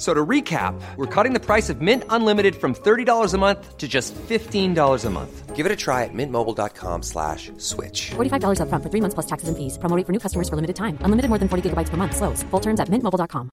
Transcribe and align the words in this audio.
So 0.00 0.14
to 0.14 0.24
recap, 0.24 0.80
we're 0.96 1.04
cutting 1.14 1.34
the 1.34 1.44
price 1.44 1.68
of 1.68 1.82
Mint 1.82 2.04
Unlimited 2.08 2.56
from 2.56 2.74
$30 2.74 3.34
a 3.34 3.36
month 3.36 3.76
to 3.76 3.86
just 3.86 4.14
$15 4.14 5.04
a 5.04 5.10
month. 5.10 5.54
Give 5.54 5.66
it 5.66 5.72
a 5.72 5.76
try 5.76 6.04
at 6.04 6.14
mintmobile.com 6.14 7.02
slash 7.02 7.52
switch. 7.58 8.12
$45 8.16 8.60
upfront 8.64 8.82
for 8.82 8.88
three 8.88 9.02
months 9.02 9.12
plus 9.12 9.26
taxes 9.26 9.50
and 9.50 9.58
fees. 9.58 9.76
Promo 9.76 9.94
rate 9.94 10.06
for 10.06 10.12
new 10.12 10.18
customers 10.18 10.48
for 10.48 10.56
limited 10.56 10.76
time. 10.76 10.96
Unlimited 11.04 11.28
more 11.28 11.36
than 11.36 11.48
40 11.48 11.68
gigabytes 11.68 11.90
per 11.90 11.98
month. 11.98 12.16
Slows. 12.16 12.42
Full 12.48 12.60
terms 12.60 12.80
at 12.80 12.88
mintmobile.com. 12.88 13.50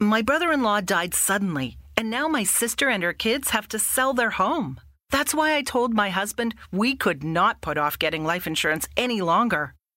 My 0.00 0.22
brother 0.22 0.52
in 0.52 0.62
law 0.62 0.80
died 0.80 1.12
suddenly, 1.12 1.76
and 1.98 2.08
now 2.08 2.28
my 2.28 2.44
sister 2.44 2.88
and 2.88 3.02
her 3.02 3.12
kids 3.12 3.50
have 3.50 3.68
to 3.68 3.78
sell 3.78 4.14
their 4.14 4.30
home. 4.30 4.80
That's 5.12 5.34
why 5.34 5.54
I 5.54 5.60
told 5.62 5.92
my 5.92 6.08
husband 6.08 6.54
we 6.72 6.96
could 6.96 7.22
not 7.22 7.60
put 7.60 7.76
off 7.76 7.98
getting 7.98 8.24
life 8.24 8.46
insurance 8.46 8.88
any 8.96 9.20
longer. 9.20 9.75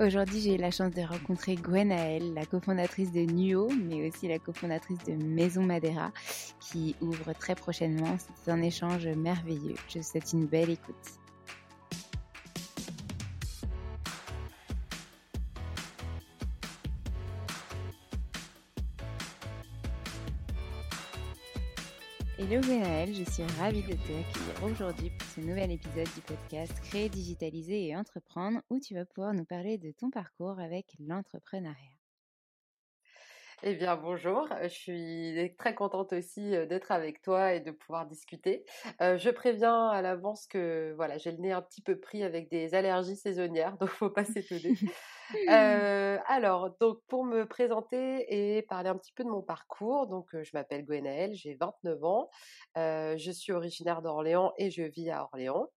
Aujourd'hui, 0.00 0.40
j'ai 0.40 0.54
eu 0.54 0.58
la 0.58 0.70
chance 0.70 0.92
de 0.92 1.02
rencontrer 1.02 1.56
Gwenaëlle, 1.56 2.32
la 2.32 2.46
cofondatrice 2.46 3.10
de 3.10 3.22
Nuo, 3.22 3.68
mais 3.68 4.08
aussi 4.08 4.28
la 4.28 4.38
cofondatrice 4.38 5.02
de 5.08 5.14
Maison 5.14 5.64
Madeira, 5.64 6.12
qui 6.60 6.94
ouvre 7.00 7.32
très 7.32 7.56
prochainement. 7.56 8.16
C'est 8.36 8.52
un 8.52 8.62
échange 8.62 9.08
merveilleux. 9.08 9.74
Je 9.88 9.98
vous 9.98 10.04
souhaite 10.04 10.32
une 10.32 10.46
belle 10.46 10.70
écoute. 10.70 10.94
Hello 22.50 22.62
je 22.62 23.30
suis 23.30 23.42
ravie 23.60 23.82
de 23.82 23.92
te 23.92 23.92
accueillir 23.92 24.64
aujourd'hui 24.64 25.10
pour 25.10 25.28
ce 25.28 25.40
nouvel 25.42 25.70
épisode 25.70 26.08
du 26.14 26.22
podcast 26.22 26.72
Créer, 26.84 27.10
digitaliser 27.10 27.88
et 27.88 27.94
entreprendre 27.94 28.62
où 28.70 28.80
tu 28.80 28.94
vas 28.94 29.04
pouvoir 29.04 29.34
nous 29.34 29.44
parler 29.44 29.76
de 29.76 29.92
ton 29.92 30.08
parcours 30.08 30.58
avec 30.58 30.86
l'entrepreneuriat. 30.98 31.97
Eh 33.64 33.74
bien, 33.74 33.96
bonjour. 33.96 34.48
Je 34.62 34.68
suis 34.68 35.54
très 35.58 35.74
contente 35.74 36.12
aussi 36.12 36.54
euh, 36.54 36.64
d'être 36.64 36.92
avec 36.92 37.20
toi 37.22 37.54
et 37.54 37.60
de 37.60 37.72
pouvoir 37.72 38.06
discuter. 38.06 38.64
Euh, 39.00 39.18
je 39.18 39.30
préviens 39.30 39.88
à 39.88 40.00
l'avance 40.00 40.46
que 40.46 40.92
voilà, 40.94 41.18
j'ai 41.18 41.32
le 41.32 41.38
nez 41.38 41.50
un 41.50 41.60
petit 41.62 41.82
peu 41.82 41.98
pris 41.98 42.22
avec 42.22 42.48
des 42.50 42.76
allergies 42.76 43.16
saisonnières, 43.16 43.76
donc 43.80 43.88
faut 43.88 44.10
pas 44.10 44.24
s'étonner. 44.24 44.74
Euh, 45.48 46.18
alors, 46.26 46.70
donc 46.80 47.00
pour 47.08 47.24
me 47.24 47.46
présenter 47.46 48.26
et 48.28 48.62
parler 48.62 48.90
un 48.90 48.96
petit 48.96 49.12
peu 49.12 49.24
de 49.24 49.28
mon 49.28 49.42
parcours, 49.42 50.06
donc 50.06 50.28
je 50.32 50.50
m'appelle 50.54 50.86
Gwenaëlle, 50.86 51.34
j'ai 51.34 51.54
29 51.60 52.04
ans, 52.04 52.30
je 52.76 53.30
suis 53.32 53.52
originaire 53.52 54.02
d'Orléans 54.02 54.52
et 54.56 54.70
je 54.70 54.84
vis 54.84 55.10
à 55.10 55.24
Orléans. 55.24 55.68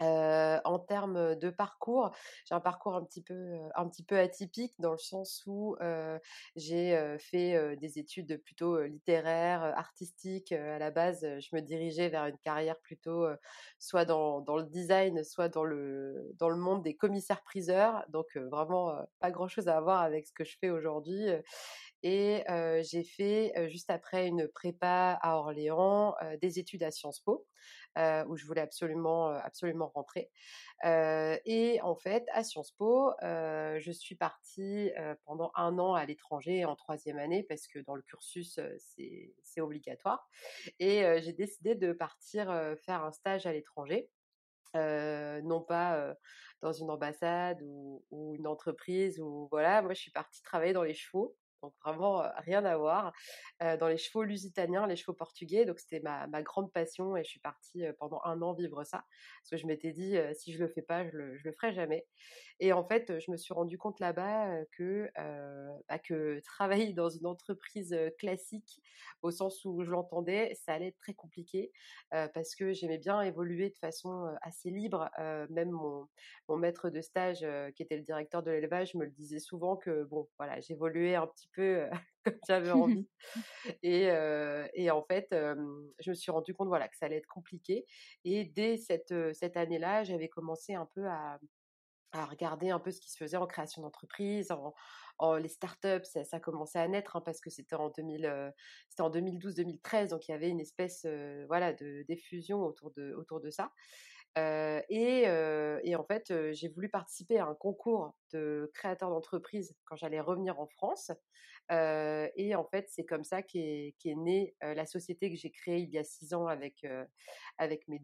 Euh, 0.00 0.60
en 0.64 0.78
termes 0.78 1.34
de 1.34 1.50
parcours, 1.50 2.12
j'ai 2.44 2.54
un 2.54 2.60
parcours 2.60 2.94
un 2.94 3.04
petit 3.04 3.22
peu, 3.22 3.58
un 3.74 3.88
petit 3.88 4.04
peu 4.04 4.18
atypique 4.18 4.74
dans 4.78 4.92
le 4.92 4.98
sens 4.98 5.42
où 5.46 5.76
euh, 5.80 6.18
j'ai 6.54 7.16
fait 7.18 7.76
des 7.76 7.98
études 7.98 8.40
plutôt 8.42 8.82
littéraires, 8.82 9.62
artistiques. 9.76 10.52
à 10.52 10.78
la 10.78 10.90
base, 10.90 11.20
je 11.22 11.56
me 11.56 11.60
dirigeais 11.60 12.08
vers 12.08 12.26
une 12.26 12.38
carrière 12.38 12.78
plutôt 12.80 13.26
soit 13.78 14.04
dans, 14.04 14.40
dans, 14.40 14.56
le 14.56 14.64
design, 14.64 15.24
soit 15.24 15.48
dans 15.48 15.64
le, 15.64 16.30
dans 16.38 16.48
le 16.48 16.56
monde 16.56 16.82
des 16.82 16.96
commissaires-priseurs. 16.96 18.04
Donc 18.08 18.36
vraiment 18.36 18.94
pas 19.20 19.30
grand-chose 19.30 19.68
à 19.68 19.80
voir 19.80 20.02
avec 20.02 20.26
ce 20.26 20.32
que 20.32 20.44
je 20.44 20.56
fais 20.60 20.70
aujourd'hui. 20.70 21.26
Et 22.02 22.44
j'ai 22.82 23.04
fait 23.04 23.52
juste 23.68 23.90
après 23.90 24.28
une 24.28 24.48
prépa 24.48 25.18
à 25.20 25.36
Orléans, 25.38 26.14
des 26.40 26.58
études 26.58 26.82
à 26.84 26.90
Sciences 26.90 27.20
Po, 27.20 27.46
où 28.28 28.36
je 28.36 28.46
voulais 28.46 28.60
absolument, 28.60 29.28
absolument 29.28 29.88
rentrer. 29.88 30.30
et 30.84 31.80
en 31.82 31.96
fait, 31.96 32.24
à 32.32 32.44
Sciences 32.44 32.72
Po, 32.72 33.12
je 33.22 33.90
suis 33.92 34.14
partie 34.14 34.90
pendant 35.24 35.50
un 35.54 35.78
an 35.78 35.94
à 35.94 36.04
l'étranger 36.04 36.64
en 36.64 36.76
troisième 36.76 37.18
année 37.18 37.42
parce 37.42 37.66
que 37.66 37.78
dans 37.80 37.94
le 37.94 38.02
cursus, 38.02 38.60
c'est 39.42 39.60
obligatoire. 39.60 40.28
Et 40.78 41.02
j'ai 41.20 41.32
décidé 41.32 41.74
de 41.74 41.92
partir 41.92 42.46
faire 42.84 43.04
un 43.04 43.12
stage 43.12 43.46
à 43.46 43.52
l'étranger. 43.52 44.08
non 44.74 45.60
pas 45.60 46.14
dans 46.60 46.72
une 46.72 46.90
ambassade 46.90 47.60
ou, 47.62 48.04
ou, 48.10 48.34
une 48.34 48.46
entreprise 48.46 49.20
ou 49.20 49.48
voilà 49.50 49.82
moi 49.82 49.94
je 49.94 50.00
suis 50.00 50.10
partie 50.10 50.42
travailler 50.42 50.72
dans 50.72 50.82
les 50.82 50.94
chevaux 50.94 51.36
donc 51.62 51.74
vraiment 51.84 52.22
rien 52.38 52.64
à 52.64 52.76
voir, 52.76 53.12
dans 53.60 53.88
les 53.88 53.98
chevaux 53.98 54.22
lusitaniens, 54.22 54.86
les 54.86 54.96
chevaux 54.96 55.14
portugais. 55.14 55.64
Donc 55.64 55.78
c'était 55.78 56.00
ma, 56.00 56.26
ma, 56.26 56.42
grande 56.42 56.72
passion 56.72 57.16
et 57.16 57.24
je 57.24 57.30
suis 57.30 57.40
partie 57.40 57.84
pendant 57.98 58.20
un 58.24 58.40
an 58.42 58.54
vivre 58.54 58.84
ça. 58.84 59.04
Parce 59.42 59.50
que 59.50 59.56
je 59.56 59.66
m'étais 59.66 59.92
dit, 59.92 60.16
si 60.34 60.52
je 60.52 60.58
le 60.58 60.68
fais 60.68 60.82
pas, 60.82 61.04
je 61.04 61.16
le, 61.16 61.36
je 61.36 61.44
le 61.44 61.52
ferai 61.52 61.72
jamais. 61.72 62.06
Et 62.60 62.72
en 62.72 62.84
fait, 62.84 63.20
je 63.20 63.30
me 63.30 63.36
suis 63.36 63.54
rendu 63.54 63.78
compte 63.78 64.00
là-bas 64.00 64.64
que, 64.72 65.08
bah, 65.88 65.98
que 65.98 66.40
travailler 66.44 66.92
dans 66.92 67.08
une 67.08 67.26
entreprise 67.26 67.96
classique, 68.18 68.80
au 69.22 69.30
sens 69.30 69.64
où 69.64 69.82
je 69.84 69.90
l'entendais, 69.90 70.54
ça 70.54 70.74
allait 70.74 70.88
être 70.88 70.98
très 70.98 71.14
compliqué 71.14 71.72
parce 72.10 72.54
que 72.56 72.72
j'aimais 72.72 72.98
bien 72.98 73.22
évoluer 73.22 73.70
de 73.70 73.76
façon 73.76 74.28
assez 74.42 74.70
libre. 74.70 75.08
même 75.50 75.70
mon, 75.70 76.08
mon, 76.48 76.56
maître 76.56 76.90
de 76.90 77.00
stage, 77.00 77.46
qui 77.76 77.82
était 77.82 77.96
le 77.96 78.02
directeur 78.02 78.42
de 78.42 78.50
l'élevage, 78.50 78.94
me 78.94 79.04
le 79.04 79.10
disait 79.10 79.40
souvent 79.40 79.76
que 79.76 80.04
bon, 80.04 80.28
voilà, 80.38 80.60
j'évoluais 80.60 81.14
un 81.14 81.26
petit 81.26 81.47
peu 81.54 81.88
comme 82.24 82.38
j'avais 82.46 82.70
envie. 83.02 83.08
et, 83.82 84.08
et, 84.74 84.90
en 84.90 85.02
fait, 85.02 85.28
je 85.32 86.10
me 86.10 86.14
suis 86.14 86.30
rendu 86.30 86.54
compte 86.54 86.68
voilà 86.68 86.88
que 86.88 86.96
ça 86.96 87.06
allait 87.06 87.16
être 87.16 87.26
compliqué. 87.26 87.86
Et 88.24 88.44
dès 88.44 88.76
cette, 88.76 89.14
cette 89.34 89.56
année-là, 89.56 90.04
j'avais 90.04 90.28
commencé 90.28 90.74
un 90.74 90.88
peu 90.94 91.06
à 91.06 91.38
à 92.12 92.24
regarder 92.24 92.70
un 92.70 92.78
peu 92.78 92.90
ce 92.90 93.00
qui 93.00 93.10
se 93.10 93.16
faisait 93.16 93.36
en 93.36 93.46
création 93.46 93.82
d'entreprise, 93.82 94.50
en, 95.18 95.36
les 95.36 95.48
startups, 95.48 96.04
ça, 96.04 96.24
ça 96.24 96.40
commençait 96.40 96.78
à 96.78 96.88
naître 96.88 97.16
hein, 97.16 97.22
parce 97.24 97.40
que 97.40 97.50
c'était 97.50 97.74
en, 97.74 97.90
2000, 97.90 98.52
c'était 98.88 99.02
en 99.02 99.10
2012-2013, 99.10 100.08
donc 100.08 100.28
il 100.28 100.30
y 100.30 100.34
avait 100.34 100.48
une 100.48 100.60
espèce 100.60 101.06
voilà, 101.48 101.72
de 101.72 102.04
diffusion 102.08 102.62
autour 102.64 102.92
de, 102.92 103.12
autour 103.14 103.40
de 103.40 103.50
ça. 103.50 103.72
Et, 104.88 105.96
en 105.96 106.04
fait, 106.04 106.32
j'ai 106.52 106.68
voulu 106.68 106.88
participer 106.88 107.38
à 107.38 107.46
un 107.46 107.54
concours 107.54 108.14
de 108.32 108.70
créateurs 108.74 109.10
d'entreprise 109.10 109.74
quand 109.86 109.96
j'allais 109.96 110.20
revenir 110.20 110.58
en 110.60 110.66
France. 110.66 111.10
et 111.70 112.54
en 112.54 112.64
fait, 112.64 112.86
c'est 112.88 113.04
comme 113.04 113.24
ça 113.24 113.42
qu'est, 113.42 113.94
née 114.04 114.54
la 114.62 114.86
société 114.86 115.30
que 115.30 115.36
j'ai 115.36 115.50
créée 115.50 115.80
il 115.80 115.90
y 115.90 115.98
a 115.98 116.04
six 116.04 116.34
ans 116.34 116.46
avec, 116.46 116.84
mes 117.86 117.98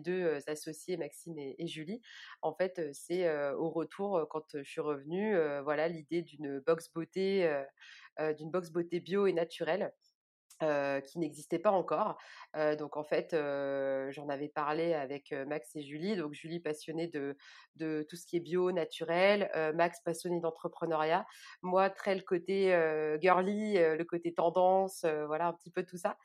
deux 0.00 0.38
associés, 0.46 0.96
Maxime 0.96 1.38
et, 1.38 1.66
Julie. 1.66 2.00
En 2.42 2.54
fait, 2.54 2.80
c'est 2.92 3.30
au 3.54 3.70
retour, 3.70 4.26
quand 4.30 4.56
je 4.56 4.68
suis 4.68 4.80
revenue, 4.80 5.36
voilà, 5.62 5.88
l'idée 5.88 6.22
d'une 6.22 6.60
box 6.60 6.92
beauté, 6.92 7.50
box 8.18 8.70
beauté 8.70 9.00
bio 9.00 9.26
et 9.26 9.32
naturelle 9.32 9.92
qui 10.60 11.18
n'existait 11.18 11.58
pas 11.58 11.70
encore. 11.70 12.18
donc 12.78 12.96
en 12.96 13.04
fait, 13.04 13.30
j'en 13.32 14.28
avais 14.28 14.48
parlé 14.48 14.94
avec 14.94 15.32
Max 15.46 15.74
et 15.76 15.82
Julie. 15.82 16.16
Donc 16.16 16.32
Julie 16.32 16.60
passionnée 16.60 17.06
de, 17.08 17.36
de 17.76 18.06
tout 18.08 18.16
ce 18.16 18.26
qui 18.26 18.36
est 18.36 18.40
bio, 18.40 18.72
naturel. 18.72 19.50
Max 19.74 20.00
passionné 20.02 20.40
d'entrepreneuriat. 20.40 21.26
Moi, 21.62 21.90
très 21.90 22.14
le 22.14 22.22
côté 22.22 22.68
girly, 23.20 23.74
le 23.74 24.04
côté 24.04 24.34
tendance, 24.34 25.04
voilà 25.26 25.46
un 25.48 25.52
petit 25.52 25.70
peu 25.70 25.84
tout 25.84 25.98
ça. 25.98 26.16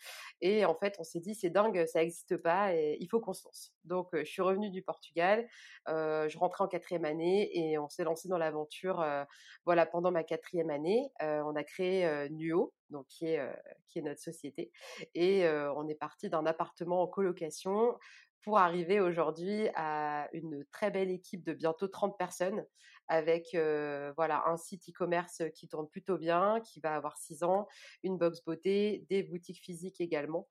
Et 0.41 0.65
en 0.65 0.75
fait, 0.75 0.95
on 0.99 1.03
s'est 1.03 1.19
dit 1.19 1.35
c'est 1.35 1.49
dingue, 1.49 1.85
ça 1.85 1.99
n'existe 1.99 2.37
pas 2.37 2.73
et 2.73 2.97
il 2.99 3.07
faut 3.07 3.19
qu'on 3.19 3.33
se 3.33 3.45
lance. 3.45 3.73
Donc 3.83 4.09
je 4.13 4.23
suis 4.23 4.41
revenue 4.41 4.69
du 4.69 4.81
Portugal. 4.81 5.47
je 5.87 6.37
rentrais 6.37 6.63
en 6.63 6.67
quatrième 6.67 7.05
année 7.05 7.49
et 7.53 7.77
on 7.77 7.89
s'est 7.89 8.03
lancé 8.03 8.27
dans 8.27 8.37
l'aventure. 8.37 9.05
voilà 9.65 9.85
pendant 9.85 10.11
ma 10.11 10.23
quatrième 10.23 10.69
année, 10.69 11.11
on 11.19 11.55
a 11.55 11.63
créé 11.63 12.29
Nuo 12.31 12.73
donc 12.89 13.07
qui 13.07 13.27
est, 13.27 13.41
notre 13.97 14.21
société. 14.21 14.71
Et 15.13 15.47
on 15.47 15.87
est 15.87 15.95
parti 15.95 16.29
d'un 16.29 16.45
appartement 16.45 17.01
en 17.01 17.07
colocation 17.07 17.97
pour 18.43 18.57
arriver 18.57 18.99
aujourd'hui 18.99 19.69
à 19.75 20.27
une 20.33 20.65
très 20.71 20.91
belle 20.91 21.09
équipe 21.09 21.43
de 21.45 21.53
bientôt 21.53 21.87
30 21.87 22.17
personnes 22.17 22.65
avec 23.07 23.49
voilà 24.15 24.43
un 24.47 24.57
site 24.57 24.89
e-commerce 24.89 25.43
qui 25.55 25.67
tourne 25.67 25.87
plutôt 25.87 26.17
bien, 26.17 26.59
qui 26.61 26.79
va 26.79 26.95
avoir 26.95 27.17
6 27.17 27.43
ans, 27.43 27.67
une 28.03 28.17
box 28.17 28.43
beauté, 28.43 29.05
des 29.09 29.23
boutiques 29.23 29.61
physiques 29.61 30.01
également, 30.01 30.47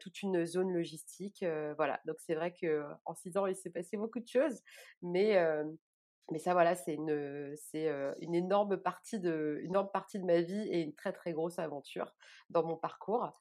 toute 0.00 0.22
une 0.22 0.44
zone 0.46 0.72
logistique. 0.72 1.44
voilà, 1.76 2.00
donc 2.06 2.16
c'est 2.20 2.34
vrai 2.34 2.52
que 2.52 2.84
en 3.04 3.14
6 3.14 3.36
ans 3.36 3.46
il 3.46 3.56
s'est 3.56 3.70
passé 3.70 3.96
beaucoup 3.96 4.20
de 4.20 4.28
choses, 4.28 4.60
mais 5.02 5.36
mais 6.32 6.38
ça, 6.38 6.52
voilà, 6.52 6.74
c'est 6.74 6.94
une, 6.94 7.54
c'est 7.56 7.88
une 8.20 8.34
énorme 8.34 8.76
partie 8.76 9.20
de, 9.20 9.58
une 9.62 9.70
énorme 9.70 9.90
partie 9.92 10.18
de 10.18 10.24
ma 10.24 10.40
vie 10.40 10.68
et 10.70 10.80
une 10.80 10.94
très 10.94 11.12
très 11.12 11.32
grosse 11.32 11.58
aventure 11.58 12.14
dans 12.50 12.64
mon 12.64 12.76
parcours. 12.76 13.32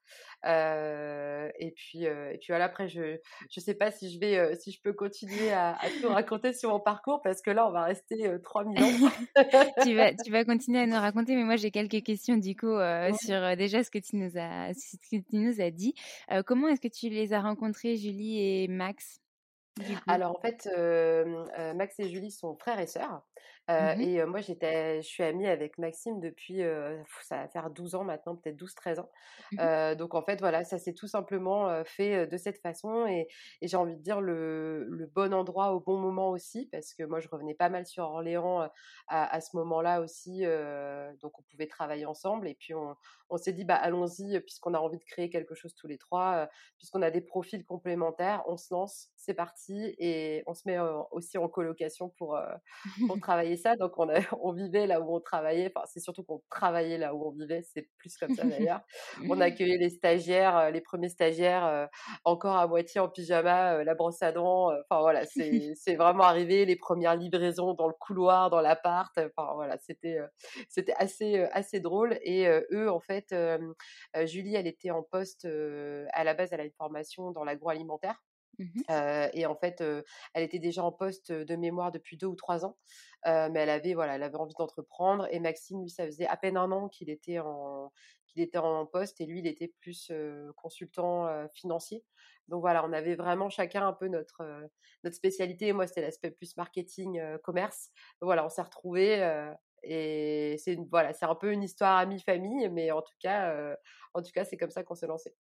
et 0.46 1.74
puis, 1.76 2.04
et 2.04 2.38
puis 2.40 2.48
voilà, 2.50 2.66
après, 2.66 2.88
je, 2.88 3.18
je 3.50 3.60
sais 3.60 3.74
pas 3.74 3.92
si 3.92 4.12
je 4.12 4.20
vais, 4.20 4.56
si 4.56 4.72
je 4.72 4.82
peux 4.82 4.94
continuer 4.94 5.52
à, 5.52 5.76
à 5.76 5.90
tout 6.02 6.10
raconter 6.10 6.54
sur 6.54 6.70
mon 6.70 6.80
parcours 6.80 7.22
parce 7.22 7.42
que 7.42 7.52
là, 7.52 7.68
on 7.68 7.72
va 7.72 7.86
rester 7.86 8.30
trois 8.44 8.64
ans. 8.64 8.74
tu 9.84 9.96
vas, 9.96 10.14
tu 10.14 10.32
vas 10.32 10.46
continuer 10.46 10.80
à 10.80 10.88
nous 10.88 10.96
raconter, 11.00 11.36
mais 11.36 11.44
moi, 11.44 11.56
j'ai 11.56 11.72
quelques 11.72 12.04
questions 12.04 12.38
du 12.38 12.56
coup 12.56 12.76
sur 13.24 13.58
déjà 13.58 13.84
ce 13.84 13.92
que 13.92 14.00
tu 14.00 14.18
nous 14.18 14.38
as, 14.38 14.74
ce 14.74 14.98
que 14.98 15.22
tu 15.22 15.36
nous 15.38 15.62
as 15.62 15.72
dit. 15.72 15.94
comment 16.46 16.68
est-ce 16.68 16.82
que 16.82 16.88
tu 16.88 17.10
les 17.10 17.34
as 17.34 17.42
rencontrés, 17.42 17.96
Julie 17.98 18.40
et 18.40 18.68
Max? 18.68 19.22
Alors 20.08 20.36
en 20.38 20.42
fait, 20.42 20.68
Max 21.76 22.00
et 22.00 22.10
Julie 22.10 22.32
sont 22.32 22.56
frères 22.56 22.80
et 22.80 22.88
sœurs. 22.88 23.24
Mmh 23.70 24.02
et 24.02 24.26
moi, 24.26 24.42
j'étais, 24.42 25.02
je 25.02 25.08
suis 25.08 25.24
amie 25.24 25.48
avec 25.48 25.78
Maxime 25.78 26.20
depuis, 26.20 26.62
ça 27.22 27.38
va 27.38 27.48
faire 27.48 27.70
12 27.70 27.96
ans 27.96 28.04
maintenant, 28.04 28.36
peut-être 28.36 28.58
12-13 28.58 29.00
ans. 29.00 29.10
Mmh 29.54 29.96
donc 29.96 30.14
en 30.14 30.22
fait, 30.24 30.40
voilà, 30.40 30.64
ça 30.64 30.78
s'est 30.78 30.94
tout 30.94 31.08
simplement 31.08 31.84
fait 31.86 32.28
de 32.28 32.38
cette 32.38 32.58
façon 32.58 33.06
et, 33.08 33.28
j'ai 33.62 33.78
envie 33.78 33.96
de 33.96 34.02
dire 34.02 34.20
le, 34.20 34.86
le, 34.90 35.06
bon 35.08 35.34
endroit 35.34 35.74
au 35.74 35.80
bon 35.80 35.98
moment 35.98 36.32
aussi, 36.32 36.68
parce 36.72 36.94
que 36.94 37.04
moi, 37.04 37.20
je 37.20 37.30
revenais 37.30 37.54
pas 37.54 37.70
mal 37.70 37.86
sur 37.86 38.04
Orléans 38.04 38.62
à, 39.08 39.36
à 39.36 39.42
ce 39.42 39.56
moment-là 39.58 40.02
aussi, 40.02 40.44
donc 41.22 41.40
on 41.40 41.44
pouvait 41.44 41.68
travailler 41.68 42.06
ensemble. 42.06 42.48
Et 42.50 42.56
puis 42.56 42.74
on, 42.74 42.96
on 43.30 43.38
s'est 43.38 43.54
dit, 43.54 43.64
bah 43.64 43.76
allons-y, 43.76 44.40
puisqu'on 44.42 44.74
a 44.74 44.80
envie 44.80 44.98
de 44.98 45.04
créer 45.06 45.30
quelque 45.30 45.56
chose 45.56 45.74
tous 45.76 45.88
les 45.88 45.98
trois, 45.98 46.50
puisqu'on 46.78 47.02
a 47.02 47.12
des 47.12 47.22
profils 47.22 47.66
complémentaires, 47.66 48.44
on 48.48 48.58
se 48.58 48.74
lance, 48.74 49.10
c'est 49.16 49.34
parti, 49.34 49.96
et 49.98 50.44
on 50.48 50.54
se 50.54 50.64
met 50.66 50.78
aussi 51.12 51.38
en 51.38 51.48
colocation 51.48 52.10
pour, 52.18 52.38
pour 53.08 53.20
travailler 53.22 53.31
ça. 53.58 53.76
Donc, 53.76 53.98
on, 53.98 54.08
on 54.42 54.54
vivait 54.54 54.88
là 54.88 55.02
où 55.02 55.16
on 55.16 55.20
travaillait. 55.20 55.72
Enfin, 55.74 55.86
c'est 55.88 56.00
surtout 56.00 56.24
qu'on 56.24 56.42
travaillait 56.50 56.98
là 56.98 57.14
où 57.14 57.28
on 57.28 57.32
vivait. 57.32 57.62
C'est 57.64 57.88
plus 57.98 58.18
comme 58.18 58.34
ça 58.34 58.44
d'ailleurs. 58.46 58.82
on 59.30 59.40
accueillait 59.42 59.78
les 59.78 59.90
stagiaires, 59.90 60.58
euh, 60.58 60.70
les 60.72 60.82
premiers 60.82 61.10
stagiaires, 61.10 61.66
euh, 61.66 61.86
encore 62.26 62.58
à 62.58 62.68
moitié 62.68 63.02
en 63.02 63.10
pyjama, 63.10 63.76
euh, 63.76 63.84
la 63.84 63.96
brosse 63.96 64.22
à 64.22 64.32
dents. 64.32 64.72
Enfin, 64.90 65.02
voilà, 65.02 65.24
c'est 65.76 65.96
vraiment 65.96 66.24
arrivé. 66.24 66.66
Les 66.66 66.76
premières 66.76 67.16
livraisons 67.16 67.74
dans 67.74 67.88
le 67.88 67.94
couloir, 68.00 68.50
dans 68.50 68.62
l'appart. 68.62 69.12
Enfin, 69.18 69.54
voilà, 69.56 69.78
c'était 69.80 70.20
c'était 70.70 70.94
assez, 70.98 71.40
assez 71.52 71.80
drôle. 71.80 72.18
Et 72.24 72.48
eux, 72.72 72.90
en 72.90 73.00
fait, 73.00 73.36
Julie, 74.26 74.56
elle 74.56 74.68
était 74.68 74.92
en 74.92 75.04
poste. 75.04 75.48
à 76.14 76.24
la 76.24 76.34
base, 76.34 76.50
elle 76.52 76.62
a 76.62 76.66
une 76.66 76.72
formation 76.72 77.32
dans 77.32 77.44
l'agroalimentaire. 77.44 78.22
Mmh 78.64 78.82
et 79.34 79.46
en 79.46 79.56
fait, 79.56 79.82
elle 80.34 80.44
était 80.44 80.60
déjà 80.60 80.84
en 80.84 80.92
poste 80.92 81.32
de 81.32 81.56
mémoire 81.56 81.92
depuis 81.92 82.18
deux 82.18 82.28
ou 82.28 82.36
trois 82.36 82.66
ans, 82.66 82.78
mais 83.26 83.60
elle 83.60 83.70
avait 83.70 83.94
voilà, 83.94 84.16
elle 84.16 84.24
avait 84.24 84.36
envie 84.36 84.54
d'entreprendre. 84.58 85.28
Et 85.32 85.40
Maxime, 85.40 85.82
lui, 85.82 85.90
ça 85.90 86.06
faisait 86.06 86.28
à 86.28 86.38
peine 86.38 86.58
un 86.58 86.72
an 86.72 86.90
qu'il 86.90 87.10
était 87.10 87.40
en 87.40 87.92
était 88.38 88.58
en 88.58 88.86
poste 88.86 89.20
et 89.22 89.26
lui, 89.26 89.40
il 89.40 89.48
était 89.48 89.74
plus 89.82 90.12
consultant 90.56 91.48
financier. 91.54 92.06
Donc 92.48 92.62
voilà, 92.62 92.86
on 92.86 92.94
avait 92.94 93.16
vraiment 93.16 93.50
chacun 93.50 93.88
un 93.88 93.94
peu 93.94 94.08
notre 94.08 94.44
notre 95.04 95.16
spécialité. 95.16 95.74
Moi, 95.74 95.88
c'était 95.88 96.02
l'aspect 96.02 96.32
plus 96.32 96.56
marketing, 96.58 97.22
commerce. 97.44 97.90
Donc 98.22 98.28
voilà, 98.28 98.46
on 98.46 98.50
s'est 98.50 98.62
retrouvés. 98.62 99.52
et 99.84 100.56
c'est 100.60 100.78
voilà, 100.90 101.14
c'est 101.14 101.26
un 101.26 101.36
peu 101.36 101.52
une 101.52 101.64
histoire 101.64 101.98
amie 101.98 102.22
famille, 102.22 102.70
mais 102.70 102.92
en 102.92 103.02
tout 103.02 103.16
cas, 103.20 103.76
en 104.14 104.22
tout 104.22 104.32
cas, 104.34 104.46
c'est 104.46 104.58
comme 104.58 104.72
ça 104.72 104.84
qu'on 104.84 104.96
s'est 104.96 105.08
lancé. 105.08 105.36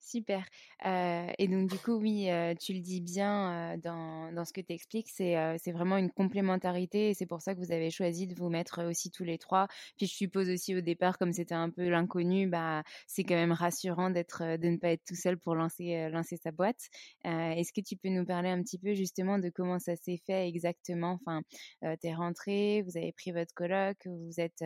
Super. 0.00 0.44
et 0.84 1.46
donc 1.48 1.70
du 1.70 1.78
coup, 1.78 1.92
oui, 1.92 2.28
tu 2.58 2.72
le 2.72 2.80
dis 2.80 3.00
bien 3.00 3.76
dans, 3.78 4.32
dans, 4.32 4.44
ce 4.44 4.52
que 4.52 4.60
tu 4.60 4.72
expliques, 4.72 5.10
c'est 5.10 5.72
vraiment 5.72 5.98
une 5.98 6.10
complémentarité 6.10 7.10
et 7.10 7.14
c'est 7.14 7.26
pour 7.26 7.42
ça 7.42 7.54
que 7.54 7.60
vous 7.60 7.70
avez 7.70 7.90
choisi 7.90 8.26
de 8.26 8.34
vous 8.34 8.48
mettre 8.48 8.82
aussi 8.88 9.10
tous 9.10 9.24
les 9.24 9.38
trois. 9.38 9.68
Puis 9.98 10.06
je 10.06 10.14
suppose 10.14 10.48
aussi 10.48 10.74
au 10.74 10.80
départ, 10.80 11.18
comme 11.18 11.32
c'était 11.32 11.54
un 11.54 11.70
peu 11.70 11.88
l'inconnu, 11.88 12.48
bah, 12.48 12.82
c'est 13.06 13.24
quand 13.24 13.34
même 13.34 13.52
rassurant 13.52 14.10
de 14.10 14.18
ne 14.18 14.76
pas 14.78 14.90
être 14.90 15.04
tout 15.04 15.14
seul 15.14 15.38
pour 15.38 15.54
lancer, 15.54 16.08
lancer 16.08 16.36
sa 16.36 16.50
boîte. 16.50 16.88
Est-ce 17.24 17.72
que 17.72 17.80
tu 17.80 17.96
peux 17.96 18.08
nous 18.08 18.24
parler 18.24 18.48
un 18.48 18.62
petit 18.62 18.78
peu 18.78 18.94
justement 18.94 19.38
de 19.38 19.50
comment 19.50 19.78
ça 19.78 19.96
s'est 19.96 20.20
fait 20.26 20.48
exactement? 20.48 21.18
Enfin, 21.20 21.42
tu 21.82 22.08
es 22.08 22.14
rentré, 22.14 22.82
vous 22.82 22.96
avez 22.96 23.12
pris 23.12 23.32
votre 23.32 23.52
colloque, 23.54 23.98
vous 24.06 24.26
vous 24.26 24.40
êtes 24.40 24.64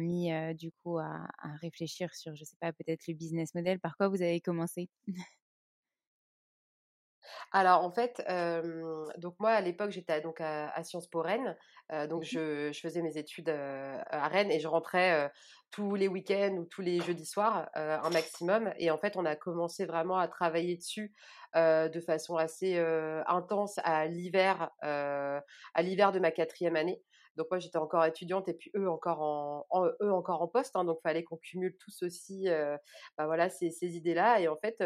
mis 0.00 0.30
du 0.54 0.70
coup 0.82 0.98
à, 0.98 1.26
à 1.38 1.56
réfléchir 1.60 2.14
sur, 2.14 2.36
je 2.36 2.44
sais 2.44 2.56
pas, 2.60 2.72
peut-être 2.72 3.06
le 3.08 3.14
business 3.14 3.54
model. 3.54 3.80
Par 3.80 3.96
quoi 3.96 4.08
vous 4.08 4.22
avez 4.22 4.33
commencé? 4.40 4.88
Alors 7.52 7.84
en 7.84 7.90
fait, 7.90 8.22
donc 9.18 9.34
moi 9.38 9.50
à 9.50 9.60
l'époque 9.60 9.90
j'étais 9.90 10.20
donc 10.20 10.40
à, 10.40 10.82
Sciences 10.82 11.08
Po 11.08 11.22
Rennes, 11.22 11.56
donc 12.08 12.22
mmh 12.22 12.70
je, 12.72 12.78
faisais 12.82 13.02
mes 13.02 13.16
études 13.16 13.48
à 13.48 14.28
Rennes 14.28 14.50
et 14.50 14.60
je 14.60 14.68
rentrais 14.68 15.30
tous 15.70 15.94
les 15.94 16.08
week-ends 16.08 16.56
ou 16.58 16.64
tous 16.64 16.82
les 16.82 17.00
jeudis 17.00 17.26
soirs 17.26 17.70
un 17.74 18.10
maximum. 18.10 18.72
Et 18.78 18.90
en 18.90 18.98
fait 18.98 19.16
on 19.16 19.24
a 19.24 19.36
commencé 19.36 19.86
vraiment 19.86 20.18
à 20.18 20.28
travailler 20.28 20.76
dessus 20.76 21.12
de 21.54 22.00
façon 22.00 22.36
assez 22.36 22.78
intense 23.26 23.78
à 23.84 24.06
l'hiver, 24.06 24.70
à 24.82 25.82
l'hiver 25.82 26.12
de 26.12 26.18
ma 26.18 26.30
quatrième 26.30 26.76
année. 26.76 27.00
Donc 27.36 27.48
moi 27.50 27.58
j'étais 27.58 27.78
encore 27.78 28.04
étudiante 28.04 28.48
et 28.48 28.54
puis 28.54 28.70
eux 28.76 28.88
encore 28.88 29.20
en, 29.20 29.86
eux 30.02 30.12
encore 30.12 30.42
en 30.42 30.48
poste, 30.48 30.76
hein, 30.76 30.84
donc 30.84 31.00
fallait 31.02 31.24
qu'on 31.24 31.36
cumule 31.36 31.76
tous 31.78 32.02
aussi, 32.02 32.46
bah, 33.18 33.26
voilà 33.26 33.48
ces, 33.50 33.70
ces 33.70 33.96
idées-là. 33.96 34.40
Et 34.40 34.48
en 34.48 34.56
fait, 34.56 34.82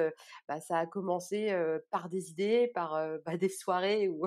bah, 0.49 0.61
ça 0.61 0.79
a 0.79 0.87
commencé 0.87 1.55
par 1.91 2.09
des 2.09 2.31
idées, 2.31 2.71
par 2.75 3.01
bah, 3.25 3.37
des 3.37 3.49
soirées 3.49 4.09
où 4.09 4.27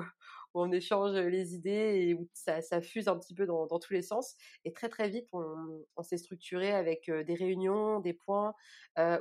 où 0.54 0.62
on 0.62 0.72
échange 0.72 1.16
les 1.16 1.56
idées 1.56 1.72
et 1.72 2.14
où 2.14 2.28
ça, 2.34 2.62
fuse 2.82 3.08
un 3.08 3.18
petit 3.18 3.34
peu 3.34 3.46
dans, 3.46 3.68
tous 3.68 3.94
les 3.94 4.02
sens. 4.02 4.36
Et 4.66 4.74
très 4.74 4.90
très 4.90 5.10
vite, 5.10 5.28
on, 5.34 6.04
s'est 6.04 6.18
structuré 6.18 6.72
avec 6.72 7.10
des 7.10 7.36
réunions, 7.36 8.00
des 8.00 8.14
points 8.14 8.54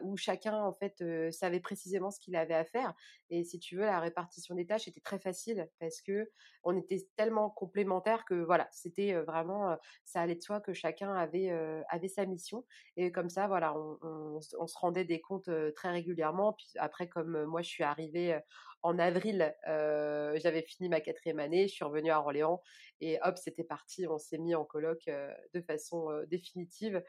où 0.03 0.17
chacun 0.17 0.63
en 0.63 0.73
fait 0.73 1.03
savait 1.33 1.61
précisément 1.61 2.11
ce 2.11 2.21
qu'il 2.21 2.37
avait 2.37 2.55
à 2.55 2.65
faire. 2.65 2.95
Et 3.29 3.45
si 3.45 3.59
tu 3.59 3.77
veux, 3.77 3.83
la 3.83 4.01
répartition 4.01 4.55
des 4.55 4.67
tâches 4.67 4.89
était 4.89 5.01
très 5.01 5.19
facile 5.19 5.69
parce 5.79 6.01
que 6.01 6.31
on 6.63 6.77
était 6.77 7.07
tellement 7.17 7.51
complémentaires 7.51 8.25
que 8.25 8.35
voilà, 8.35 8.69
c'était 8.73 9.15
vraiment 9.23 9.77
ça 10.05 10.21
allait 10.21 10.35
de 10.35 10.43
soi 10.43 10.61
que 10.61 10.73
chacun 10.73 11.15
avait 11.15 11.51
avait 11.89 12.09
sa 12.09 12.27
mission. 12.27 12.65
Et 12.97 13.13
comme 13.13 13.31
ça, 13.31 13.47
voilà, 13.47 13.77
on, 13.77 13.99
on, 14.03 14.41
on 14.59 14.67
se 14.67 14.79
rendait 14.79 15.05
des 15.05 15.21
comptes 15.21 15.51
très 15.75 15.91
régulièrement. 15.91 16.53
Puis 16.53 16.69
après, 16.77 17.09
comme 17.09 17.45
moi, 17.45 17.63
je 17.63 17.69
suis 17.69 17.85
arrivée 17.85 18.41
en 18.83 18.99
avril, 18.99 19.55
euh, 19.69 20.39
j'avais 20.43 20.63
fini 20.63 20.89
ma 20.89 21.01
quatrième 21.01 21.39
année, 21.39 21.69
je 21.69 21.75
suis 21.75 21.85
revenue 21.85 22.11
à 22.11 22.21
Orléans 22.21 22.63
et 23.01 23.19
hop, 23.23 23.37
c'était 23.37 23.65
parti. 23.65 24.07
On 24.07 24.19
s'est 24.19 24.39
mis 24.39 24.55
en 24.55 24.65
colloque 24.65 25.09
euh, 25.09 25.33
de 25.55 25.61
façon 25.61 26.11
euh, 26.11 26.27
définitive 26.27 27.03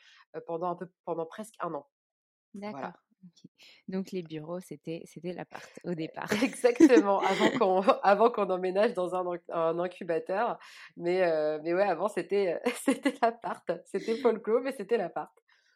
pendant 0.46 0.70
un 0.70 0.76
peu, 0.76 0.88
pendant 1.06 1.26
presque 1.26 1.56
un 1.60 1.74
an. 1.74 1.88
D'accord. 2.54 2.92
Donc 3.88 4.12
les 4.12 4.24
bureaux, 4.24 4.60
c'était 4.60 5.04
c'était 5.06 5.32
l'appart 5.32 5.70
au 5.84 5.94
départ. 5.94 6.28
Exactement, 6.44 7.20
avant 7.20 7.52
qu'on 7.52 7.82
avant 8.04 8.32
qu'on 8.32 8.50
emménage 8.50 8.94
dans 8.94 9.14
un, 9.14 9.40
un 9.50 9.80
incubateur. 9.80 10.58
Mais 10.98 11.22
mais 11.62 11.74
ouais, 11.74 11.84
avant 11.84 12.08
c'était 12.08 12.60
c'était 12.84 13.14
l'appart. 13.22 13.72
C'était 13.86 14.18
folklore, 14.18 14.62
mais 14.62 14.72
c'était 14.72 14.98
l'appart. 14.98 15.32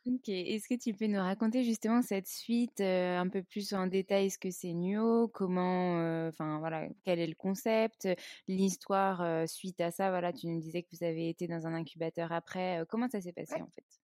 Ok, 0.07 0.29
est-ce 0.29 0.67
que 0.67 0.75
tu 0.75 0.93
peux 0.93 1.07
nous 1.07 1.19
raconter 1.19 1.63
justement 1.63 2.03
cette 2.03 2.27
suite 2.27 2.79
un 2.79 3.27
peu 3.27 3.41
plus 3.41 3.73
en 3.73 3.87
détail 3.87 4.29
ce 4.29 4.37
que 4.37 4.51
c'est 4.51 4.73
Nuo, 4.73 5.27
comment, 5.27 6.27
enfin 6.27 6.59
voilà, 6.59 6.87
quel 7.03 7.17
est 7.19 7.25
le 7.25 7.33
concept, 7.33 8.07
l'histoire 8.47 9.49
suite 9.49 9.81
à 9.81 9.89
ça, 9.89 10.11
voilà, 10.11 10.31
tu 10.31 10.45
nous 10.45 10.59
disais 10.59 10.83
que 10.83 10.89
vous 10.93 11.03
avez 11.03 11.29
été 11.29 11.47
dans 11.47 11.65
un 11.65 11.73
incubateur 11.73 12.31
après, 12.31 12.83
comment 12.87 13.09
ça 13.09 13.19
s'est 13.19 13.33
passé 13.33 13.61
en 13.61 13.69
fait? 13.71 14.04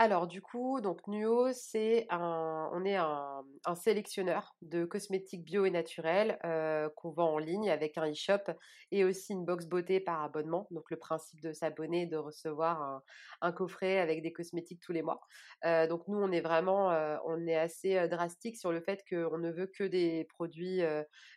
Alors 0.00 0.26
du 0.26 0.40
coup, 0.40 0.80
donc 0.80 1.06
Nuo, 1.08 1.52
c'est 1.52 2.06
un, 2.08 2.70
on 2.72 2.86
est 2.86 2.96
un, 2.96 3.44
sélectionneur 3.74 4.56
de 4.62 4.86
cosmétiques 4.86 5.44
bio 5.44 5.66
et 5.66 5.70
naturels 5.70 6.38
euh, 6.46 6.88
qu'on 6.96 7.10
vend 7.10 7.34
en 7.34 7.38
ligne 7.38 7.70
avec 7.70 7.98
un 7.98 8.10
e-shop 8.10 8.50
et 8.92 9.04
aussi 9.04 9.34
une 9.34 9.44
box 9.44 9.66
beauté 9.66 10.00
par 10.00 10.22
abonnement. 10.22 10.66
Donc 10.70 10.90
le 10.90 10.96
principe 10.96 11.42
de 11.42 11.52
s'abonner, 11.52 12.06
de 12.06 12.16
recevoir 12.16 13.02
un, 13.42 13.52
coffret 13.52 13.98
avec 13.98 14.22
des 14.22 14.32
cosmétiques 14.32 14.80
tous 14.80 14.92
les 14.92 15.02
mois. 15.02 15.20
Euh, 15.66 15.86
donc 15.86 16.08
nous, 16.08 16.16
on 16.18 16.32
est 16.32 16.40
vraiment, 16.40 16.90
euh, 16.90 17.18
on 17.26 17.46
est 17.46 17.56
assez 17.56 18.08
drastique 18.08 18.56
sur 18.56 18.72
le 18.72 18.80
fait 18.80 19.04
qu'on 19.06 19.36
ne 19.36 19.50
veut 19.50 19.66
que 19.66 19.84
des 19.84 20.24
produits 20.30 20.80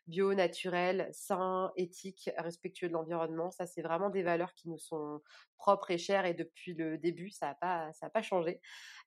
bio, 0.08 0.34
naturels, 0.34 1.10
sains, 1.12 1.74
éthiques, 1.76 2.30
respectueux 2.38 2.88
de 2.88 2.94
l'environnement. 2.94 3.52
Ça, 3.52 3.66
c'est 3.66 3.82
vraiment 3.82 4.10
des 4.10 4.24
valeurs 4.24 4.54
qui 4.54 4.70
nous 4.70 4.80
sont 4.80 5.22
propres 5.64 5.92
et 5.92 5.98
chères 5.98 6.26
et 6.26 6.34
depuis 6.34 6.74
le 6.74 6.98
début, 6.98 7.30
ça 7.30 7.56
n'a 7.62 8.10
pas, 8.10 8.22
changé 8.22 8.53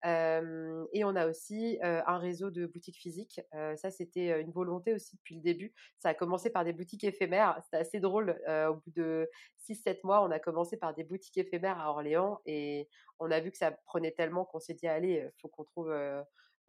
et 0.05 1.05
on 1.05 1.17
a 1.17 1.27
aussi 1.27 1.79
un 1.83 2.19
réseau 2.19 2.51
de 2.51 2.67
boutiques 2.67 2.99
physiques. 2.99 3.41
ça, 3.77 3.91
c'était 3.91 4.41
une 4.41 4.53
volonté 4.53 4.95
aussi 4.95 5.17
depuis 5.17 5.37
le 5.37 5.41
début. 5.41 5.75
Ça 5.99 6.11
a 6.11 6.15
commencé 6.15 6.51
par 6.51 6.65
des 6.65 6.73
boutiques 6.73 7.05
éphémères. 7.05 7.59
C'était 7.65 7.79
assez 7.79 8.01
drôle. 8.01 8.31
au 8.49 8.75
bout 8.75 8.93
de 8.93 9.29
6-7 9.69 10.01
mois, 10.05 10.23
on 10.23 10.31
a 10.31 10.39
commencé 10.39 10.77
par 10.77 10.95
des 10.95 11.05
boutiques 11.05 11.39
éphémères 11.39 11.81
à 11.81 11.91
Orléans 11.91 12.41
et 12.47 12.89
on 13.19 13.31
a 13.31 13.41
vu 13.41 13.51
que 13.51 13.59
ça 13.59 13.73
prenait 13.73 14.13
tellement 14.13 14.45
qu'on 14.45 14.61
s'est 14.61 14.75
dit 14.75 14.87
allez, 14.87 15.29
faut 15.41 15.49
qu'on 15.49 15.65
trouve 15.65 15.93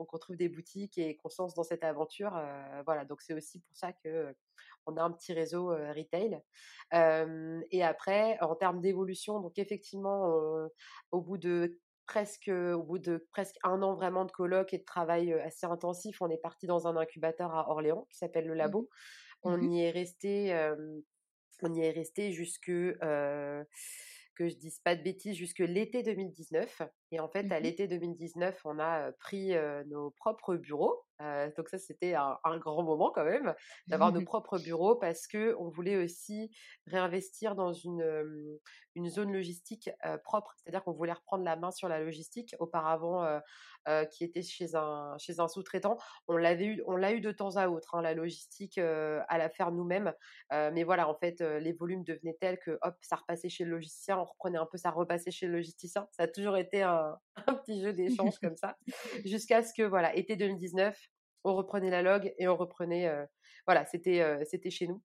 qu'on 0.05 0.17
trouve 0.17 0.36
des 0.36 0.50
boutiques 0.50 0.98
et 0.98 1.15
qu'on 1.17 1.29
se 1.29 1.41
lance 1.41 1.55
dans 1.55 1.63
cette 1.63 1.84
aventure. 1.84 2.39
voilà, 2.86 3.05
donc 3.05 3.22
c'est 3.22 3.34
aussi 3.34 3.60
pour 3.60 3.75
ça 3.75 3.93
que 3.93 4.34
on 4.86 4.96
a 4.98 5.01
un 5.01 5.12
petit 5.12 5.34
réseau 5.34 5.67
retail. 5.67 6.41
et 7.72 7.84
après, 7.84 8.39
en 8.41 8.55
termes 8.55 8.81
d'évolution, 8.81 9.39
donc 9.39 9.57
effectivement, 9.57 10.27
au 11.12 11.22
bout 11.22 11.38
de 11.38 11.79
presque 12.08 12.50
au 12.50 12.82
bout 12.82 13.00
de 13.00 13.28
presque 13.32 13.58
un 13.64 13.82
an 13.82 13.94
vraiment 13.94 14.26
de 14.26 14.32
colloque 14.32 14.74
et 14.74 14.80
de 14.80 14.86
travail 14.86 15.34
assez 15.34 15.66
intensif, 15.66 16.22
on 16.22 16.30
est 16.30 16.42
parti 16.42 16.66
dans 16.66 16.88
un 16.88 16.98
incubateur 16.98 17.54
à 17.54 17.70
Orléans 17.70 18.08
qui 18.10 18.18
s'appelle 18.18 18.48
le 18.48 18.54
mmh 18.54 18.58
Labo. 18.58 18.90
On 19.44 19.58
mmh 19.58 19.72
y 19.72 19.84
est 19.84 19.92
resté, 19.92 20.72
on 21.62 21.74
y 21.74 21.82
est 21.82 21.92
resté 21.92 22.32
jusque 22.32 22.66
que 24.38 24.50
je 24.50 24.56
dise 24.56 24.80
pas 24.80 24.96
de 24.96 25.04
bêtises 25.04 25.36
jusque 25.36 25.60
l'été 25.60 26.04
2019. 26.04 26.82
Et 27.12 27.20
en 27.20 27.28
fait, 27.28 27.52
à 27.52 27.60
mmh 27.60 27.64
l'été 27.64 27.88
2019, 27.88 28.62
on 28.66 28.80
a 28.80 29.12
pris 29.14 29.54
nos 29.88 30.12
propres 30.12 30.56
bureaux. 30.56 31.07
Donc 31.19 31.69
ça, 31.69 31.77
c'était 31.77 32.13
un, 32.13 32.57
grand 32.57 32.83
moment 32.83 33.12
quand 33.12 33.24
même 33.24 33.53
d'avoir 33.88 34.12
nos 34.12 34.21
propres 34.25 34.59
bureaux 34.59 34.95
parce 34.95 35.27
que 35.27 35.55
on 35.59 35.69
voulait 35.69 35.97
aussi 35.97 36.51
réinvestir 36.86 37.55
dans 37.55 37.74
une, 37.74 38.59
une 38.95 39.09
zone 39.09 39.33
logistique 39.33 39.89
propre. 40.24 40.53
C'est-à-dire 40.57 40.83
qu'on 40.83 40.93
voulait 40.93 41.13
reprendre 41.13 41.43
la 41.43 41.55
main 41.55 41.71
sur 41.71 41.88
la 41.88 42.00
logistique. 42.00 42.55
Auparavant, 42.59 43.39
qui 44.12 44.24
était 44.24 44.41
chez 44.41 44.75
un 44.75 45.15
chez 45.17 45.39
un 45.39 45.48
sous-traitant, 45.48 45.98
on 46.27 46.38
l'avait 46.38 46.65
eu, 46.65 46.84
on 46.88 46.96
l'a 46.96 47.13
eu 47.13 47.22
de 47.22 47.32
temps 47.32 47.56
à 47.56 47.70
autre. 47.70 47.96
Hein, 47.96 48.01
la 48.01 48.13
logistique 48.13 48.77
à 48.77 49.38
la 49.38 49.50
faire 49.50 49.72
nous-mêmes. 49.72 50.13
mais 50.51 50.84
voilà, 50.84 51.10
en 51.10 51.15
fait, 51.15 51.41
les 51.41 51.74
volumes 51.74 52.03
devenaient 52.03 52.38
tels 52.39 52.60
que 52.60 52.77
hop, 52.82 52.96
ça 53.01 53.15
repassait 53.15 53.50
chez 53.50 53.63
le 53.63 53.72
logisticien, 53.72 54.17
on 54.17 54.25
reprenait 54.25 54.58
un 54.58 54.65
peu, 54.65 54.77
ça 54.77 54.91
repassait 54.91 55.32
chez 55.32 55.48
le 55.48 55.53
logisticien. 55.53 56.08
Ça 56.12 56.24
a 56.24 56.27
toujours 56.27 56.58
été 56.58 56.82
un 56.82 57.17
un, 57.48 57.53
petit 57.53 57.82
jeu 57.82 57.94
d'échange 57.94 58.39
comme 58.41 58.58
ça, 58.58 58.77
jusqu'à 59.25 59.63
ce 59.63 59.74
que, 59.74 59.84
voilà, 59.84 60.15
été 60.15 60.36
2019, 60.36 60.98
on 61.44 61.56
reprenait 61.56 61.89
la 61.89 62.01
log 62.01 62.34
et 62.38 62.48
on 62.48 62.56
reprenait, 62.56 63.08
euh, 63.08 63.25
voilà, 63.65 63.86
c'était 63.86 64.22
euh, 64.22 64.44
c'était 64.46 64.70
chez 64.70 64.88
nous. 64.88 65.01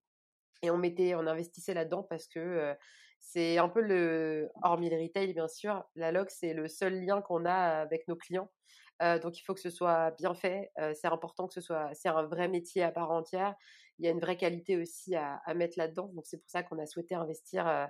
Et 0.62 0.70
on 0.70 0.78
mettait, 0.78 1.14
on 1.14 1.26
investissait 1.26 1.74
là-dedans 1.74 2.04
parce 2.04 2.28
que 2.28 2.38
euh, 2.38 2.74
c'est 3.22 3.58
un 3.58 3.68
peu 3.68 3.80
le, 3.80 4.50
hormis 4.62 4.90
le 4.90 5.00
retail 5.00 5.32
bien 5.32 5.48
sûr, 5.48 5.84
la 5.96 6.12
log 6.12 6.28
c'est 6.28 6.52
le 6.54 6.68
seul 6.68 7.02
lien 7.04 7.22
qu'on 7.22 7.46
a 7.46 7.54
avec 7.54 8.06
nos 8.08 8.16
clients. 8.16 8.50
donc 9.00 9.38
il 9.38 9.42
faut 9.42 9.54
que 9.54 9.60
ce 9.60 9.70
soit 9.70 10.10
bien 10.18 10.34
fait. 10.34 10.70
c'est 10.94 11.06
important 11.08 11.48
que 11.48 11.54
ce 11.54 11.60
soit, 11.60 11.90
c'est 11.94 12.08
un 12.08 12.24
vrai 12.24 12.48
métier 12.48 12.82
à 12.82 12.92
part 12.92 13.10
entière. 13.10 13.54
Il 13.98 14.04
y 14.06 14.08
a 14.08 14.10
une 14.10 14.20
vraie 14.20 14.36
qualité 14.36 14.76
aussi 14.76 15.14
à, 15.14 15.40
à 15.46 15.54
mettre 15.54 15.78
là-dedans. 15.78 16.10
Donc 16.14 16.26
c'est 16.26 16.38
pour 16.38 16.50
ça 16.50 16.62
qu'on 16.62 16.78
a 16.78 16.86
souhaité 16.86 17.14
investir 17.14 17.88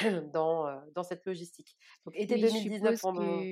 dans, 0.32 0.80
dans 0.94 1.02
cette 1.02 1.24
logistique. 1.26 1.76
Donc 2.04 2.14
été 2.16 2.36
2019, 2.38 3.00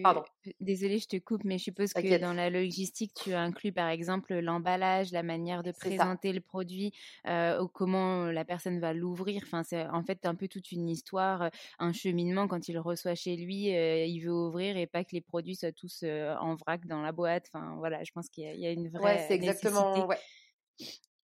pardon. 0.03 0.25
Désolée, 0.61 0.99
je 0.99 1.09
te 1.09 1.17
coupe, 1.17 1.45
mais 1.45 1.59
je 1.59 1.65
suppose 1.65 1.93
que 1.93 2.19
dans 2.19 2.33
la 2.33 2.51
logistique, 2.51 3.13
tu 3.15 3.35
inclus 3.35 3.73
par 3.73 3.89
exemple 3.89 4.35
l'emballage, 4.35 5.13
la 5.13 5.23
manière 5.23 5.63
de 5.63 5.73
présenter 5.73 6.33
le 6.33 6.41
produit, 6.41 6.93
euh, 7.27 7.67
comment 7.73 8.27
la 8.27 8.45
personne 8.45 8.81
va 8.81 8.93
l'ouvrir. 8.93 9.43
Enfin, 9.45 9.63
c'est 9.63 9.87
en 9.89 10.03
fait 10.03 10.27
un 10.27 10.35
peu 10.35 10.49
toute 10.49 10.73
une 10.73 10.89
histoire, 10.89 11.51
un 11.79 11.93
cheminement 11.93 12.49
quand 12.49 12.69
il 12.69 12.79
reçoit 12.79 13.15
chez 13.15 13.37
lui, 13.37 13.69
il 13.69 14.21
veut 14.21 14.33
ouvrir 14.33 14.77
et 14.77 14.87
pas 14.87 15.05
que 15.05 15.13
les 15.13 15.21
produits 15.21 15.57
soient 15.57 15.73
tous 15.73 16.05
en 16.05 16.55
vrac 16.55 16.87
dans 16.87 17.03
la 17.03 17.13
boîte. 17.13 17.51
Enfin, 17.53 17.77
voilà, 17.77 18.03
je 18.05 18.13
pense 18.13 18.29
qu'il 18.29 18.45
y, 18.45 18.67
a 18.67 18.71
une 18.71 18.89
vraie. 18.89 19.03
Ouais, 19.03 19.25
c'est 19.29 19.35
exactement. 19.35 20.07
Ouais. 20.07 20.19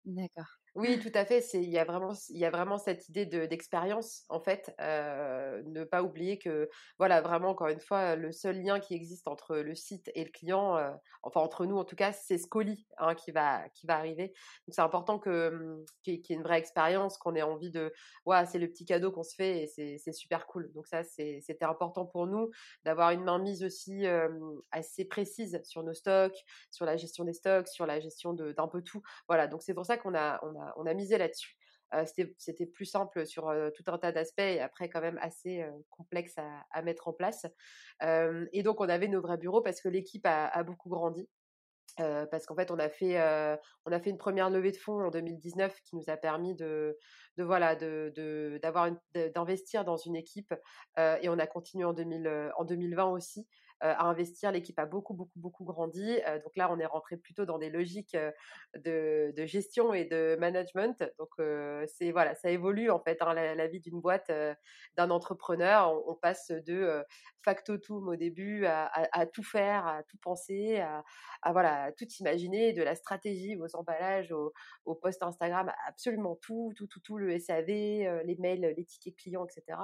D'accord. 0.04 0.59
Oui, 0.80 0.98
tout 0.98 1.10
à 1.12 1.26
fait. 1.26 1.44
Il 1.52 1.68
y 1.68 1.76
a 1.76 1.84
vraiment 1.84 2.14
il 2.30 2.38
y 2.38 2.46
a 2.46 2.50
vraiment 2.50 2.78
cette 2.78 3.06
idée 3.10 3.26
de 3.26 3.44
d'expérience 3.44 4.24
en 4.30 4.40
fait. 4.40 4.74
Euh, 4.80 5.62
ne 5.66 5.84
pas 5.84 6.02
oublier 6.02 6.38
que 6.38 6.70
voilà 6.98 7.20
vraiment 7.20 7.50
encore 7.50 7.68
une 7.68 7.80
fois 7.80 8.16
le 8.16 8.32
seul 8.32 8.62
lien 8.62 8.80
qui 8.80 8.94
existe 8.94 9.28
entre 9.28 9.56
le 9.58 9.74
site 9.74 10.10
et 10.14 10.24
le 10.24 10.30
client, 10.30 10.78
euh, 10.78 10.90
enfin 11.22 11.40
entre 11.40 11.66
nous 11.66 11.76
en 11.76 11.84
tout 11.84 11.96
cas, 11.96 12.12
c'est 12.12 12.38
ce 12.38 12.46
colis 12.46 12.86
hein, 12.96 13.14
qui 13.14 13.30
va 13.30 13.68
qui 13.74 13.86
va 13.86 13.96
arriver. 13.96 14.28
Donc 14.66 14.74
c'est 14.74 14.80
important 14.80 15.18
mmh, 15.18 15.84
qu'il 16.02 16.14
y, 16.14 16.16
ait 16.16 16.34
une 16.34 16.42
vraie 16.42 16.58
expérience, 16.58 17.18
qu'on 17.18 17.34
ait 17.34 17.42
envie 17.42 17.70
de 17.70 17.92
ouais 18.24 18.46
c'est 18.46 18.58
le 18.58 18.68
petit 18.68 18.86
cadeau 18.86 19.12
qu'on 19.12 19.22
se 19.22 19.34
fait 19.34 19.64
et 19.64 19.98
c'est 19.98 20.12
super 20.12 20.46
cool. 20.46 20.72
Donc 20.72 20.86
ça 20.86 21.02
c'était 21.04 21.66
important 21.66 22.06
pour 22.06 22.26
nous 22.26 22.48
d'avoir 22.86 23.10
une 23.10 23.24
mainmise 23.24 23.62
aussi 23.62 24.06
assez 24.70 25.04
précise 25.04 25.60
sur 25.64 25.82
nos 25.82 25.94
stocks, 25.94 26.38
sur 26.70 26.86
la 26.86 26.96
gestion 26.96 27.24
des 27.24 27.34
stocks, 27.34 27.68
sur 27.68 27.84
la 27.84 28.00
gestion 28.00 28.32
d'un 28.32 28.68
peu 28.68 28.80
tout. 28.80 29.02
Voilà 29.28 29.46
donc 29.46 29.62
c'est 29.62 29.74
pour 29.74 29.84
ça 29.84 29.98
qu'on 29.98 30.14
a 30.14 30.40
on 30.42 30.58
a 30.58 30.69
on 30.76 30.86
a 30.86 30.94
misé 30.94 31.18
là-dessus. 31.18 31.56
c'était 32.04 32.66
plus 32.66 32.84
simple 32.84 33.26
sur 33.26 33.52
tout 33.74 33.84
un 33.86 33.98
tas 33.98 34.12
d'aspects 34.12 34.40
et 34.40 34.60
après 34.60 34.88
quand 34.88 35.00
même 35.00 35.18
assez 35.20 35.64
complexe 35.90 36.34
à, 36.70 36.82
mettre 36.82 37.08
en 37.08 37.12
place. 37.12 37.46
et 38.02 38.62
donc 38.62 38.80
on 38.80 38.88
avait 38.88 39.08
nos 39.08 39.20
vrais 39.20 39.38
bureaux 39.38 39.62
parce 39.62 39.80
que 39.80 39.88
l'équipe 39.88 40.26
a, 40.26 40.62
beaucoup 40.62 40.88
grandi. 40.88 41.28
parce 41.96 42.46
qu'en 42.46 42.54
fait, 42.54 42.70
on 42.70 42.78
a 42.78 42.88
fait, 42.88 43.18
on 43.86 43.92
a 43.92 44.00
fait 44.00 44.10
une 44.10 44.18
première 44.18 44.50
levée 44.50 44.72
de 44.72 44.76
fonds 44.76 45.00
en 45.00 45.10
2019 45.10 45.80
qui 45.82 45.96
nous 45.96 46.08
a 46.08 46.16
permis 46.16 46.54
de, 46.54 46.96
de 47.36 47.44
voilà, 47.44 47.74
de, 47.76 48.60
d'investir 49.34 49.84
dans 49.84 49.96
une 49.96 50.16
équipe, 50.16 50.54
et 50.96 51.28
on 51.28 51.38
a 51.38 51.46
continué 51.46 51.84
en 51.84 51.92
2000, 51.92 52.52
en 52.56 52.64
2020 52.64 53.10
aussi. 53.10 53.48
Euh, 53.82 53.94
à 53.96 54.04
investir. 54.04 54.52
L'équipe 54.52 54.78
a 54.78 54.84
beaucoup, 54.84 55.14
beaucoup, 55.14 55.38
beaucoup 55.40 55.64
grandi. 55.64 56.18
Euh, 56.26 56.38
donc 56.38 56.54
là, 56.54 56.70
on 56.70 56.78
est 56.78 56.86
rentré 56.86 57.16
plutôt 57.16 57.46
dans 57.46 57.56
des 57.56 57.70
logiques 57.70 58.14
euh, 58.14 58.30
de, 58.76 59.32
de 59.34 59.46
gestion 59.46 59.94
et 59.94 60.04
de 60.04 60.36
management. 60.38 61.02
Donc 61.18 61.30
c'est 61.86 62.10
voilà, 62.10 62.34
ça 62.34 62.50
évolue 62.50 62.90
en 62.90 63.00
fait 63.00 63.22
hein, 63.22 63.32
la, 63.32 63.66
vie 63.68 63.80
d'une 63.80 64.00
boîte, 64.00 64.30
d'un 64.96 65.10
entrepreneur. 65.10 65.90
On, 66.06 66.14
passe 66.14 66.50
de 66.50 67.02
factotum 67.42 68.08
au 68.08 68.16
début 68.16 68.66
à, 68.66 69.26
tout 69.32 69.42
faire, 69.42 69.86
à 69.86 70.02
tout 70.02 70.18
penser, 70.18 70.80
à, 70.80 71.52
voilà, 71.52 71.92
tout 71.92 72.06
imaginer, 72.20 72.74
de 72.74 72.82
la 72.82 72.94
stratégie 72.94 73.56
aux 73.56 73.74
emballages, 73.74 74.32
aux, 74.32 74.52
aux 74.84 74.94
posts 74.94 75.22
Instagram, 75.22 75.72
absolument 75.86 76.36
tout, 76.42 76.72
tout, 76.76 76.86
tout, 76.86 77.00
tout, 77.00 77.16
le 77.16 77.38
SAV, 77.38 77.66
les 77.66 78.36
mails, 78.38 78.74
les 78.76 78.84
tickets 78.84 79.16
clients, 79.16 79.46
etc. 79.46 79.78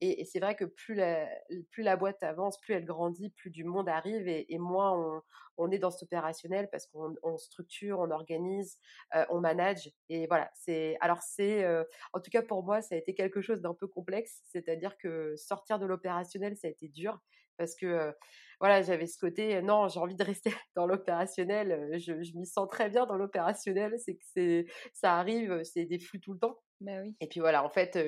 Et, 0.00 0.24
c'est 0.24 0.40
vrai 0.40 0.54
que 0.54 0.64
plus 0.64 0.94
la, 0.94 1.28
plus 1.70 1.82
la 1.82 1.96
boîte 1.96 2.22
avance, 2.22 2.58
plus 2.60 2.74
elle 2.74 2.84
grandit, 2.84 3.33
plus 3.36 3.50
du 3.50 3.64
monde 3.64 3.88
arrive 3.88 4.28
et, 4.28 4.58
moins 4.58 5.22
on, 5.56 5.70
est 5.70 5.78
dans 5.78 5.90
cet 5.90 6.04
opérationnel 6.04 6.68
parce 6.70 6.86
qu'on 6.86 7.36
structure, 7.36 8.00
on 8.00 8.10
organise, 8.10 8.78
euh, 9.14 9.24
on 9.30 9.40
manage. 9.40 9.90
Et 10.08 10.26
voilà, 10.26 10.50
c'est 10.54 10.96
alors 11.00 11.22
c'est 11.22 11.64
euh, 11.64 11.84
en 12.12 12.20
tout 12.20 12.30
cas 12.30 12.42
pour 12.42 12.64
moi 12.64 12.82
ça 12.82 12.94
a 12.94 12.98
été 12.98 13.14
quelque 13.14 13.40
chose 13.40 13.60
d'un 13.60 13.74
peu 13.74 13.86
complexe, 13.86 14.42
c'est-à-dire 14.44 14.96
que 14.98 15.36
sortir 15.36 15.78
de 15.78 15.86
l'opérationnel 15.86 16.56
ça 16.56 16.68
a 16.68 16.70
été 16.70 16.88
dur 16.88 17.20
parce 17.56 17.74
que 17.76 17.86
euh, 17.86 18.12
voilà 18.60 18.82
j'avais 18.82 19.06
ce 19.06 19.18
côté 19.18 19.60
non 19.62 19.88
j'ai 19.88 20.00
envie 20.00 20.16
de 20.16 20.24
rester 20.24 20.50
dans 20.76 20.86
l'opérationnel, 20.86 21.98
je, 21.98 22.22
je 22.22 22.36
m'y 22.36 22.46
sens 22.46 22.68
très 22.70 22.90
bien 22.90 23.06
dans 23.06 23.16
l'opérationnel, 23.16 23.94
c'est 23.98 24.14
que 24.14 24.24
c'est 24.34 24.66
ça 24.92 25.18
arrive, 25.18 25.62
c'est 25.64 25.84
des 25.84 25.98
flux 25.98 26.20
tout 26.20 26.32
le 26.32 26.38
temps. 26.38 26.58
Bah 26.80 27.00
oui. 27.02 27.14
Et 27.20 27.28
puis 27.28 27.40
voilà, 27.40 27.64
en 27.64 27.70
fait, 27.70 27.98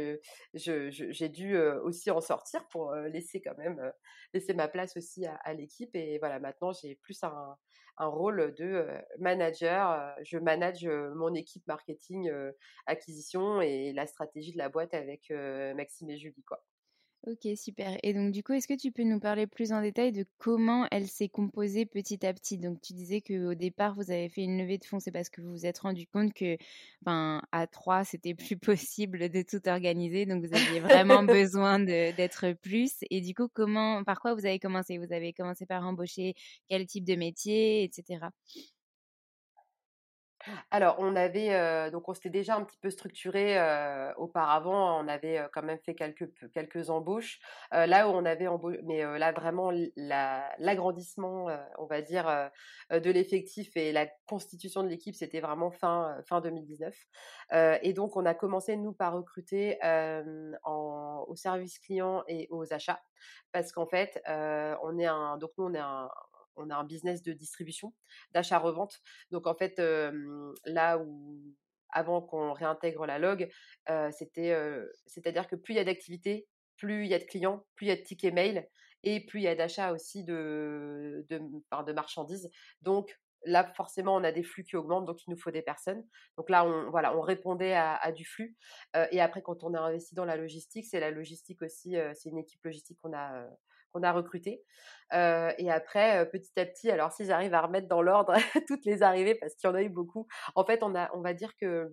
j'ai 0.54 1.28
dû 1.28 1.56
aussi 1.56 2.10
en 2.10 2.20
sortir 2.20 2.66
pour 2.68 2.94
laisser 2.94 3.40
quand 3.40 3.56
même 3.56 3.80
laisser 4.34 4.54
ma 4.54 4.68
place 4.68 4.96
aussi 4.96 5.24
à, 5.24 5.54
l'équipe. 5.54 5.94
Et 5.94 6.18
voilà, 6.18 6.40
maintenant 6.40 6.72
j'ai 6.72 6.96
plus 6.96 7.22
un, 7.22 7.56
un, 7.96 8.06
rôle 8.08 8.54
de 8.58 8.86
manager. 9.18 10.14
Je 10.24 10.36
manage 10.38 10.84
mon 10.84 11.32
équipe 11.34 11.66
marketing, 11.66 12.30
acquisition 12.86 13.62
et 13.62 13.92
la 13.94 14.06
stratégie 14.06 14.52
de 14.52 14.58
la 14.58 14.68
boîte 14.68 14.92
avec 14.92 15.30
Maxime 15.30 16.10
et 16.10 16.18
Julie, 16.18 16.44
quoi. 16.44 16.62
Ok, 17.24 17.48
super. 17.56 17.98
Et 18.04 18.14
donc, 18.14 18.30
du 18.30 18.44
coup, 18.44 18.52
est-ce 18.52 18.68
que 18.68 18.74
tu 18.74 18.92
peux 18.92 19.02
nous 19.02 19.18
parler 19.18 19.48
plus 19.48 19.72
en 19.72 19.82
détail 19.82 20.12
de 20.12 20.24
comment 20.38 20.86
elle 20.92 21.08
s'est 21.08 21.28
composée 21.28 21.84
petit 21.84 22.24
à 22.24 22.32
petit? 22.32 22.56
Donc, 22.56 22.80
tu 22.80 22.92
disais 22.92 23.20
qu'au 23.20 23.54
départ, 23.54 23.94
vous 23.94 24.12
avez 24.12 24.28
fait 24.28 24.42
une 24.42 24.58
levée 24.58 24.78
de 24.78 24.84
fonds, 24.84 25.00
c'est 25.00 25.10
parce 25.10 25.28
que 25.28 25.40
vous 25.40 25.50
vous 25.50 25.66
êtes 25.66 25.78
rendu 25.80 26.06
compte 26.06 26.32
que, 26.34 26.56
ben, 27.02 27.42
à 27.50 27.66
trois, 27.66 28.04
c'était 28.04 28.34
plus 28.34 28.56
possible 28.86 29.28
de 29.28 29.42
tout 29.42 29.68
organiser. 29.68 30.24
Donc, 30.24 30.44
vous 30.44 30.54
aviez 30.54 30.78
vraiment 30.78 31.22
besoin 31.24 31.80
d'être 31.80 32.52
plus. 32.62 32.92
Et 33.10 33.20
du 33.20 33.34
coup, 33.34 33.48
comment, 33.52 34.04
par 34.04 34.20
quoi 34.20 34.34
vous 34.34 34.46
avez 34.46 34.60
commencé? 34.60 34.96
Vous 34.98 35.12
avez 35.12 35.32
commencé 35.32 35.66
par 35.66 35.84
embaucher 35.84 36.34
quel 36.68 36.86
type 36.86 37.04
de 37.04 37.16
métier, 37.16 37.82
etc. 37.82 38.18
Alors, 40.70 40.96
on 40.98 41.16
avait, 41.16 41.90
donc 41.90 42.08
on 42.08 42.14
s'était 42.14 42.30
déjà 42.30 42.56
un 42.56 42.64
petit 42.64 42.78
peu 42.78 42.90
structuré 42.90 43.56
auparavant. 44.16 45.00
On 45.02 45.08
avait 45.08 45.46
quand 45.52 45.62
même 45.62 45.78
fait 45.78 45.94
quelques, 45.94 46.28
quelques 46.52 46.90
embauches. 46.90 47.40
là 47.72 48.08
où 48.08 48.12
on 48.12 48.24
avait 48.24 48.46
embauché, 48.46 48.80
mais 48.84 49.02
là 49.18 49.32
vraiment 49.32 49.72
l'agrandissement, 50.58 51.48
on 51.78 51.86
va 51.86 52.02
dire, 52.02 52.50
de 52.90 53.10
l'effectif 53.10 53.76
et 53.76 53.92
la 53.92 54.06
constitution 54.26 54.82
de 54.82 54.88
l'équipe, 54.88 55.14
c'était 55.14 55.40
vraiment 55.40 55.70
fin, 55.70 56.16
fin 56.28 56.40
2019. 56.40 56.94
et 57.82 57.92
donc, 57.92 58.16
on 58.16 58.24
a 58.26 58.34
commencé, 58.34 58.76
nous, 58.76 58.92
par 58.92 59.14
recruter 59.14 59.78
au 60.64 61.34
service 61.34 61.78
client 61.78 62.22
et 62.28 62.46
aux 62.50 62.72
achats. 62.72 63.00
Parce 63.52 63.72
qu'en 63.72 63.86
fait, 63.86 64.20
on 64.26 64.98
est 64.98 65.06
un, 65.06 65.38
donc 65.38 65.50
nous, 65.58 65.64
on 65.64 65.74
est 65.74 65.78
un, 65.78 66.08
on 66.56 66.70
a 66.70 66.76
un 66.76 66.84
business 66.84 67.22
de 67.22 67.32
distribution, 67.32 67.94
d'achat-revente. 68.32 69.00
Donc 69.30 69.46
en 69.46 69.54
fait, 69.54 69.80
là 70.64 70.98
où 70.98 71.42
avant 71.90 72.20
qu'on 72.20 72.52
réintègre 72.52 73.06
la 73.06 73.18
log, 73.18 73.48
c'était, 74.12 74.56
c'est-à-dire 75.06 75.46
que 75.46 75.56
plus 75.56 75.74
il 75.74 75.76
y 75.76 75.80
a 75.80 75.84
d'activités, 75.84 76.46
plus 76.76 77.04
il 77.04 77.10
y 77.10 77.14
a 77.14 77.18
de 77.18 77.24
clients, 77.24 77.64
plus 77.74 77.86
il 77.86 77.88
y 77.88 77.92
a 77.92 77.96
de 77.96 78.02
tickets 78.02 78.34
mail 78.34 78.68
et 79.02 79.24
plus 79.24 79.40
il 79.40 79.44
y 79.44 79.48
a 79.48 79.54
d'achats 79.54 79.92
aussi 79.92 80.24
de, 80.24 81.26
de, 81.30 81.92
marchandises. 81.92 82.50
Donc 82.82 83.16
là, 83.44 83.64
forcément, 83.74 84.16
on 84.16 84.24
a 84.24 84.32
des 84.32 84.42
flux 84.42 84.64
qui 84.64 84.76
augmentent, 84.76 85.06
donc 85.06 85.24
il 85.26 85.30
nous 85.30 85.38
faut 85.38 85.50
des 85.50 85.62
personnes. 85.62 86.04
Donc 86.36 86.50
là, 86.50 86.64
on, 86.66 86.90
voilà, 86.90 87.16
on 87.16 87.20
répondait 87.20 87.74
à, 87.74 88.12
du 88.12 88.24
flux. 88.24 88.56
et 89.10 89.20
après, 89.20 89.42
quand 89.42 89.62
on 89.62 89.74
a 89.74 89.80
investi 89.80 90.14
dans 90.14 90.24
la 90.24 90.36
logistique, 90.36 90.86
c'est 90.86 91.00
la 91.00 91.10
logistique 91.10 91.62
aussi, 91.62 91.96
c'est 92.14 92.28
une 92.28 92.38
équipe 92.38 92.62
logistique 92.64 92.98
qu'on 93.00 93.14
a, 93.14 93.46
qu'on 93.96 94.02
a 94.02 94.12
recruté. 94.12 94.62
et 95.12 95.70
après, 95.70 96.28
petit 96.30 96.58
à 96.60 96.66
petit, 96.66 96.90
alors 96.90 97.12
si 97.12 97.24
j'arrive 97.24 97.54
à 97.54 97.62
remettre 97.62 97.88
dans 97.88 98.02
l'ordre 98.02 98.34
toutes 98.68 98.84
les 98.84 99.02
arrivées, 99.02 99.34
parce 99.34 99.54
qu'il 99.54 99.68
y 99.68 99.72
en 99.72 99.76
a 99.76 99.82
eu 99.82 99.88
beaucoup, 99.88 100.26
en 100.54 100.64
fait, 100.64 100.82
on, 100.82 100.94
a, 100.94 101.10
on 101.14 101.20
va 101.20 101.32
dire 101.32 101.56
que 101.56 101.90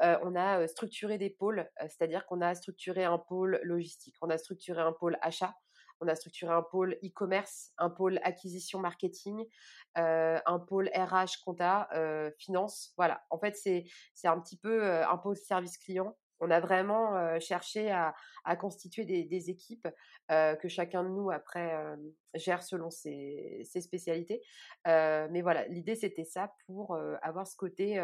on 0.00 0.34
a 0.34 0.66
structuré 0.66 1.18
des 1.18 1.30
pôles, 1.30 1.68
c'est-à-dire 1.80 2.24
qu'on 2.26 2.40
a 2.40 2.54
structuré 2.54 3.04
un 3.04 3.18
pôle 3.18 3.60
logistique, 3.62 4.16
on 4.22 4.30
a 4.30 4.38
structuré 4.38 4.80
un 4.80 4.92
pôle 4.92 5.18
achat, 5.20 5.54
on 6.00 6.08
a 6.08 6.14
structuré 6.14 6.52
un 6.52 6.62
pôle 6.62 6.96
e-commerce, 7.04 7.72
un 7.78 7.90
pôle 7.90 8.20
acquisition 8.22 8.78
marketing, 8.78 9.44
un 9.94 10.58
pôle 10.66 10.90
RH 10.94 11.42
compta, 11.44 11.88
finance. 12.38 12.92
Voilà, 12.96 13.24
en 13.30 13.38
fait, 13.38 13.56
c'est 13.56 13.84
un 14.28 14.40
petit 14.40 14.58
peu 14.58 14.84
un 14.84 15.16
pôle 15.18 15.36
service 15.36 15.76
client 15.78 16.16
on 16.40 16.50
a 16.50 16.60
vraiment 16.60 17.38
cherché 17.40 17.90
à, 17.90 18.14
constituer 18.56 19.04
des, 19.04 19.50
équipes 19.50 19.88
que 20.28 20.68
chacun 20.68 21.02
de 21.04 21.08
nous 21.08 21.30
après 21.30 21.74
gère 22.34 22.62
selon 22.62 22.90
ses, 22.90 23.62
spécialités. 23.80 24.42
mais 24.84 25.42
voilà, 25.42 25.66
l'idée 25.68 25.94
c'était 25.94 26.24
ça 26.24 26.52
pour 26.66 26.96
avoir 27.22 27.46
ce 27.46 27.56
côté, 27.56 28.00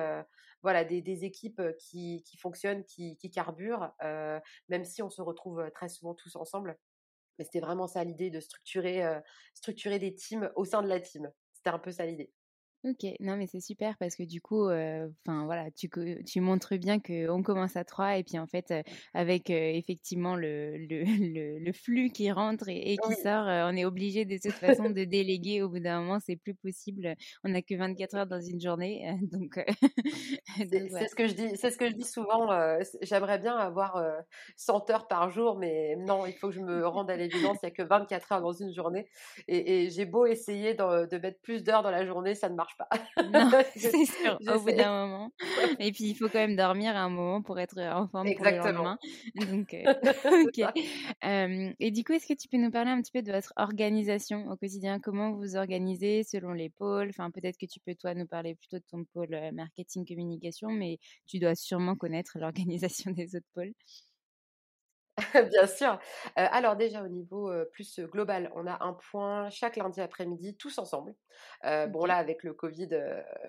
voilà, 0.62 0.84
des, 0.84 1.24
équipes 1.24 1.62
qui, 1.78 2.24
fonctionnent, 2.40 2.84
qui, 2.84 3.30
carburent, 3.32 3.92
même 4.68 4.84
si 4.84 5.02
on 5.02 5.10
se 5.10 5.22
retrouve 5.22 5.70
très 5.74 5.88
souvent 5.88 6.14
tous 6.14 6.36
ensemble. 6.36 6.78
Mais 7.38 7.44
c'était 7.44 7.60
vraiment 7.60 7.86
ça 7.86 8.04
l'idée 8.04 8.30
de 8.30 8.40
structurer, 8.40 9.02
structurer 9.54 9.98
des 9.98 10.14
teams 10.14 10.50
au 10.56 10.64
sein 10.64 10.82
de 10.82 10.88
la 10.88 11.00
team. 11.00 11.30
C'était 11.54 11.70
un 11.70 11.78
peu 11.78 11.90
ça 11.90 12.06
l'idée. 12.06 12.32
Ok, 12.84 13.06
non 13.20 13.36
mais 13.36 13.46
c'est 13.46 13.60
super 13.60 13.96
parce 13.98 14.16
que 14.16 14.24
du 14.24 14.40
coup, 14.40 14.64
enfin 14.64 15.44
voilà, 15.44 15.70
tu, 15.70 15.88
tu 16.26 16.40
montres 16.40 16.76
bien 16.76 16.98
qu'on 16.98 17.42
commence 17.42 17.76
à 17.76 17.84
trois 17.84 18.16
et 18.16 18.24
puis 18.24 18.40
en 18.40 18.48
fait, 18.48 18.74
avec 19.14 19.50
effectivement 19.50 20.34
le, 20.34 20.76
le, 20.88 21.58
le, 21.60 21.72
flux 21.72 22.10
qui 22.10 22.32
rentre 22.32 22.68
et, 22.68 22.96
qui 22.96 23.14
sort, 23.22 23.46
on 23.46 23.76
est 23.76 23.84
obligé 23.84 24.24
de 24.24 24.36
toute 24.36 24.52
façon 24.52 24.90
de 24.90 25.04
déléguer. 25.04 25.62
Au 25.62 25.68
bout 25.68 25.78
d'un 25.78 26.00
moment, 26.00 26.18
c'est 26.18 26.34
plus 26.34 26.54
possible. 26.54 27.14
On 27.44 27.50
n'a 27.50 27.62
que 27.62 27.74
24 27.74 28.14
heures 28.16 28.26
dans 28.26 28.40
une 28.40 28.60
journée, 28.60 29.16
donc. 29.32 29.60
c'est 30.56 31.08
ce 31.08 31.14
que 31.14 31.28
je 31.28 31.34
dis. 31.34 31.56
C'est 31.56 31.70
ce 31.70 31.78
que 31.78 31.88
je 31.88 31.94
dis 31.94 32.04
souvent. 32.04 32.48
J'aimerais 33.02 33.38
bien 33.38 33.56
avoir 33.56 34.02
100 34.56 34.90
heures 34.90 35.06
par 35.06 35.30
jour, 35.30 35.56
mais 35.56 35.94
non, 35.96 36.26
il 36.26 36.32
faut 36.34 36.48
que 36.48 36.54
je 36.54 36.60
me 36.60 36.84
rende 36.86 37.10
à 37.10 37.16
l'évidence. 37.16 37.58
Il 37.62 37.66
n'y 37.66 37.72
a 37.72 37.74
que 37.74 37.82
24 37.82 38.32
heures 38.32 38.42
dans 38.42 38.52
une 38.52 38.72
journée 38.72 39.06
et, 39.46 39.84
et 39.84 39.90
j'ai 39.90 40.04
beau 40.04 40.26
essayer 40.26 40.74
de, 40.74 41.06
de 41.06 41.18
mettre 41.18 41.40
plus 41.40 41.62
d'heures 41.62 41.82
dans 41.82 41.90
la 41.90 42.04
journée, 42.04 42.34
ça 42.34 42.48
ne 42.48 42.54
marche 42.54 42.71
pas. 42.78 42.88
Non, 43.22 43.50
c'est 43.76 44.04
sûr, 44.06 44.38
au 44.48 44.60
bout 44.60 44.72
d'un 44.72 45.06
moment. 45.06 45.32
Et 45.78 45.92
puis, 45.92 46.04
il 46.04 46.14
faut 46.14 46.28
quand 46.28 46.38
même 46.38 46.56
dormir 46.56 46.96
à 46.96 47.00
un 47.00 47.08
moment 47.08 47.42
pour 47.42 47.58
être 47.58 47.78
en 47.78 48.08
forme 48.08 48.26
Exactement. 48.26 48.62
pour 48.62 48.66
le 48.66 48.74
lendemain. 48.74 48.98
Donc, 49.50 49.74
euh, 51.24 51.72
et 51.78 51.90
du 51.90 52.04
coup, 52.04 52.12
est-ce 52.12 52.26
que 52.26 52.38
tu 52.38 52.48
peux 52.48 52.58
nous 52.58 52.70
parler 52.70 52.90
un 52.90 53.00
petit 53.00 53.12
peu 53.12 53.22
de 53.22 53.32
votre 53.32 53.52
organisation 53.56 54.48
au 54.48 54.56
quotidien? 54.56 55.00
Comment 55.00 55.32
vous 55.32 55.56
organisez 55.56 56.24
selon 56.24 56.52
les 56.52 56.70
pôles? 56.70 57.08
Enfin, 57.10 57.30
peut-être 57.30 57.58
que 57.58 57.66
tu 57.66 57.80
peux, 57.80 57.94
toi, 57.94 58.14
nous 58.14 58.26
parler 58.26 58.54
plutôt 58.54 58.78
de 58.78 58.84
ton 58.90 59.04
pôle 59.12 59.34
euh, 59.34 59.52
marketing 59.52 60.06
communication, 60.06 60.70
mais 60.70 60.98
tu 61.26 61.38
dois 61.38 61.54
sûrement 61.54 61.96
connaître 61.96 62.38
l'organisation 62.38 63.10
des 63.12 63.36
autres 63.36 63.48
pôles. 63.54 63.72
Bien 65.50 65.66
sûr. 65.66 65.98
alors 66.36 66.76
déjà 66.76 67.02
au 67.02 67.08
niveau 67.08 67.52
plus 67.72 68.00
global, 68.00 68.50
on 68.54 68.66
a 68.66 68.82
un 68.82 68.94
point 68.94 69.50
chaque 69.50 69.76
lundi 69.76 70.00
après-midi, 70.00 70.56
tous 70.56 70.78
ensemble. 70.78 71.14
Bon 71.62 72.04
là 72.06 72.16
avec 72.16 72.42
le 72.42 72.54
Covid, 72.54 72.88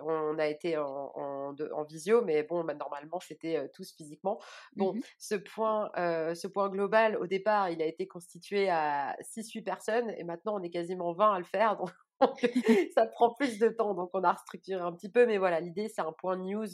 on 0.02 0.38
a 0.40 0.48
été 0.48 0.78
en, 0.78 1.12
en, 1.16 1.84
visio, 1.84 2.22
mais 2.22 2.44
bon 2.44 2.64
bah, 2.64 2.74
normalement 2.74 3.20
c'était 3.22 3.70
tous 3.74 3.94
physiquement. 3.96 4.42
Bon, 4.76 4.94
mmh 4.94 5.02
ce 5.18 5.36
point, 5.36 5.90
ce 5.96 6.48
point 6.48 6.70
global, 6.70 7.16
au 7.18 7.28
départ, 7.28 7.70
il 7.70 7.82
a 7.82 7.86
été 7.86 8.08
constitué 8.08 8.70
à 8.70 9.16
6-8 9.22 9.64
personnes 9.64 10.10
et 10.18 10.24
maintenant 10.24 10.60
on 10.60 10.64
est 10.64 10.70
quasiment 10.70 11.14
20 11.14 11.34
à 11.34 11.40
le 11.40 11.46
faire. 11.46 11.78
Donc 11.78 11.92
ça 12.96 13.06
prend 13.08 13.34
plus 13.34 13.60
de 13.60 13.70
temps, 13.70 13.94
donc 13.94 14.10
on 14.14 14.24
a 14.24 14.32
restructuré 14.32 14.82
un 14.82 14.92
petit 14.92 15.10
peu. 15.10 15.26
Mais 15.26 15.38
voilà, 15.38 15.60
l'idée, 15.60 15.88
c'est 15.88 16.02
un 16.02 16.12
point 16.12 16.38
news 16.38 16.68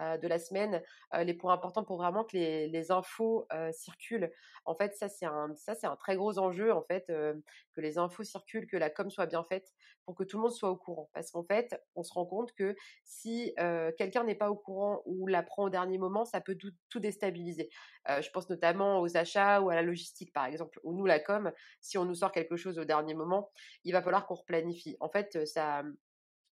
de 0.00 0.28
la 0.28 0.38
semaine, 0.38 0.82
les 1.20 1.34
points 1.34 1.52
importants 1.52 1.84
pour 1.84 1.96
vraiment 1.96 2.24
que 2.24 2.36
les, 2.36 2.90
infos 2.90 3.46
circulent. 3.72 4.30
En 4.64 4.74
fait, 4.74 4.94
ça 4.94 5.08
c'est 5.08 5.26
un, 5.26 5.96
très 5.96 6.16
gros 6.16 6.38
enjeu 6.38 6.72
en 6.72 6.82
fait, 6.82 7.06
que 7.06 7.80
les 7.80 7.98
infos 7.98 8.22
circulent, 8.22 8.66
que 8.66 8.76
la 8.76 8.90
com 8.90 9.10
soit 9.10 9.26
bien 9.26 9.44
faite, 9.44 9.72
pour 10.04 10.14
que 10.14 10.24
tout 10.24 10.36
le 10.36 10.42
monde 10.42 10.52
soit 10.52 10.70
au 10.70 10.76
courant. 10.76 11.10
Parce 11.12 11.30
qu'en 11.30 11.44
fait, 11.44 11.78
on 11.96 12.02
se 12.02 12.12
rend 12.12 12.26
compte 12.26 12.52
que 12.52 12.76
si 13.04 13.54
quelqu'un 13.96 14.24
n'est 14.24 14.36
pas 14.36 14.50
au 14.50 14.56
courant 14.56 15.02
ou 15.06 15.26
l'apprend 15.26 15.64
au 15.64 15.70
dernier 15.70 15.98
moment, 15.98 16.24
ça 16.24 16.40
peut 16.40 16.56
tout 16.56 17.00
déstabiliser. 17.00 17.68
je 18.06 18.30
pense 18.30 18.48
notamment 18.48 19.00
aux 19.00 19.16
achats 19.16 19.60
ou 19.60 19.70
à 19.70 19.74
la 19.74 19.82
logistique 19.82 20.32
par 20.32 20.46
exemple, 20.46 20.78
ou 20.82 20.94
nous 20.94 21.06
la 21.06 21.20
com, 21.20 21.52
si 21.80 21.98
on 21.98 22.04
nous 22.04 22.14
sort 22.14 22.32
quelque 22.32 22.56
chose 22.56 22.78
au 22.78 22.84
dernier 22.84 23.14
moment, 23.14 23.50
il 23.84 23.92
va 23.92 24.02
falloir 24.02 24.26
qu'on 24.26 24.34
replanifie. 24.34 24.87
En 25.00 25.08
fait, 25.08 25.46
ça, 25.46 25.82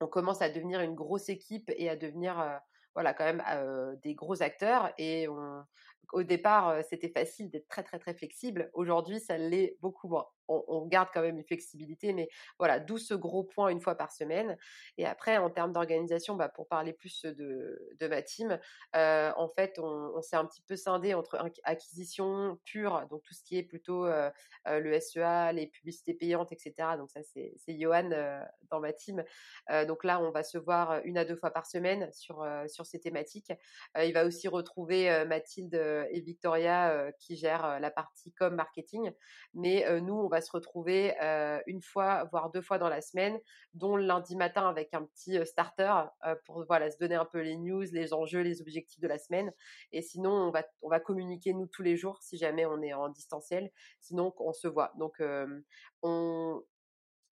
on 0.01 0.07
commence 0.07 0.43
à 0.43 0.49
devenir 0.49 0.81
une 0.81 0.95
grosse 0.95 1.29
équipe 1.29 1.71
et 1.77 1.89
à 1.89 1.97
devenir 1.97 2.61
voilà, 2.95 3.15
quand 3.15 3.25
même 3.25 3.43
des 4.03 4.15
gros 4.15 4.43
acteurs. 4.43 4.93
Et 4.99 5.27
au 6.13 6.23
départ, 6.23 6.83
c'était 6.89 7.11
facile 7.11 7.51
d'être 7.51 7.69
très, 7.69 7.83
très, 7.83 7.99
très 7.99 8.15
flexible. 8.15 8.71
Aujourd'hui, 8.75 9.21
ça 9.21 9.39
l'est 9.39 9.77
beaucoup 9.81 10.09
moins 10.09 10.27
on, 10.49 10.87
garde 10.87 11.09
quand 11.13 11.23
même 11.23 11.39
une 11.39 11.45
flexibilité, 11.45 12.13
mais 12.13 12.29
voilà, 12.59 12.81
d'où 12.81 12.99
ce 12.99 13.15
gros 13.15 13.45
point 13.45 13.69
une 13.69 13.81
fois 13.81 13.95
par 13.95 14.13
semaine. 14.13 14.57
Et 14.99 15.07
après, 15.07 15.39
en 15.39 15.51
termes 15.51 15.73
d'organisation, 15.73 16.37
bah, 16.37 16.49
pour 16.49 16.69
parler 16.69 16.93
plus 16.93 17.25
de, 17.25 17.95
de 17.99 18.09
ma 18.09 18.23
team, 18.23 18.59
en 18.95 19.49
fait, 19.57 19.79
on, 19.79 20.21
s'est 20.23 20.37
un 20.37 20.45
petit 20.47 20.63
peu 20.63 20.77
scindé 20.77 21.15
entre 21.15 21.39
acquisition 21.65 22.59
pure, 22.65 23.07
donc 23.11 23.23
tout 23.23 23.35
ce 23.35 23.43
qui 23.43 23.59
est 23.59 23.63
plutôt 23.63 24.07
le 24.67 25.01
SEA, 25.01 25.53
les 25.53 25.67
publicités 25.67 26.15
payantes, 26.15 26.53
etc. 26.53 26.97
Donc 26.99 27.11
ça, 27.11 27.21
c'est 27.23 27.79
Johan 27.79 28.11
dans 28.71 28.81
ma 28.81 28.93
team. 28.93 29.25
donc 29.87 30.05
là, 30.05 30.21
on 30.21 30.31
va 30.31 30.43
se 30.43 30.59
voir 30.59 31.01
une 31.05 31.19
à 31.19 31.25
deux 31.25 31.37
fois 31.37 31.51
par 31.51 31.67
semaine 31.67 32.11
sur, 32.13 32.47
sur 32.69 32.87
ces 32.87 33.01
thématiques. 33.01 33.53
il 33.97 34.13
va 34.13 34.25
aussi 34.25 34.49
retrouver 34.49 35.25
Mathilde 35.27 35.75
et 36.11 36.21
Victoria 36.21 37.13
qui 37.21 37.37
gèrent 37.37 37.81
la 37.81 37.91
partie 37.91 38.33
com 38.33 38.55
marketing. 38.55 39.13
Mais 39.55 39.85
nous, 40.01 40.15
on 40.15 40.29
va 40.29 40.41
se 40.41 40.51
retrouver 40.51 41.15
une 41.67 41.83
fois, 41.83 42.25
voire 42.33 42.51
deux 42.51 42.63
fois 42.63 42.79
dans 42.79 42.89
la 42.89 43.01
semaine, 43.01 43.39
dont 43.75 43.97
le 43.97 44.05
lundi 44.05 44.37
matin 44.37 44.69
avec 44.69 44.95
un 44.95 45.05
petit 45.05 45.39
starter 45.47 45.93
pour 46.45 46.65
voilà, 46.67 46.91
se 46.91 46.99
donner 46.99 47.15
un 47.15 47.25
peu 47.25 47.41
les 47.41 47.57
news, 47.57 47.85
les 47.93 48.13
enjeux, 48.13 48.41
les 48.41 48.61
objectifs 48.61 49.01
de 49.01 49.09
la 49.09 49.19
semaine. 49.19 49.53
Et 49.93 50.03
sinon, 50.03 50.31
on 50.31 50.51
va, 50.51 50.65
on 50.83 50.89
va 50.89 51.01
communiquer 51.01 51.53
nous 51.53 51.67
tous 51.67 51.83
les 51.83 51.97
jours 51.97 52.23
si 52.23 52.37
jamais 52.39 52.67
on 52.67 52.83
est 52.83 52.95
en 52.95 53.09
distanciel. 53.09 53.71
Sinon, 54.01 54.33
on 54.39 54.53
se 54.53 54.69
voit. 54.69 54.93
Donc, 54.99 55.21
on, 56.03 56.63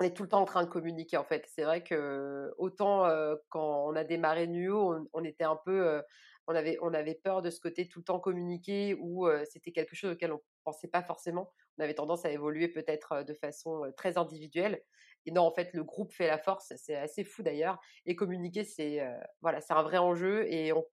est 0.01 0.16
tout 0.16 0.25
le 0.25 0.29
temps 0.29 0.40
en 0.40 0.46
train 0.46 0.64
de 0.64 0.68
communiquer 0.68 1.16
en 1.16 1.25
fait. 1.25 1.44
C'est 1.46 1.62
vrai 1.62 1.85
que 1.85 2.53
autant 2.59 3.09
quand 3.51 3.87
on 3.88 3.94
a 3.94 4.03
démarré 4.03 4.48
Nuo, 4.48 5.09
on, 5.12 5.25
était 5.25 5.44
un 5.44 5.59
peu, 5.64 6.03
on 6.46 6.55
avait, 6.55 6.78
on 6.83 6.92
avait 6.94 7.14
peur 7.14 7.42
de 7.42 7.50
ce 7.50 7.61
côté 7.61 7.88
tout 7.88 8.00
le 8.00 8.05
temps 8.05 8.20
communiquer 8.20 8.96
ou 9.00 9.28
c'était 9.44 9.72
quelque 9.72 9.94
chose 9.94 10.12
auquel 10.12 10.33
on 10.33 10.40
pensait 10.64 10.88
pas 10.88 11.02
forcément 11.02 11.52
on 11.78 11.83
avait 11.83 11.94
tendance 11.94 12.24
à 12.24 12.31
évoluer 12.31 12.68
peut-être 12.68 13.24
de 13.24 13.35
façon 13.35 13.90
très 13.96 14.18
individuelle. 14.18 14.83
Et 15.26 15.31
non, 15.31 15.42
en 15.42 15.52
fait, 15.52 15.72
le 15.72 15.85
groupe 15.85 16.12
fait 16.12 16.26
la 16.26 16.38
force. 16.38 16.72
C'est 16.76 16.96
assez 16.96 17.24
fou 17.24 17.42
d'ailleurs. 17.42 17.78
Et 18.07 18.16
communiquer, 18.16 18.64
c'est 18.64 19.00
voilà, 19.40 19.61
c'est 19.61 19.72
un 19.72 19.83
vrai 19.83 19.98
enjeu. 19.98 20.46
Et 20.52 20.72
on, 20.72 20.85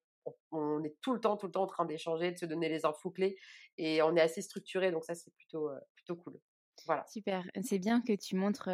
on, 0.52 0.84
est 0.84 0.96
tout 1.02 1.14
le 1.14 1.20
temps, 1.20 1.38
tout 1.38 1.48
le 1.48 1.52
temps 1.52 1.64
en 1.64 1.68
train 1.68 1.86
d'échanger, 1.86 2.32
de 2.32 2.38
se 2.38 2.46
donner 2.46 2.70
les 2.70 2.86
infos 2.86 3.12
clés. 3.12 3.38
Et 3.78 4.02
on 4.02 4.16
est 4.16 4.22
assez 4.22 4.42
structuré. 4.42 4.92
Donc 4.92 5.04
ça, 5.06 5.16
c'est 5.16 5.34
plutôt, 5.36 5.70
plutôt 5.96 6.16
cool. 6.16 6.40
Super. 7.08 7.44
C'est 7.62 7.80
bien 7.80 8.02
que 8.02 8.14
tu 8.14 8.36
montres 8.36 8.70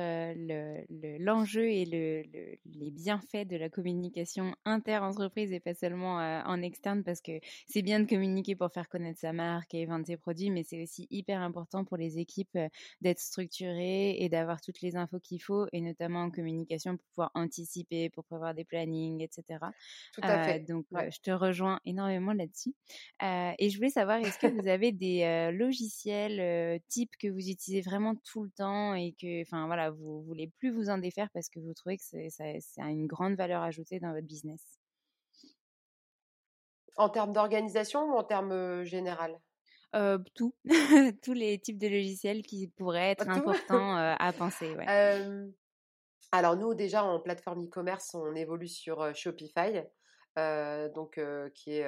l'enjeu 1.19 1.69
et 1.69 1.85
le, 1.85 2.23
les 2.65 2.91
bienfaits 2.91 3.47
de 3.47 3.57
la 3.57 3.69
communication 3.69 4.55
inter-entreprise 4.65 5.51
et 5.51 5.59
pas 5.59 5.73
seulement 5.73 6.17
en 6.17 6.61
externe 6.61 7.03
parce 7.03 7.21
que 7.21 7.39
c'est 7.67 7.81
bien 7.81 7.99
de 7.99 8.07
communiquer 8.07 8.55
pour 8.55 8.71
faire 8.71 8.89
connaître 8.89 9.19
sa 9.19 9.33
marque 9.33 9.73
et 9.73 9.85
vendre 9.85 10.05
ses 10.05 10.17
produits, 10.17 10.49
mais 10.49 10.63
c'est 10.63 10.81
aussi 10.81 11.07
hyper 11.09 11.41
important 11.41 11.85
pour 11.85 11.97
les 11.97 12.19
équipes 12.19 12.57
d'être 13.01 13.19
structurées 13.19 14.17
et 14.19 14.29
d'avoir 14.29 14.61
toutes 14.61 14.81
les 14.81 14.95
infos 14.95 15.19
qu'il 15.19 15.41
faut 15.41 15.67
et 15.71 15.81
notamment 15.81 16.23
en 16.23 16.31
communication 16.31 16.97
pour 16.97 17.07
pouvoir 17.07 17.31
anticiper, 17.35 18.09
pour 18.09 18.23
prévoir 18.25 18.53
des 18.53 18.65
plannings, 18.65 19.21
etc. 19.21 19.59
Tout 20.13 20.21
à 20.23 20.43
fait. 20.43 20.59
donc, 20.61 20.85
je 20.91 21.19
te 21.19 21.31
rejoins 21.31 21.79
énormément 21.85 22.33
là-dessus. 22.33 22.73
et 23.21 23.69
je 23.69 23.75
voulais 23.77 23.89
savoir, 23.89 24.17
est-ce 24.19 24.37
que 24.37 24.47
vous 24.47 24.67
avez 24.67 24.91
des 24.91 25.49
logiciels 25.53 26.81
types 26.87 27.15
que 27.17 27.27
vous 27.27 27.49
utilisez 27.49 27.81
vraiment 27.81 27.94
tout 28.23 28.43
le 28.43 28.51
temps 28.51 28.93
et 28.93 29.13
que, 29.19 29.41
enfin 29.41 29.65
voilà, 29.67 29.91
vous 29.91 30.23
voulez 30.23 30.51
plus 30.59 30.71
vous 30.71 30.89
en 30.89 30.97
défaire 30.97 31.29
parce 31.33 31.49
que 31.49 31.59
vous 31.59 31.73
trouvez 31.73 31.97
que 31.97 32.03
c'est, 32.03 32.29
ça, 32.29 32.45
a 32.83 32.89
une 32.89 33.07
grande 33.07 33.35
valeur 33.35 33.61
ajoutée 33.61 33.99
dans 33.99 34.13
votre 34.13 34.27
business 34.27 34.61
En 36.97 37.09
termes 37.09 37.33
d'organisation 37.33 38.03
ou 38.03 38.17
en 38.17 38.23
termes 38.23 38.83
général 38.83 39.39
tout, 40.33 40.53
tous 41.23 41.31
les 41.31 41.57
types 41.57 41.77
de 41.77 41.87
logiciels 41.87 42.41
qui 42.41 42.67
pourraient 42.67 43.11
être 43.11 43.29
importants 43.29 43.95
à 44.19 44.33
penser. 44.33 44.75
alors 46.33 46.57
nous 46.57 46.73
déjà 46.73 47.03
en 47.05 47.21
plateforme 47.21 47.63
e-commerce, 47.63 48.13
on 48.13 48.35
évolue 48.35 48.67
sur 48.67 49.15
Shopify. 49.15 49.83
Donc 50.35 51.19
qui 51.53 51.77
est 51.77 51.85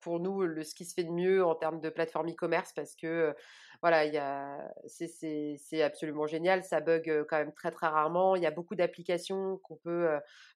pour 0.00 0.20
nous 0.20 0.42
le, 0.42 0.62
ce 0.64 0.74
qui 0.74 0.84
se 0.84 0.94
fait 0.94 1.04
de 1.04 1.10
mieux 1.10 1.44
en 1.44 1.54
termes 1.54 1.80
de 1.80 1.90
plateforme 1.90 2.30
e-commerce 2.30 2.72
parce 2.72 2.94
que 2.94 3.34
voilà, 3.82 4.04
il 4.04 4.14
y 4.14 4.18
a, 4.18 4.72
c'est, 4.86 5.82
absolument 5.82 6.28
génial. 6.28 6.62
Ça 6.62 6.80
bug 6.80 7.26
quand 7.28 7.36
même 7.38 7.52
très 7.52 7.72
très 7.72 7.88
rarement. 7.88 8.36
Il 8.36 8.42
y 8.42 8.46
a 8.46 8.52
beaucoup 8.52 8.76
d'applications 8.76 9.58
qu'on 9.64 9.74
peut 9.76 10.08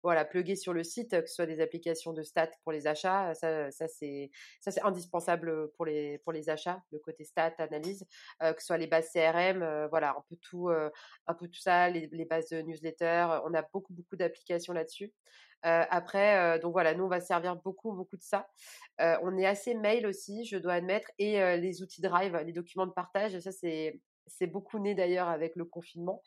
voilà 0.05 0.25
plugger 0.25 0.55
sur 0.55 0.73
le 0.73 0.85
site, 0.85 1.11
que 1.11 1.27
ce 1.27 1.35
soit 1.35 1.47
des 1.47 1.61
applications 1.61 2.13
de 2.13 2.23
stats 2.23 2.53
pour 2.63 2.71
les 2.71 2.87
achats. 2.87 3.35
Ça, 3.35 3.73
ça 3.73 3.89
c'est 3.89 4.31
ça 4.61 4.71
c'est 4.71 4.83
indispensable 4.83 5.73
pour 5.73 5.87
les 5.87 6.19
pour 6.19 6.33
les 6.33 6.49
achats, 6.49 6.81
le 6.93 7.01
côté 7.01 7.25
stats, 7.25 7.55
analyse, 7.59 8.07
que 8.41 8.61
ce 8.61 8.67
soit 8.67 8.79
les 8.79 8.87
bases 8.87 9.11
CRM, 9.13 9.89
voilà 9.91 10.11
un 10.11 10.25
peu 10.29 10.37
tout 10.37 10.69
un 10.69 11.35
peu 11.35 11.49
tout 11.49 11.61
ça, 11.61 11.91
les, 11.91 12.09
les 12.13 12.25
bases 12.27 12.49
de 12.51 12.61
newsletter. 12.63 13.41
On 13.45 13.55
a 13.55 13.63
beaucoup 13.63 13.93
beaucoup 13.93 14.17
d'applications 14.17 14.73
là-dessus. 14.73 15.13
Euh, 15.65 15.85
après, 15.91 16.59
donc 16.61 16.73
voilà, 16.73 16.95
nous 16.95 17.05
on 17.05 17.09
va 17.09 17.21
servir 17.21 17.57
beaucoup, 17.57 17.93
beaucoup 17.93 18.17
de 18.17 18.23
ça. 18.23 18.49
on 18.99 19.37
est 19.37 19.47
assez 19.47 19.75
mail 19.75 20.07
aussi, 20.07 20.45
je 20.45 20.57
dois 20.59 20.75
admettre, 20.75 21.11
et 21.19 21.57
les 21.57 21.83
outils 21.83 22.03
Drive, 22.03 22.37
les 22.45 22.53
documents 22.53 22.87
de 22.87 22.93
partage. 22.93 23.39
ça, 23.41 23.53
c'est 23.53 24.01
c'est 24.29 24.49
beaucoup 24.49 24.81
né 24.81 24.95
d'ailleurs 24.95 25.29
avec 25.29 25.55
le 25.57 25.65
confinement. 25.65 26.23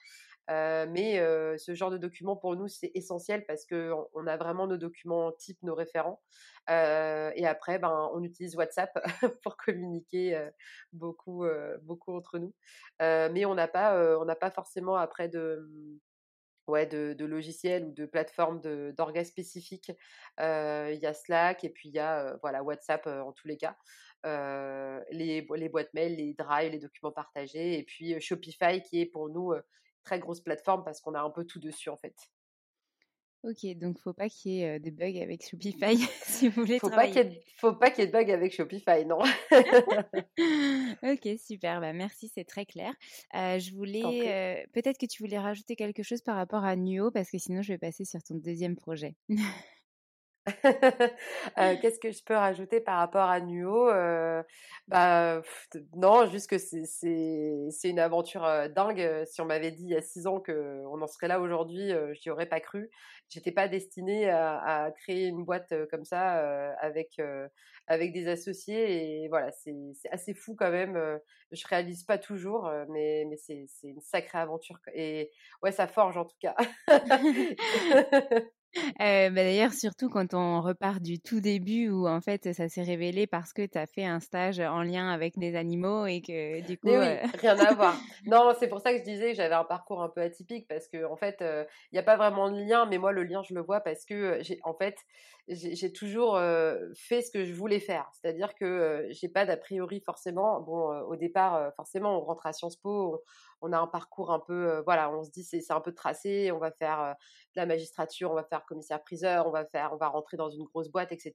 mais 0.48 1.18
ce 1.58 1.76
genre 1.76 1.92
de 1.92 1.98
documents 1.98 2.36
pour 2.36 2.56
nous 2.56 2.68
c'est 2.68 2.92
essentiel 2.96 3.46
parce 3.46 3.66
que 3.66 3.94
on 4.14 4.26
a 4.28 4.38
vraiment 4.38 4.68
nos 4.68 4.78
documents 4.78 5.32
type, 5.34 5.62
nos 5.64 5.76
référents. 5.76 6.22
et 6.70 7.46
après, 7.46 7.80
ben, 7.80 8.10
on 8.14 8.24
utilise 8.24 8.56
WhatsApp 8.56 8.92
pour 9.44 9.58
communiquer 9.58 10.50
beaucoup, 10.94 11.46
beaucoup 11.84 12.14
entre 12.14 12.40
nous. 12.40 12.54
mais 13.00 13.46
on 13.46 13.56
n'a 13.56 13.68
pas, 13.68 14.18
on 14.20 14.26
n'a 14.26 14.36
pas 14.36 14.52
forcément 14.52 14.96
après 14.96 15.30
de 15.30 16.00
ouais, 16.70 16.86
de, 16.86 17.26
logiciels 17.26 17.86
ou 17.86 17.92
de 17.92 18.06
plateformes 18.06 18.62
d'orgas 18.94 19.26
spécifiques. 19.26 19.92
Il 20.40 21.00
y 21.02 21.06
a 21.06 21.14
Slack 21.14 21.64
et 21.64 21.70
puis 21.70 21.90
il 21.90 21.96
y 21.96 22.00
a 22.00 22.38
voilà, 22.42 22.64
WhatsApp 22.64 23.08
en 23.08 23.32
tous 23.34 23.48
les 23.48 23.58
cas. 23.58 23.76
les, 24.24 25.46
les 25.56 25.70
boîtes 25.70 25.94
mail, 25.94 26.16
les 26.16 26.34
drives, 26.34 26.72
les 26.72 26.80
documents 26.80 27.12
partagés 27.12 27.78
et 27.80 27.84
puis 27.84 28.20
Shopify 28.22 28.82
qui 28.82 29.02
est 29.02 29.06
pour 29.06 29.30
nous 29.30 29.54
très 30.04 30.20
grosse 30.20 30.42
plateforme 30.42 30.84
parce 30.84 31.02
qu'on 31.02 31.14
a 31.14 31.22
un 31.22 31.30
peu 31.30 31.46
tout 31.46 31.60
dessus 31.60 31.90
en 31.90 31.98
fait. 31.98 32.16
Ok, 33.44 33.66
donc 33.78 33.98
faut 34.00 34.14
pas 34.14 34.28
qu'il 34.28 34.52
y 34.52 34.64
ait 34.64 34.80
de 34.80 34.90
bugs 34.90 35.22
avec 35.22 35.48
Shopify 35.48 35.98
si 36.24 36.50
vous 36.50 36.62
voulez 36.62 36.78
faut 36.80 36.90
travailler. 36.90 37.24
Pas 37.24 37.30
faut 37.56 37.74
pas 37.74 37.90
qu'il 37.90 38.04
y 38.04 38.04
ait 38.04 38.08
de 38.08 38.12
bugs 38.12 38.34
avec 38.34 38.54
Shopify, 38.54 39.06
non. 39.06 39.20
ok, 41.04 41.40
super, 41.40 41.80
bah 41.80 41.94
merci, 41.94 42.30
c'est 42.34 42.44
très 42.44 42.66
clair. 42.66 42.94
je 43.34 43.74
voulais, 43.74 44.68
peut-être 44.74 44.98
que 44.98 45.06
tu 45.06 45.24
voulais 45.24 45.40
rajouter 45.40 45.76
quelque 45.76 46.04
chose 46.04 46.22
par 46.22 46.36
rapport 46.36 46.66
à 46.66 46.76
Nuo, 46.76 47.12
parce 47.12 47.30
que 47.30 47.38
sinon 47.38 47.62
je 47.62 47.74
vais 47.74 47.78
passer 47.78 48.04
sur 48.04 48.22
ton 48.22 48.36
deuxième 48.36 48.76
projet. 48.76 49.16
Qu'est-ce 51.56 52.00
que 52.00 52.12
je 52.12 52.24
peux 52.24 52.36
rajouter 52.36 52.80
par 52.80 52.98
rapport 52.98 53.30
à 53.30 53.40
Nuo 53.40 53.90
bah, 54.88 55.42
Non, 55.96 56.28
juste 56.28 56.50
que 56.50 56.58
c'est 56.58 57.90
une 57.90 58.00
aventure 58.00 58.70
dingue. 58.76 59.26
Si 59.26 59.42
on 59.42 59.46
m'avait 59.46 59.72
dit 59.72 59.84
il 59.84 59.90
y 59.90 59.96
a 59.96 60.02
six 60.02 60.28
ans 60.28 60.40
qu'on 60.40 61.02
en 61.02 61.08
serait 61.08 61.28
là 61.28 61.40
aujourd'hui, 61.40 61.90
je 61.90 62.20
n'y 62.26 62.32
aurais 62.32 62.48
pas 62.48 62.60
cru. 62.60 62.90
J'étais 63.30 63.52
pas 63.52 63.68
destinée 63.68 64.30
à, 64.30 64.86
à, 64.86 64.92
créer 64.92 65.28
une 65.28 65.44
boîte 65.46 65.74
comme 65.92 66.06
ça 66.06 66.74
avec, 66.80 67.22
avec 67.88 68.14
des 68.14 68.28
associés. 68.28 69.24
Et 69.24 69.28
voilà, 69.30 69.52
c'est 69.52 69.94
assez 70.12 70.34
fou 70.34 70.56
quand 70.56 70.72
même. 70.72 71.20
je 71.52 71.68
réalise 71.68 72.04
pas 72.04 72.18
toujours, 72.18 72.72
mais, 72.90 73.26
mais 73.30 73.38
c'est, 73.38 73.66
c'est 73.68 73.88
une 73.88 74.02
sacrée 74.02 74.40
aventure. 74.40 74.80
Et 74.94 75.32
ouais, 75.64 75.72
ça 75.72 75.88
forge 75.88 76.18
en 76.18 76.26
tout 76.26 76.38
cas. 76.40 76.56
bah, 78.98 79.30
d'ailleurs, 79.30 79.74
surtout 79.74 80.10
quand 80.10 80.34
on 80.34 80.62
repart 80.62 81.02
du 81.02 81.20
tout 81.20 81.40
début 81.40 81.90
où 81.90 82.08
en 82.08 82.22
fait 82.22 82.54
ça 82.54 82.70
s'est 82.70 82.84
révélé 82.84 83.28
parce 83.28 83.54
que 83.54 83.66
tu 83.66 83.78
as 83.78 83.88
fait 83.88 84.06
un 84.06 84.20
stage 84.20 84.60
en 84.60 84.82
lien 84.82 85.10
avec 85.10 85.38
des 85.38 85.56
animaux 85.56 86.06
et 86.06 86.22
que 86.22 86.62
du 86.66 86.78
coup. 86.78 86.90
oui, 86.90 87.18
rien 87.40 87.58
à 87.60 87.74
voir. 87.74 87.96
Non, 88.26 88.54
c'est 88.60 88.68
pour 88.68 88.82
ça 88.82 88.92
que 88.94 89.00
je 89.00 89.04
disais 89.04 89.32
que 89.32 89.38
j'avais 89.38 89.56
un 89.56 89.64
parcours 89.64 90.04
un 90.04 90.10
peu 90.10 90.22
atypique 90.22 90.68
parce 90.68 90.88
que 90.88 91.06
en 91.06 91.16
fait, 91.16 91.38
il 91.42 91.94
n'y 91.94 92.00
a 92.00 92.04
pas 92.04 92.18
vraiment 92.18 92.52
de 92.52 92.60
lien, 92.60 92.86
mais 92.86 92.98
moi 92.98 93.12
le 93.12 93.24
lien 93.24 93.42
je 93.48 93.54
le 93.54 93.62
vois 93.62 93.80
parce 93.80 94.06
que 94.06 94.40
j'ai 94.42 94.60
en 94.64 94.74
fait 94.74 94.96
j'ai 95.50 95.92
toujours 95.92 96.40
fait 96.96 97.22
ce 97.22 97.32
que 97.32 97.44
je 97.44 97.54
voulais 97.54 97.80
faire. 97.80 98.10
C'est-à-dire 98.14 98.54
que 98.56 99.08
j'ai 99.10 99.30
pas 99.30 99.46
d'a 99.46 99.58
priori 99.58 100.02
forcément. 100.06 100.62
Bon, 100.62 101.02
au 101.02 101.16
départ, 101.16 101.74
forcément, 101.76 102.18
on 102.18 102.22
rentre 102.22 102.46
à 102.46 102.54
Sciences 102.54 102.76
Po, 102.76 103.24
on, 103.62 103.74
a 103.74 103.80
un 103.80 103.88
parcours 103.88 104.32
un 104.32 104.40
peu, 104.40 104.82
voilà, 104.86 105.12
on 105.12 105.24
se 105.24 105.32
dit 105.32 105.44
c'est 105.44 105.72
un 105.72 105.82
peu 105.82 105.94
tracé, 105.94 106.52
on 106.52 106.60
va 106.60 106.72
faire 106.72 107.16
de 107.56 107.60
la 107.60 107.66
magistrature, 107.66 108.32
on 108.32 108.36
va 108.36 108.44
faire 108.44 108.66
commissaire-priseur, 108.66 109.48
on 109.48 109.52
va 109.52 109.66
faire, 109.66 109.92
on 109.94 109.98
va 109.98 110.08
rentrer 110.08 110.38
dans 110.38 110.50
une 110.50 110.64
grosse 110.66 110.90
boîte, 110.90 111.12
etc. 111.12 111.34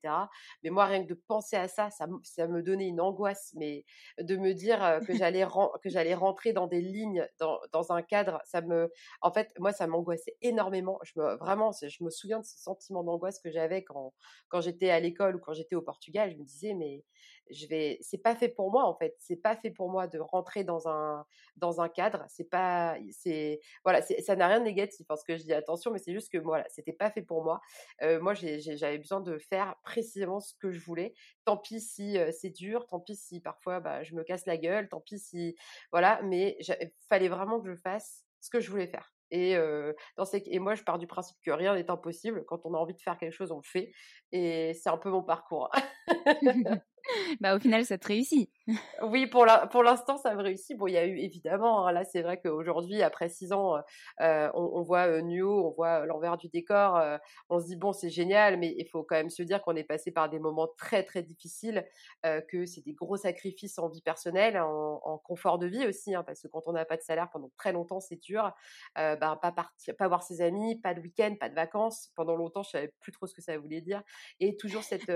Mais 0.62 0.70
moi, 0.70 0.86
rien 0.86 1.02
que 1.02 1.08
de 1.08 1.20
penser 1.26 1.56
à 1.56 1.68
ça, 1.68 1.90
ça, 1.90 2.06
me 2.06 2.62
donnait 2.62 2.88
une 2.88 3.00
angoisse, 3.00 3.52
mais 3.56 3.84
de 4.18 4.36
me 4.36 4.52
dire 4.54 5.00
que 5.06 5.14
j'allais 5.14 5.46
que 5.82 5.90
j'allais 5.90 6.14
rentrer 6.14 6.52
dans 6.52 6.66
des 6.66 6.80
lignes, 6.80 7.26
dans, 7.38 7.58
dans, 7.72 7.92
un 7.92 8.02
cadre, 8.02 8.40
ça 8.44 8.60
me, 8.60 8.92
en 9.20 9.32
fait, 9.32 9.50
moi, 9.58 9.72
ça 9.72 9.86
m'angoissait 9.86 10.36
énormément. 10.40 10.98
Je 11.02 11.12
me, 11.16 11.36
vraiment, 11.36 11.72
je 11.72 12.04
me 12.04 12.10
souviens 12.10 12.40
de 12.40 12.44
ce 12.44 12.58
sentiment 12.58 13.02
d'angoisse 13.02 13.40
que 13.40 13.50
j'avais 13.50 13.82
quand 13.82 14.03
quand, 14.48 14.60
j'étais 14.60 14.90
à 14.90 15.00
l'école 15.00 15.36
ou 15.36 15.38
quand 15.38 15.52
j'étais 15.52 15.74
au 15.74 15.82
Portugal, 15.82 16.30
je 16.30 16.36
me 16.36 16.44
disais 16.44 16.74
mais 16.74 17.04
je 17.50 17.66
vais 17.66 17.98
c'est 18.00 18.18
pas 18.18 18.34
fait 18.34 18.48
pour 18.48 18.70
moi 18.70 18.84
en 18.84 18.96
fait, 18.96 19.14
c'est 19.18 19.36
pas 19.36 19.56
fait 19.56 19.70
pour 19.70 19.90
moi 19.90 20.06
de 20.06 20.18
rentrer 20.18 20.64
dans 20.64 20.88
un 20.88 21.24
dans 21.56 21.80
un 21.80 21.88
cadre, 21.88 22.24
c'est 22.28 22.48
pas 22.48 22.96
c'est 23.10 23.60
voilà, 23.84 24.00
ça 24.02 24.36
n'a 24.36 24.48
rien 24.48 24.60
de 24.60 24.64
négatif 24.64 25.06
parce 25.06 25.24
que 25.24 25.36
je 25.36 25.42
dis 25.42 25.52
attention 25.52 25.90
mais 25.90 25.98
c'est 25.98 26.12
juste 26.12 26.32
que 26.32 26.38
voilà, 26.38 26.64
c'était 26.70 26.92
pas 26.92 27.10
fait 27.10 27.22
pour 27.22 27.44
moi. 27.44 27.60
moi 28.20 28.34
j'avais 28.34 28.98
besoin 28.98 29.20
de 29.20 29.38
faire 29.38 29.76
précisément 29.84 30.40
ce 30.40 30.54
que 30.54 30.70
je 30.72 30.80
voulais. 30.80 31.14
Tant 31.44 31.56
pis 31.56 31.80
si 31.80 32.18
c'est 32.32 32.50
dur, 32.50 32.86
tant 32.86 33.00
pis 33.00 33.16
si 33.16 33.40
parfois 33.40 33.80
bah, 33.80 34.02
je 34.02 34.14
me 34.14 34.24
casse 34.24 34.46
la 34.46 34.56
gueule, 34.56 34.88
tant 34.88 35.00
pis 35.00 35.18
si 35.18 35.54
voilà, 35.92 36.20
mais 36.22 36.58
fallait 37.08 37.28
vraiment 37.28 37.60
que 37.60 37.68
je 37.68 37.76
fasse 37.76 38.24
ce 38.40 38.50
que 38.50 38.60
je 38.60 38.70
voulais 38.70 38.86
faire. 38.88 39.13
Et, 39.30 39.56
dans 40.16 40.24
ces... 40.24 40.42
et 40.46 40.58
moi, 40.58 40.74
je 40.74 40.82
pars 40.82 40.98
du 40.98 41.06
principe 41.06 41.36
que 41.44 41.50
rien 41.50 41.74
n'est 41.74 41.90
impossible. 41.90 42.44
Quand 42.46 42.64
on 42.64 42.74
a 42.74 42.78
envie 42.78 42.94
de 42.94 43.00
faire 43.00 43.18
quelque 43.18 43.32
chose, 43.32 43.52
on 43.52 43.56
le 43.58 43.62
fait. 43.62 43.92
Et 44.32 44.74
c'est 44.74 44.90
un 44.90 44.98
peu 44.98 45.10
mon 45.10 45.22
parcours. 45.22 45.70
bah, 47.40 47.54
au 47.54 47.58
final, 47.58 47.84
ça 47.84 47.98
te 47.98 48.06
réussit. 48.06 48.50
oui, 49.02 49.26
pour 49.26 49.44
l'instant, 49.44 50.14
pour 50.14 50.18
ça 50.18 50.34
me 50.34 50.42
réussit. 50.42 50.76
Bon, 50.76 50.86
il 50.86 50.94
y 50.94 50.98
a 50.98 51.06
eu 51.06 51.18
évidemment, 51.18 51.86
hein, 51.86 51.92
là, 51.92 52.04
c'est 52.04 52.22
vrai 52.22 52.40
qu'aujourd'hui, 52.40 53.02
après 53.02 53.28
six 53.28 53.52
ans, 53.52 53.76
euh, 54.20 54.50
on, 54.54 54.82
voit 54.82 55.06
euh, 55.08 55.20
Nuo, 55.20 55.68
on 55.68 55.70
voit 55.72 56.06
l'envers 56.06 56.36
du 56.36 56.48
décor. 56.48 57.00
on 57.48 57.60
se 57.60 57.66
dit, 57.66 57.76
bon, 57.76 57.92
c'est 57.92 58.10
génial, 58.10 58.58
mais 58.58 58.74
il 58.78 58.86
faut 58.86 59.02
quand 59.02 59.16
même 59.16 59.30
se 59.30 59.42
dire 59.42 59.62
qu'on 59.62 59.76
est 59.76 59.84
passé 59.84 60.10
par 60.10 60.28
des 60.28 60.38
moments 60.38 60.68
très, 60.78 61.02
très 61.02 61.22
difficiles, 61.22 61.86
que 62.22 62.66
c'est 62.66 62.84
des 62.84 62.94
gros 62.94 63.16
sacrifices 63.16 63.78
en 63.78 63.88
vie 63.88 64.02
personnelle, 64.02 64.58
en, 64.58 65.20
confort 65.24 65.58
de 65.58 65.66
vie 65.66 65.86
aussi, 65.86 66.14
hein, 66.14 66.22
parce 66.22 66.42
que 66.42 66.48
quand 66.48 66.62
on 66.66 66.72
n'a 66.72 66.84
pas 66.84 66.96
de 66.96 67.02
salaire 67.02 67.28
pendant 67.32 67.50
très 67.56 67.72
longtemps, 67.72 68.00
c'est 68.00 68.20
dur. 68.20 68.52
ben, 68.96 69.38
pas 69.40 69.52
partir, 69.52 69.96
pas 69.96 70.08
voir 70.08 70.22
ses 70.22 70.40
amis, 70.40 70.80
pas 70.80 70.94
de 70.94 71.00
week-end, 71.00 71.34
pas 71.38 71.48
de 71.48 71.54
vacances. 71.54 72.10
Pendant 72.14 72.36
longtemps, 72.36 72.62
je 72.62 72.70
savais 72.70 72.92
plus 73.00 73.12
trop 73.12 73.26
ce 73.26 73.34
que 73.34 73.42
ça 73.42 73.56
voulait 73.58 73.80
dire. 73.80 74.02
Et 74.40 74.56
toujours 74.56 74.82
cette 74.82 75.10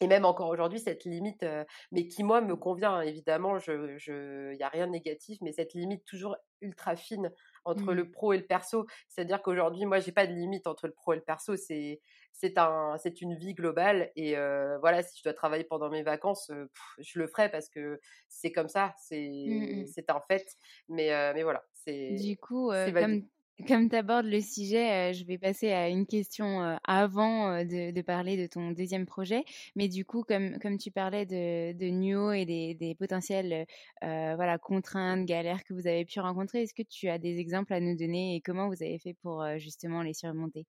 et 0.00 0.06
même 0.06 0.24
encore 0.24 0.48
aujourd'hui, 0.48 0.80
cette 0.80 1.04
limite, 1.04 1.44
mais 1.92 2.08
qui 2.08 2.24
moi 2.24 2.40
me 2.40 2.56
convient, 2.56 2.94
hein, 2.94 3.00
évidemment, 3.02 3.58
il 3.58 3.98
je, 3.98 4.54
n'y 4.54 4.62
a 4.62 4.68
rien 4.68 4.86
de 4.86 4.92
négatif, 4.92 5.38
mais 5.42 5.52
cette 5.52 5.74
limite 5.74 6.04
toujours 6.04 6.36
ultra 6.62 6.96
fine 6.96 7.30
entre 7.64 7.92
le 7.92 8.04
mmh. 8.04 8.10
pro 8.10 8.32
et 8.32 8.38
le 8.38 8.46
perso. 8.46 8.86
C'est-à-dire 9.08 9.42
qu'aujourd'hui, 9.42 9.84
moi, 9.84 10.00
j'ai 10.00 10.12
pas 10.12 10.26
de 10.26 10.32
limite 10.32 10.66
entre 10.66 10.86
le 10.86 10.94
pro 10.94 11.12
et 11.12 11.16
le 11.16 11.22
perso. 11.22 11.56
C'est, 11.56 12.00
c'est 12.32 12.56
un, 12.56 12.96
c'est 12.98 13.20
une 13.20 13.36
vie 13.36 13.54
globale. 13.54 14.10
Et 14.16 14.34
voilà, 14.80 15.02
si 15.02 15.18
je 15.18 15.22
dois 15.22 15.34
travailler 15.34 15.64
pendant 15.64 15.90
mes 15.90 16.02
vacances, 16.02 16.50
je 16.98 17.18
le 17.18 17.26
ferai 17.26 17.50
parce 17.50 17.68
que 17.68 18.00
c'est 18.28 18.52
comme 18.52 18.68
ça. 18.68 18.94
C'est, 18.98 19.28
mmh 19.48 19.86
c'est 19.86 20.10
un 20.10 20.20
fait. 20.28 20.46
Mais, 20.88 21.08
mais 21.34 21.42
voilà. 21.42 21.62
C'est, 21.74 22.14
du 22.14 22.36
coup, 22.38 22.70
comme 22.70 23.26
comme 23.66 23.88
tu 23.88 23.96
abordes 23.96 24.26
le 24.26 24.40
sujet, 24.40 25.12
je 25.14 25.24
vais 25.24 25.38
passer 25.38 25.70
à 25.72 25.88
une 25.88 26.06
question 26.06 26.78
avant 26.84 27.64
de, 27.64 28.00
parler 28.02 28.36
de 28.36 28.46
ton 28.46 28.70
deuxième 28.72 29.06
projet. 29.06 29.44
Mais 29.76 29.88
du 29.88 30.04
coup, 30.04 30.22
comme, 30.22 30.58
comme 30.58 30.78
tu 30.78 30.90
parlais 30.90 31.26
de, 31.26 31.72
de 31.72 31.86
NUO 31.86 32.32
et 32.32 32.44
des, 32.44 32.74
des 32.74 32.94
potentielles 32.94 33.66
voilà, 34.00 34.58
contraintes, 34.58 35.24
galères 35.26 35.64
que 35.64 35.74
vous 35.74 35.86
avez 35.86 36.04
pu 36.04 36.20
rencontrer, 36.20 36.62
est-ce 36.62 36.74
que 36.74 36.82
tu 36.82 37.08
as 37.08 37.18
des 37.18 37.38
exemples 37.38 37.72
à 37.72 37.80
nous 37.80 37.96
donner 37.96 38.36
et 38.36 38.40
comment 38.40 38.68
vous 38.68 38.82
avez 38.82 38.98
fait 38.98 39.14
pour 39.22 39.44
justement 39.58 40.02
les 40.02 40.14
surmonter? 40.14 40.66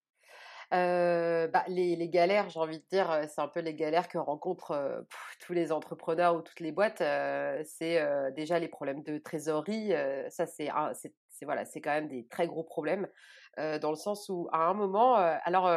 Bah, 0.72 1.64
les, 1.68 1.96
les, 1.96 2.10
galères, 2.10 2.50
j'ai 2.50 2.60
envie 2.60 2.80
de 2.80 2.86
dire, 2.90 3.26
c'est 3.28 3.42
un 3.42 3.48
peu 3.48 3.60
les 3.60 3.74
galères 3.74 4.08
que 4.08 4.18
rencontrent 4.18 5.06
tous 5.40 5.54
les 5.54 5.72
entrepreneurs 5.72 6.36
ou 6.36 6.42
toutes 6.42 6.60
les 6.60 6.72
boîtes. 6.72 7.04
c'est 7.66 8.02
déjà 8.36 8.60
les 8.60 8.68
problèmes 8.68 9.04
de 9.04 9.18
trésorerie. 9.18 9.94
ça, 10.30 10.46
c'est 10.48 10.70
c'est 10.98 11.46
voilà, 11.46 11.66
c'est 11.66 11.82
quand 11.82 11.92
même 11.92 12.08
des 12.08 12.28
très 12.28 12.48
gros 12.48 12.64
problèmes 12.64 13.08
dans 13.58 13.90
le 13.90 13.96
sens 13.96 14.30
où 14.30 14.48
à 14.52 14.68
un 14.68 14.74
moment, 14.74 15.16
alors 15.16 15.70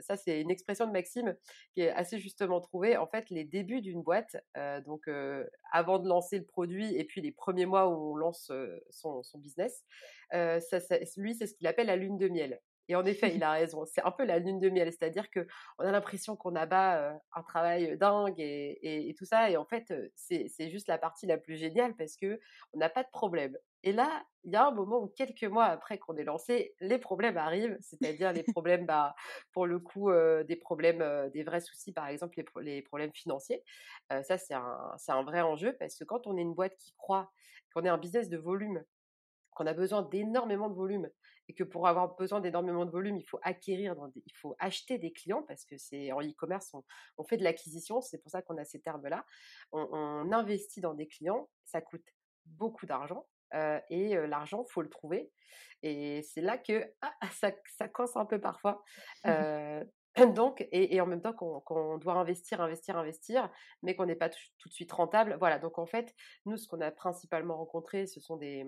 ça 0.00 0.16
c'est 0.16 0.40
une 0.40 0.50
expression 0.50 0.86
de 0.86 0.92
Maxime 0.92 1.36
qui 1.74 1.82
est 1.82 1.90
assez 1.90 2.18
justement 2.18 2.60
trouvée. 2.60 2.96
En 2.96 3.06
fait, 3.06 3.30
les 3.30 3.44
débuts 3.44 3.80
d'une 3.80 4.02
boîte, 4.02 4.36
donc 4.84 5.08
avant 5.72 5.98
de 5.98 6.08
lancer 6.08 6.38
le 6.38 6.44
produit 6.44 6.94
et 6.96 7.04
puis 7.04 7.20
les 7.20 7.32
premiers 7.32 7.66
mois 7.66 7.88
où 7.88 8.12
on 8.12 8.16
lance 8.16 8.52
son, 8.90 9.22
son, 9.22 9.38
business, 9.38 9.84
ça, 10.30 10.60
ça, 10.60 10.96
lui 11.16 11.34
c'est 11.34 11.46
ce 11.46 11.54
qu'il 11.54 11.66
appelle 11.66 11.88
la 11.88 11.96
lune 11.96 12.18
de 12.18 12.28
miel. 12.28 12.60
Et 12.88 12.96
en 12.96 13.04
effet, 13.04 13.34
il 13.34 13.42
a 13.42 13.52
raison. 13.52 13.84
C'est 13.84 14.02
un 14.04 14.10
peu 14.10 14.24
la 14.24 14.38
lune 14.38 14.60
de 14.60 14.68
miel, 14.68 14.90
c'est-à-dire 14.92 15.30
que 15.30 15.46
on 15.78 15.84
a 15.84 15.92
l'impression 15.92 16.36
qu'on 16.36 16.54
abat 16.54 17.18
un 17.34 17.42
travail 17.42 17.96
dingue 17.98 18.38
et, 18.38 19.08
et, 19.08 19.14
tout 19.14 19.24
ça. 19.24 19.50
Et 19.50 19.56
en 19.56 19.64
fait, 19.64 19.92
c'est 20.14 20.70
juste 20.70 20.88
la 20.88 20.98
partie 20.98 21.26
la 21.26 21.38
plus 21.38 21.56
géniale 21.56 21.94
parce 21.96 22.16
que 22.16 22.40
on 22.72 22.78
n'a 22.78 22.88
pas 22.88 23.02
de 23.02 23.10
problème. 23.10 23.56
Et 23.82 23.92
là, 23.92 24.24
il 24.44 24.52
y 24.52 24.56
a 24.56 24.66
un 24.66 24.72
moment 24.72 25.00
où 25.00 25.08
quelques 25.08 25.44
mois 25.44 25.66
après 25.66 25.98
qu'on 25.98 26.16
ait 26.16 26.24
lancé, 26.24 26.74
les 26.80 26.98
problèmes 26.98 27.36
arrivent, 27.36 27.76
c'est-à-dire 27.80 28.32
les 28.32 28.42
problèmes, 28.42 28.86
bah, 28.86 29.14
pour 29.52 29.66
le 29.66 29.78
coup, 29.78 30.10
des 30.46 30.56
problèmes, 30.56 31.30
des 31.30 31.44
vrais 31.44 31.60
soucis, 31.60 31.92
par 31.92 32.08
exemple 32.08 32.42
les, 32.60 32.82
problèmes 32.82 33.12
financiers. 33.12 33.62
ça, 34.10 34.38
c'est 34.38 34.54
un, 34.54 34.96
un 35.08 35.22
vrai 35.22 35.40
enjeu 35.40 35.76
parce 35.78 35.96
que 35.96 36.04
quand 36.04 36.26
on 36.26 36.36
est 36.36 36.42
une 36.42 36.54
boîte 36.54 36.76
qui 36.78 36.94
croit 36.96 37.30
qu'on 37.74 37.84
est 37.84 37.88
un 37.88 37.98
business 37.98 38.28
de 38.28 38.38
volume, 38.38 38.82
qu'on 39.50 39.66
a 39.66 39.74
besoin 39.74 40.02
d'énormément 40.02 40.68
de 40.68 40.74
volume 40.74 41.08
et 41.48 41.54
que 41.54 41.64
pour 41.64 41.86
avoir 41.86 42.16
besoin 42.16 42.40
d'énormément 42.40 42.84
de 42.84 42.90
volume, 42.90 43.16
il 43.16 43.24
faut 43.24 43.38
acquérir, 43.42 43.94
il 44.14 44.34
faut 44.34 44.56
acheter 44.58 44.98
des 44.98 45.12
clients 45.12 45.42
parce 45.42 45.64
que 45.64 45.76
c'est 45.76 46.12
en 46.12 46.20
e-commerce, 46.20 46.74
on, 47.18 47.24
fait 47.24 47.36
de 47.36 47.44
l'acquisition, 47.44 48.00
c'est 48.00 48.18
pour 48.18 48.30
ça 48.30 48.42
qu'on 48.42 48.56
a 48.56 48.64
ces 48.64 48.80
termes-là. 48.80 49.24
On, 49.72 50.32
investit 50.32 50.80
dans 50.80 50.94
des 50.94 51.06
clients, 51.06 51.48
ça 51.64 51.80
coûte 51.80 52.06
beaucoup 52.46 52.86
d'argent 52.86 53.26
et 53.90 54.16
l'argent, 54.26 54.64
faut 54.64 54.82
le 54.82 54.90
trouver. 54.90 55.30
Et 55.82 56.22
c'est 56.22 56.40
là 56.40 56.58
que 56.58 56.92
ah, 57.00 57.14
ça, 57.32 57.52
ça 57.78 57.88
coince 57.88 58.16
un 58.16 58.26
peu 58.26 58.40
parfois. 58.40 58.82
donc, 60.34 60.66
et, 60.72 61.00
en 61.00 61.06
même 61.06 61.20
temps 61.20 61.34
qu'on 61.34 61.98
doit 61.98 62.14
investir, 62.14 62.60
investir, 62.60 62.96
investir, 62.96 63.50
mais 63.82 63.94
qu'on 63.94 64.06
n'est 64.06 64.16
pas 64.16 64.30
tout 64.30 64.68
de 64.68 64.72
suite 64.72 64.92
rentable. 64.92 65.36
Voilà, 65.38 65.58
donc 65.58 65.78
en 65.78 65.86
fait, 65.86 66.14
nous, 66.46 66.56
ce 66.56 66.66
qu'on 66.66 66.80
a 66.80 66.90
principalement 66.90 67.56
rencontré, 67.56 68.06
ce 68.06 68.20
sont 68.20 68.36
des, 68.36 68.66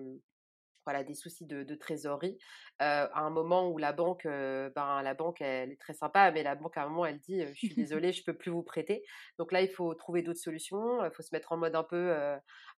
voilà, 0.89 1.03
des 1.03 1.13
soucis 1.13 1.45
de, 1.45 1.75
trésorerie. 1.75 2.39
à 2.79 3.21
un 3.21 3.29
moment 3.29 3.69
où 3.69 3.77
la 3.77 3.93
banque, 3.93 4.23
ben, 4.25 5.01
la 5.03 5.13
banque, 5.13 5.39
elle 5.39 5.71
est 5.71 5.79
très 5.79 5.93
sympa, 5.93 6.31
mais 6.31 6.41
la 6.41 6.55
banque, 6.55 6.77
à 6.77 6.83
un 6.83 6.89
moment, 6.89 7.05
elle 7.05 7.19
dit, 7.19 7.45
je 7.45 7.53
suis 7.53 7.69
désolée, 7.75 8.11
je 8.11 8.23
peux 8.23 8.33
plus 8.33 8.49
vous 8.49 8.63
prêter. 8.63 9.03
Donc 9.37 9.51
là, 9.51 9.61
il 9.61 9.69
faut 9.69 9.93
trouver 9.93 10.23
d'autres 10.23 10.39
solutions. 10.39 11.05
Il 11.05 11.11
faut 11.11 11.21
se 11.21 11.29
mettre 11.31 11.51
en 11.51 11.57
mode 11.57 11.75
un 11.75 11.83
peu, 11.83 12.11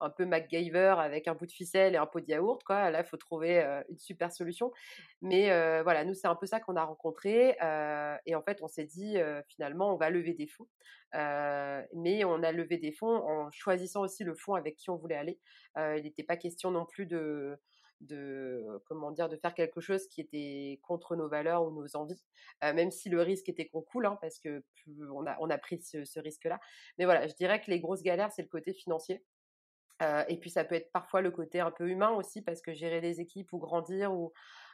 un 0.00 0.10
peu 0.10 0.26
MacGyver 0.26 0.96
avec 0.98 1.28
un 1.28 1.34
bout 1.34 1.46
de 1.46 1.52
ficelle 1.52 1.94
et 1.94 1.98
un 1.98 2.06
pot 2.06 2.18
de 2.18 2.26
yaourt, 2.26 2.64
quoi. 2.64 2.90
Là, 2.90 3.00
il 3.00 3.06
faut 3.06 3.16
trouver 3.16 3.62
une 3.88 3.98
super 3.98 4.32
solution. 4.32 4.72
Mais 5.22 5.46
voilà, 5.82 6.04
nous, 6.04 6.14
c'est 6.14 6.26
un 6.26 6.36
peu 6.36 6.46
ça 6.46 6.58
qu'on 6.58 6.74
a 6.74 6.82
rencontré. 6.84 7.56
et 8.26 8.34
en 8.34 8.42
fait, 8.42 8.58
on 8.60 8.66
s'est 8.68 8.86
dit, 8.86 9.18
finalement, 9.46 9.94
on 9.94 9.96
va 9.96 10.10
lever 10.10 10.34
des 10.34 10.48
fonds. 10.48 10.66
mais 11.14 12.24
on 12.24 12.42
a 12.42 12.50
levé 12.50 12.78
des 12.78 12.90
fonds 12.90 13.14
en 13.14 13.52
choisissant 13.52 14.00
aussi 14.00 14.24
le 14.24 14.34
fonds 14.34 14.54
avec 14.54 14.74
qui 14.74 14.90
on 14.90 14.96
voulait 14.96 15.16
aller. 15.16 15.38
il 15.76 16.02
n'était 16.02 16.24
pas 16.24 16.36
question 16.36 16.72
non 16.72 16.86
plus 16.86 17.06
de 17.06 17.56
de 18.00 18.82
comment 18.86 19.10
dire 19.10 19.28
de 19.28 19.36
faire 19.36 19.54
quelque 19.54 19.80
chose 19.80 20.06
qui 20.08 20.20
était 20.20 20.80
contre 20.82 21.16
nos 21.16 21.28
valeurs 21.28 21.64
ou 21.64 21.70
nos 21.70 21.96
envies 21.96 22.24
même 22.62 22.90
si 22.90 23.08
le 23.08 23.20
risque 23.20 23.48
était 23.48 23.66
qu'on 23.66 23.82
coule 23.82 24.06
hein, 24.06 24.18
parce 24.20 24.38
que 24.38 24.64
on 25.12 25.26
a 25.26 25.36
on 25.40 25.50
a 25.50 25.58
pris 25.58 25.80
ce, 25.82 26.20
risque 26.20 26.44
là 26.44 26.60
mais 26.98 27.04
voilà 27.04 27.26
je 27.26 27.34
dirais 27.34 27.60
que 27.60 27.70
les 27.70 27.80
grosses 27.80 28.02
galères 28.02 28.32
c'est 28.32 28.42
le 28.42 28.48
côté 28.48 28.72
financier 28.72 29.22
et 30.28 30.38
puis 30.38 30.48
ça 30.48 30.64
peut 30.64 30.76
être 30.76 30.90
parfois 30.92 31.20
le 31.20 31.30
côté 31.30 31.60
un 31.60 31.70
peu 31.70 31.88
humain 31.88 32.10
aussi 32.10 32.40
parce 32.40 32.62
que 32.62 32.72
gérer 32.72 33.02
des 33.02 33.20
équipes 33.20 33.52
ou 33.52 33.58
grandir 33.58 34.14
ou 34.14 34.32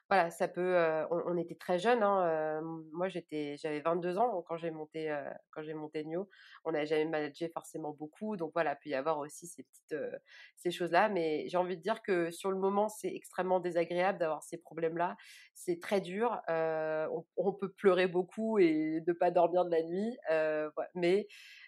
voilà, 0.08 0.30
ça 0.30 0.46
peut. 0.46 0.76
on, 1.10 1.36
était 1.36 1.56
très 1.56 1.78
jeunes. 1.78 2.02
Hein, 2.02 2.60
moi, 2.92 3.08
j'étais, 3.08 3.56
j'avais 3.58 3.80
22 3.80 4.18
ans 4.18 4.42
quand 4.46 4.56
j'ai 4.56 4.70
monté, 4.70 5.14
quand 5.50 5.62
j'ai 5.62 5.74
monté 5.74 6.04
Nio. 6.04 6.28
On 6.64 6.72
n'a 6.72 6.84
jamais 6.84 7.06
managé 7.06 7.48
forcément 7.48 7.92
beaucoup, 7.92 8.36
donc 8.36 8.52
voilà, 8.54 8.76
peut 8.76 8.90
y 8.90 8.94
avoir 8.94 9.18
aussi 9.18 9.46
ces 9.46 9.64
petites, 9.64 9.96
ces 10.56 10.70
choses-là. 10.70 11.08
Mais 11.08 11.48
j'ai 11.48 11.56
envie 11.56 11.76
de 11.76 11.82
dire 11.82 12.02
que 12.02 12.30
sur 12.30 12.50
le 12.50 12.58
moment, 12.58 12.88
c'est 12.88 13.12
extrêmement 13.12 13.58
désagréable 13.58 14.18
d'avoir 14.18 14.42
ces 14.44 14.58
problèmes-là. 14.58 15.16
C'est 15.54 15.80
très 15.80 16.00
dur. 16.00 16.40
On, 16.48 17.52
peut 17.52 17.72
pleurer 17.72 18.06
beaucoup 18.06 18.58
et 18.58 19.02
ne 19.06 19.12
pas 19.12 19.30
dormir 19.30 19.64
de 19.64 19.70
la 19.70 19.82
nuit, 19.82 20.16
mais 20.94 21.26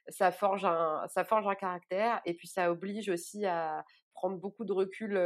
ça 0.09 0.31
forge 0.33 0.65
un, 0.65 1.07
ça 1.09 1.25
forge 1.25 1.47
un 1.47 1.55
caractère 1.55 2.21
et 2.25 2.35
puis 2.35 2.49
ça 2.49 2.71
oblige 2.71 3.09
aussi 3.09 3.47
à 3.47 3.85
prendre 4.15 4.39
beaucoup 4.39 4.65
de 4.65 4.73
recul 4.73 5.17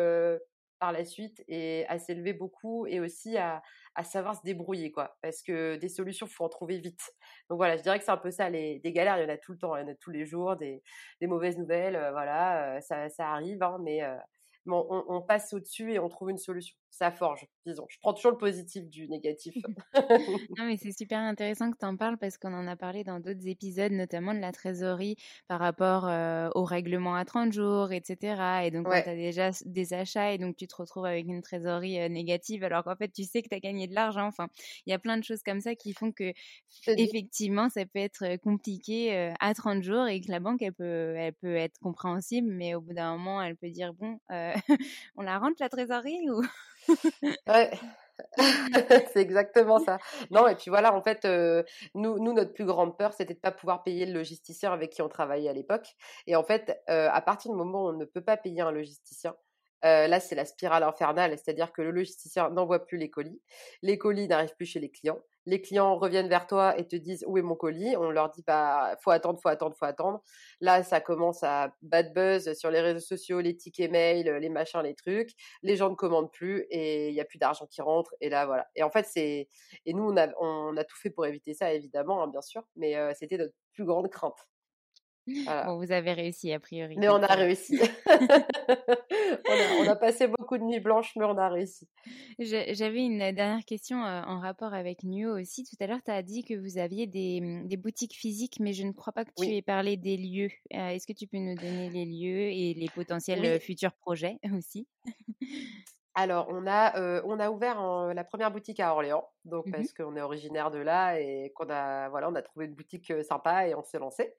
par 0.83 0.90
la 0.90 1.05
suite 1.05 1.45
et 1.47 1.87
à 1.87 2.01
s'élever 2.01 2.33
beaucoup 2.33 2.88
et 2.88 2.99
aussi 2.99 3.38
à, 3.38 3.62
savoir 4.03 4.35
se 4.35 4.42
débrouiller 4.42 4.90
quoi 4.90 5.16
parce 5.23 5.40
que 5.40 5.77
des 5.77 5.88
solutions 5.88 6.27
faut 6.27 6.45
en 6.45 6.49
trouver 6.49 6.79
vite 6.79 7.01
donc 7.49 7.59
voilà 7.59 7.77
je 7.77 7.83
dirais 7.83 8.01
que 8.01 8.05
c'est 8.05 8.11
un 8.11 8.16
peu 8.16 8.33
ça 8.33 8.51
les 8.51 8.81
des 8.81 8.92
galères 8.92 9.16
il 9.18 9.23
y 9.23 9.27
en 9.27 9.33
a 9.33 9.37
tout 9.37 9.53
le 9.53 9.59
temps 9.59 9.77
il 9.77 9.83
y 9.83 9.85
en 9.85 9.92
a 9.92 9.95
tous 9.95 10.11
les 10.11 10.27
jours 10.27 10.57
des, 10.57 10.83
mauvaises 11.21 11.57
nouvelles 11.57 11.97
voilà 12.11 12.81
ça, 12.81 13.09
ça 13.11 13.29
arrive 13.31 13.62
hein, 13.62 13.79
mais 13.85 14.03
on, 14.66 15.23
passe 15.23 15.53
au-dessus 15.53 15.92
et 15.92 16.01
on 16.01 16.09
trouve 16.09 16.31
une 16.31 16.38
solution. 16.38 16.77
Ça 16.92 17.11
forge, 17.11 17.46
disons. 17.64 17.87
Je 17.88 17.98
prends 18.00 18.12
toujours 18.12 18.33
le 18.33 18.37
positif 18.37 18.87
du 18.87 19.09
négatif. 19.09 19.55
non, 20.59 20.66
mais 20.66 20.76
c'est 20.76 20.92
super 20.92 21.20
intéressant 21.20 21.70
que 21.70 21.78
tu 21.78 21.87
en 21.87 21.96
parles 21.96 22.18
parce 22.18 22.37
qu'on 22.37 22.52
en 22.52 22.66
a 22.66 22.76
parlé 22.76 23.02
dans 23.02 23.18
d'autres 23.18 23.48
épisodes, 23.48 23.92
notamment 23.92 24.35
de 24.35 24.40
la 24.40 24.52
trésorerie 24.52 25.16
par 25.48 25.59
rapport 25.59 26.05
au 26.55 26.64
règlement 26.64 27.14
à 27.14 27.24
30 27.24 27.50
jours, 27.55 27.92
etc. 27.92 28.66
Et 28.66 28.70
donc, 28.70 28.87
quand 28.87 29.02
tu 29.02 29.09
as 29.09 29.14
déjà 29.14 29.50
des 29.64 29.94
achats 29.94 30.33
et 30.33 30.38
donc 30.38 30.57
tu 30.57 30.66
te 30.66 30.76
retrouves 30.76 31.07
avec 31.07 31.26
une 31.26 31.40
trésorerie 31.40 32.11
négative 32.11 32.62
alors 32.62 32.85
qu'en 32.85 32.94
fait, 32.94 33.09
tu 33.09 33.24
sais 33.24 33.42
que 33.42 33.48
tu 33.48 33.55
as 33.55 33.61
gagné 33.61 33.88
de 33.88 33.94
l'argent. 33.94 34.26
Enfin, 34.26 34.48
il 34.85 34.90
y 34.90 34.92
a 34.92 34.98
plein 34.98 35.16
de 35.16 35.24
choses 35.24 35.42
comme 35.42 35.62
ça 35.62 35.74
qui 35.74 35.94
font 35.94 36.12
que, 36.12 36.35
effectivement, 36.88 37.70
ça 37.70 37.87
peut 37.87 38.00
être 38.00 38.37
compliqué 38.42 39.33
à 39.40 39.55
30 39.55 39.83
jours 39.83 40.09
et 40.09 40.20
que 40.20 40.31
la 40.31 40.40
banque, 40.40 40.61
elle 40.61 40.74
peut, 40.74 41.14
elle 41.16 41.33
peut 41.33 41.57
être 41.57 41.78
compréhensible, 41.78 42.48
mais 42.52 42.74
au 42.74 42.83
bout 42.83 42.92
d'un 42.92 43.16
moment, 43.16 43.42
elle 43.42 43.57
peut 43.57 43.70
dire, 43.70 43.94
bon, 43.94 44.18
on 45.16 45.22
la 45.22 45.38
rentre 45.38 45.57
la 45.59 45.70
trésorerie 45.70 46.28
ou? 46.31 46.42
Ouais. 47.47 47.71
c'est 49.12 49.16
exactement 49.16 49.79
ça. 49.79 49.99
Non, 50.31 50.47
et 50.49 50.55
puis 50.55 50.71
voilà, 50.71 50.95
en 50.95 51.03
fait, 51.03 51.25
nous, 51.95 52.18
nous, 52.18 52.33
notre 52.33 52.53
plus 52.53 52.64
grande 52.64 52.97
peur, 52.97 53.12
c'était 53.12 53.35
de 53.35 53.38
pas 53.40 53.53
pouvoir 53.53 53.83
payer 53.83 54.07
le 54.07 54.12
logisticien 54.12 54.73
avec 54.73 54.90
qui 54.90 55.03
on 55.03 55.09
travaillait 55.09 55.49
à 55.51 55.53
l'époque. 55.53 55.88
Et 56.27 56.37
en 56.37 56.45
fait, 56.45 56.81
à 56.87 57.21
partir 57.23 57.51
du 57.51 57.57
moment 57.57 57.85
où 57.85 57.88
on 57.88 57.92
ne 57.95 58.05
peut 58.05 58.21
pas 58.21 58.37
payer 58.37 58.61
un 58.61 58.71
logisticien, 58.71 59.35
là, 59.83 60.21
c'est 60.21 60.35
la 60.35 60.45
spirale 60.45 60.83
infernale, 60.83 61.37
c'est-à-dire 61.38 61.73
que 61.73 61.83
le 61.83 61.90
logisticien 61.90 62.51
n'envoie 62.51 62.85
plus 62.85 62.99
les 62.99 63.11
colis, 63.11 63.40
les 63.83 63.99
colis 63.99 64.29
n'arrivent 64.29 64.55
plus 64.57 64.66
chez 64.66 64.81
les 64.81 64.90
clients, 64.90 65.18
les 65.46 65.61
clients 65.61 65.96
reviennent 65.96 66.28
vers 66.28 66.46
toi 66.46 66.78
et 66.78 66.87
te 66.87 66.96
disent 66.96 67.24
où 67.26 67.38
est 67.38 67.42
mon 67.42 67.55
colis, 67.57 67.96
on 67.96 68.11
leur 68.11 68.31
dit 68.31 68.42
bah 68.46 68.96
faut 69.02 69.11
attendre, 69.11 69.38
faut 69.42 69.48
attendre, 69.48 69.76
faut 69.76 69.85
attendre. 69.85 70.22
Là, 70.61 70.83
ça 70.83 71.00
commence 71.00 71.42
à 71.42 71.74
bad 71.83 72.12
buzz 72.14 72.52
sur 72.55 72.70
les 72.70 72.81
réseaux 72.81 73.00
sociaux, 73.00 73.40
les 73.40 73.57
tickets 73.57 73.90
mail, 73.90 74.26
les 74.26 74.48
machins, 74.48 74.81
les 74.83 74.94
trucs. 74.94 75.31
Les 75.62 75.76
gens 75.76 75.90
ne 75.90 75.94
commandent 75.96 76.33
plus 76.33 76.66
et 76.70 77.09
il 77.09 77.14
y 77.14 77.20
a 77.20 77.24
plus 77.24 77.38
d'argent 77.38 77.66
qui 77.66 77.83
rentre 77.83 78.14
et 78.20 78.28
là 78.28 78.46
voilà. 78.46 78.66
Et 78.76 78.83
en 78.83 78.90
fait 78.90 79.07
c'est 79.07 79.48
et 79.87 79.94
nous 79.94 80.05
on 80.05 80.16
a 80.16 80.28
on 80.40 80.76
a 80.76 80.85
tout 80.85 80.96
fait 80.96 81.11
pour 81.11 81.26
éviter 81.26 81.55
ça 81.55 81.72
évidemment 81.72 82.22
hein, 82.22 82.28
bien 82.28 82.42
sûr, 82.42 82.62
mais 82.76 82.94
c'était 83.14 83.38
notre 83.38 83.55
plus 83.72 83.85
grande 83.85 84.09
crainte. 84.11 84.48
Bon, 85.26 85.76
vous 85.78 85.92
avez 85.92 86.12
réussi 86.12 86.52
a 86.52 86.58
priori. 86.58 86.96
Mais 86.98 87.08
on 87.08 87.22
a 87.22 87.35
réussi. 87.35 87.78
on, 89.78 89.88
a, 89.88 89.96
passé 89.96 90.26
beaucoup 90.26 90.58
de 90.58 90.64
nuits 90.64 90.80
blanches, 90.80 91.12
mais 91.16 91.24
on 91.24 91.38
a 91.38 91.48
réussi. 91.48 91.88
J'avais 92.38 93.04
une 93.04 93.18
dernière 93.18 93.64
question 93.64 93.98
en 93.98 94.40
rapport 94.40 94.74
avec 94.74 95.04
Nuo 95.04 95.38
aussi. 95.38 95.64
Tout 95.64 95.76
à 95.80 95.87
l'heure, 95.87 96.02
tu 96.04 96.11
as 96.11 96.22
dit 96.22 96.44
que 96.44 96.54
vous 96.54 96.78
aviez 96.78 97.06
des, 97.06 97.40
mmh, 97.40 97.68
des, 97.68 97.76
boutiques 97.76 98.16
physiques, 98.16 98.58
mais 98.61 98.72
je 98.72 98.85
ne 98.85 98.92
crois 98.92 99.12
pas 99.12 99.24
que 99.24 99.30
tu 99.37 99.46
aies 99.46 99.62
parlé 99.62 99.96
des 99.96 100.16
lieux. 100.16 100.50
Est-ce 100.70 101.06
que 101.06 101.12
tu 101.12 101.26
peux 101.26 101.38
nous 101.38 101.54
donner 101.54 101.90
les 101.90 102.04
lieux 102.04 102.50
et 102.50 102.74
les 102.74 102.88
potentiels 102.94 103.61
futurs 103.61 103.92
projets 103.92 104.38
aussi? 104.56 104.87
Alors, 106.14 106.46
on 106.51 106.66
a, 106.66 107.22
on 107.25 107.40
a 107.40 107.51
ouvert 107.51 107.81
la 108.14 108.25
première 108.25 108.51
boutique 108.51 108.81
à 108.81 108.92
Orléans, 108.92 109.29
donc 109.44 109.66
mmh 109.66 109.72
parce 109.72 109.92
qu'on 109.92 110.14
est 110.16 110.20
originaire 110.20 110.70
de 110.70 110.79
là 110.79 111.18
et 111.18 111.53
qu'on 111.55 111.70
a, 111.70 112.09
voilà, 112.11 112.29
on 112.29 112.35
a 112.35 112.42
trouvé 112.42 112.66
une 112.66 112.75
boutique 112.75 113.12
sympa 113.22 113.66
et 113.66 113.75
on 113.75 113.83
s'est 113.83 113.98
lancé. 113.98 114.35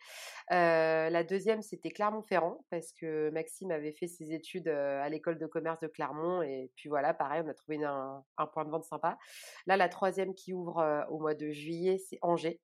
la 0.50 1.24
deuxième, 1.24 1.62
c'était 1.62 1.90
Clermont-Ferrand, 1.90 2.64
parce 2.70 2.92
que 2.94 3.30
Maxime 3.32 3.72
avait 3.72 3.94
fait 3.94 4.08
ses 4.08 4.34
études 4.34 4.68
à 4.68 5.10
l'école 5.10 5.40
de 5.40 5.48
commerce 5.48 5.80
de 5.80 5.88
Clermont 5.88 6.42
et 6.44 6.72
puis 6.76 6.90
voilà, 6.90 7.14
pareil, 7.14 7.42
on 7.46 7.50
a 7.50 7.54
trouvé 7.54 7.84
un, 7.84 8.24
un 8.38 8.48
point 8.48 8.66
de 8.66 8.70
vente 8.70 8.84
sympa. 8.84 9.18
Là, 9.66 9.78
la 9.78 9.90
troisième 9.90 10.36
qui 10.36 10.54
ouvre 10.54 11.06
au 11.10 11.20
mois 11.20 11.34
de 11.34 11.50
juillet, 11.52 11.98
c'est 11.98 12.20
Angers. 12.22 12.62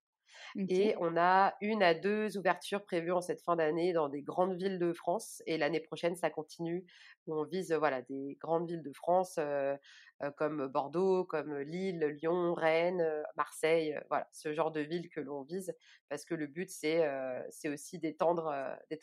Et 0.70 0.96
on 1.00 1.18
a 1.18 1.56
une 1.62 1.84
à 1.84 1.94
deux 1.94 2.38
ouvertures 2.38 2.84
prévues 2.84 3.12
en 3.12 3.22
cette 3.22 3.42
fin 3.42 3.56
d'année 3.56 3.94
dans 3.94 4.10
des 4.10 4.22
grandes 4.22 4.56
villes 4.56 4.80
de 4.80 4.94
France. 4.94 5.42
Et 5.46 5.58
l'année 5.58 5.80
prochaine, 5.80 6.16
ça 6.16 6.30
continue. 6.30 6.86
On 7.28 7.44
vise 7.44 7.72
voilà, 7.74 8.02
des 8.02 8.38
grandes 8.40 8.68
villes 8.68 8.84
de 8.84 8.94
France 8.94 9.40
comme 10.36 10.68
Bordeaux, 10.68 11.24
comme 11.24 11.58
Lille, 11.60 12.00
Lyon, 12.20 12.54
Rennes, 12.54 13.24
Marseille. 13.38 13.98
voilà, 14.10 14.28
ce 14.32 14.54
genre 14.54 14.72
de 14.72 14.82
villes 14.82 15.10
que 15.10 15.22
l'on 15.22 15.44
vise 15.44 15.74
parce 16.10 16.26
que 16.26 16.36
le 16.36 16.48
but, 16.48 16.70
c'est 16.70 17.70
aussi 17.70 18.00
d'étendre 18.00 18.54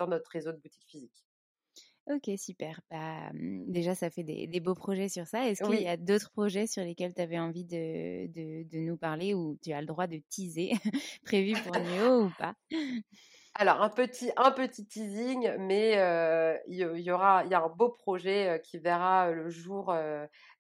notre 0.09 0.31
réseau 0.31 0.53
de 0.53 0.59
boutiques 0.59 0.87
physiques. 0.89 1.26
Ok, 2.09 2.31
super. 2.39 2.81
Bah, 2.89 3.33
mmh, 3.33 3.65
déjà, 3.67 3.97
ça 3.97 4.11
fait 4.11 4.23
des, 4.23 4.61
beaux 4.61 4.75
projets 4.75 5.09
sur 5.09 5.27
ça. 5.27 5.49
Est-ce 5.49 5.63
qu'il 5.65 5.83
y 5.83 5.89
a 5.89 5.97
d'autres 5.97 6.31
projets 6.31 6.69
sur 6.69 6.85
lesquels 6.85 7.13
tu 7.15 7.21
avais 7.21 7.39
envie 7.39 7.65
de, 7.65 8.27
de, 8.29 8.79
nous 8.79 8.97
parler 8.97 9.35
ou 9.35 9.59
tu 9.63 9.73
as 9.73 9.81
le 9.81 9.87
droit 9.87 10.07
de 10.07 10.21
teaser 10.31 10.73
prévu 11.25 11.55
pour 11.65 11.73
Néo 11.81 12.27
ou 12.27 12.31
pas? 12.39 12.55
Alors 13.59 13.81
un 13.81 13.89
petit 13.89 14.31
un 14.37 14.51
petit 14.51 14.87
teasing, 14.87 15.57
mais 15.59 15.93
il 16.69 16.77
y, 16.77 17.11
aura 17.11 17.43
il 17.45 17.51
y 17.51 17.55
a 17.55 17.63
un 17.63 17.69
beau 17.69 17.89
projet 17.89 18.61
qui 18.63 18.79
verra 18.79 19.31
le 19.31 19.49
jour 19.49 19.95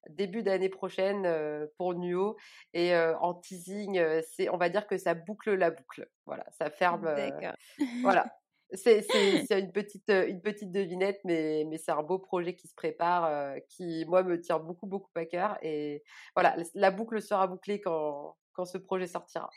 début 0.09 0.43
d'année 0.43 0.71
prochaine 0.71 1.29
pour 1.77 1.95
Nuo 1.95 2.37
et 2.73 2.97
en 2.97 3.35
teasing 3.35 4.03
c'est 4.31 4.49
on 4.49 4.57
va 4.57 4.71
dire 4.71 4.87
que 4.87 4.97
ça 4.97 5.13
boucle 5.13 5.55
la 5.55 5.71
boucle. 5.71 6.09
Voilà, 6.25 6.47
ça 6.59 6.71
ferme. 6.71 7.05
D'accord. 7.15 7.53
voilà, 8.01 8.27
c'est 8.73 9.07
une 9.51 9.73
petite, 9.73 10.09
une 10.09 10.41
petite 10.41 10.73
devinette, 10.73 11.21
mais, 11.25 11.65
mais 11.69 11.79
c'est 11.79 11.93
un 11.93 12.03
beau 12.03 12.19
projet 12.19 12.55
qui 12.55 12.69
se 12.69 12.75
prépare, 12.75 13.55
qui, 13.69 14.05
moi, 14.07 14.23
me 14.23 14.41
tient 14.41 14.59
beaucoup, 14.59 14.87
beaucoup 14.87 15.11
à 15.15 15.25
cœur. 15.25 15.59
Et 15.63 16.03
voilà, 16.35 16.57
la 16.75 16.91
boucle 16.91 17.21
sera 17.23 17.47
bouclée 17.47 17.81
quand, 17.81 18.37
quand 18.53 18.65
ce 18.65 18.79
projet 18.79 19.07
sortira. 19.07 19.51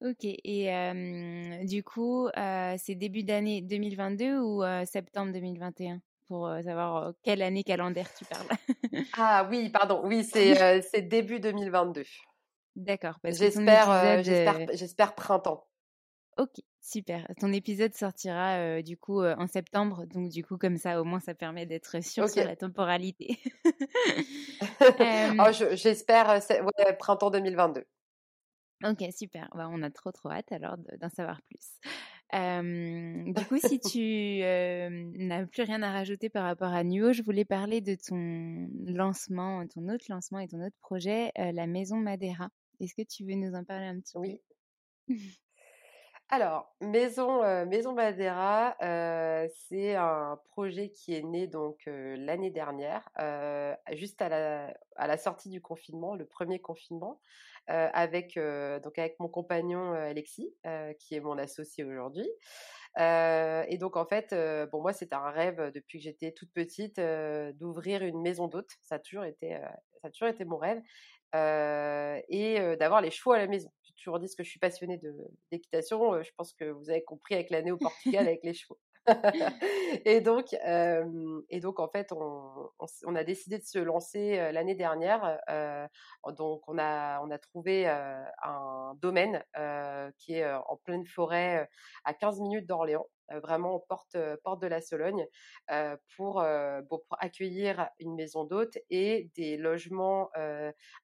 Ok, 0.00 0.24
et 0.24 0.70
du 1.64 1.82
coup, 1.84 2.28
c'est 2.76 2.94
début 2.94 3.22
d'année 3.22 3.62
2022 3.62 4.40
ou 4.40 4.62
septembre 4.84 5.32
2021 5.32 6.00
pour 6.26 6.48
savoir 6.64 7.12
quelle 7.22 7.42
année 7.42 7.62
calendaire 7.62 8.12
tu 8.14 8.24
parles 8.24 8.48
Ah 9.16 9.46
oui, 9.50 9.70
pardon, 9.70 10.02
oui, 10.04 10.24
c'est 10.24 11.02
début 11.02 11.40
2022. 11.40 12.04
D'accord. 12.74 13.18
J'espère 13.24 14.22
j'espère 14.72 15.14
printemps. 15.14 15.66
Ok, 16.38 16.60
super. 16.80 17.26
Ton 17.38 17.52
épisode 17.52 17.94
sortira 17.94 18.80
du 18.82 18.96
coup 18.96 19.22
en 19.22 19.46
septembre, 19.46 20.06
donc 20.06 20.30
du 20.30 20.42
coup 20.44 20.56
comme 20.56 20.78
ça 20.78 21.00
au 21.00 21.04
moins 21.04 21.20
ça 21.20 21.34
permet 21.34 21.66
d'être 21.66 22.02
sûr 22.02 22.28
sur 22.28 22.44
la 22.44 22.56
temporalité. 22.56 23.38
oh, 25.38 25.74
J'espère 25.74 26.40
printemps 26.98 27.30
2022. 27.30 27.84
Ok, 28.84 29.04
super. 29.16 29.48
Bah, 29.54 29.68
on 29.70 29.82
a 29.82 29.90
trop 29.90 30.10
trop 30.10 30.30
hâte 30.30 30.50
alors 30.50 30.76
d'en 30.76 31.08
savoir 31.10 31.40
plus. 31.42 31.78
du 32.32 33.44
coup, 33.46 33.58
si 33.58 33.78
tu 33.80 34.40
n'as 35.18 35.46
plus 35.46 35.62
rien 35.62 35.82
à 35.82 35.92
rajouter 35.92 36.30
par 36.30 36.44
rapport 36.44 36.72
à 36.72 36.82
Nuo, 36.82 37.12
je 37.12 37.22
voulais 37.22 37.44
parler 37.44 37.80
de 37.80 37.94
ton 37.94 38.68
lancement, 38.86 39.66
ton 39.68 39.88
autre 39.88 40.06
lancement 40.08 40.40
et 40.40 40.48
ton 40.48 40.64
autre 40.64 40.76
projet, 40.80 41.30
la 41.36 41.66
Maison 41.66 41.96
Madeira. 41.96 42.48
Est-ce 42.80 42.94
que 42.94 43.02
tu 43.02 43.24
veux 43.24 43.34
nous 43.34 43.54
en 43.54 43.64
parler 43.64 43.86
un 43.86 44.00
petit 44.00 44.18
oui. 44.18 44.40
peu? 45.08 45.14
Oui. 45.14 45.38
Alors, 46.34 46.74
Maison, 46.80 47.42
Maison 47.66 47.92
Madeira, 47.92 48.74
c'est 49.68 49.94
un 49.96 50.40
projet 50.46 50.88
qui 50.88 51.14
est 51.14 51.22
né 51.22 51.46
donc 51.46 51.82
l'année 51.84 52.50
dernière, 52.50 53.06
juste 53.92 54.22
à 54.22 54.30
la, 54.30 55.18
sortie 55.18 55.50
du 55.50 55.60
confinement, 55.60 56.14
le 56.14 56.24
premier 56.24 56.58
confinement, 56.58 57.20
avec 57.66 58.38
donc 58.82 58.98
mon 59.18 59.28
compagnon 59.28 59.92
Alexis, 59.92 60.54
qui 60.98 61.16
est 61.16 61.20
mon 61.20 61.36
associé 61.36 61.84
aujourd'hui. 61.84 62.30
et 62.96 63.76
donc 63.78 63.98
en 63.98 64.06
fait, 64.06 64.34
bon 64.72 64.80
moi 64.80 64.94
c'était 64.94 65.14
un 65.14 65.30
rêve 65.30 65.70
depuis 65.74 65.98
que 65.98 66.04
j'étais 66.04 66.32
toute 66.32 66.50
petite 66.54 66.98
d'ouvrir 66.98 68.02
une 68.04 68.22
maison 68.22 68.48
d'hôte. 68.48 68.70
Ça 68.80 68.98
toujours 68.98 69.26
ça 70.00 70.08
a 70.08 70.10
toujours 70.10 70.28
été 70.28 70.46
mon 70.46 70.56
rêve 70.56 70.80
et 71.34 72.76
d'avoir 72.78 73.00
les 73.00 73.10
chevaux 73.10 73.32
à 73.32 73.38
la 73.38 73.46
maison 73.46 73.70
toujours 74.02 74.18
dit 74.18 74.26
que 74.34 74.42
je 74.42 74.50
suis 74.50 74.58
passionnée 74.58 75.00
d'équitation. 75.50 76.22
Je 76.22 76.30
pense 76.36 76.52
que 76.52 76.64
vous 76.64 76.90
avez 76.90 77.04
compris 77.04 77.34
avec 77.34 77.50
l'année 77.50 77.72
au 77.72 77.76
Portugal 77.76 78.26
avec 78.28 78.40
les 78.42 78.54
chevaux. 78.54 78.78
Et 80.04 80.20
donc, 80.20 80.54
et 80.54 81.60
donc 81.60 81.80
en 81.80 81.88
fait, 81.88 82.12
on, 82.12 83.14
a 83.14 83.24
décidé 83.24 83.58
de 83.58 83.64
se 83.64 83.78
lancer 83.78 84.36
l'année 84.52 84.74
dernière. 84.74 85.38
donc, 86.36 86.62
on 86.68 86.78
a, 86.78 87.20
on 87.22 87.30
a 87.30 87.38
trouvé 87.38 87.86
un 87.86 88.94
domaine 89.00 89.42
qui 90.18 90.34
est 90.34 90.52
en 90.52 90.76
pleine 90.84 91.06
forêt, 91.06 91.68
à 92.04 92.14
15 92.14 92.40
minutes 92.40 92.66
d'Orléans, 92.66 93.08
vraiment 93.42 93.80
porte, 93.88 94.16
porte 94.44 94.62
de 94.62 94.66
la 94.66 94.80
Sologne, 94.80 95.26
pour, 96.16 96.44
pour 96.88 97.04
accueillir 97.18 97.88
une 97.98 98.14
maison 98.14 98.44
d'hôtes 98.44 98.78
et 98.90 99.30
des 99.36 99.56
logements 99.56 100.30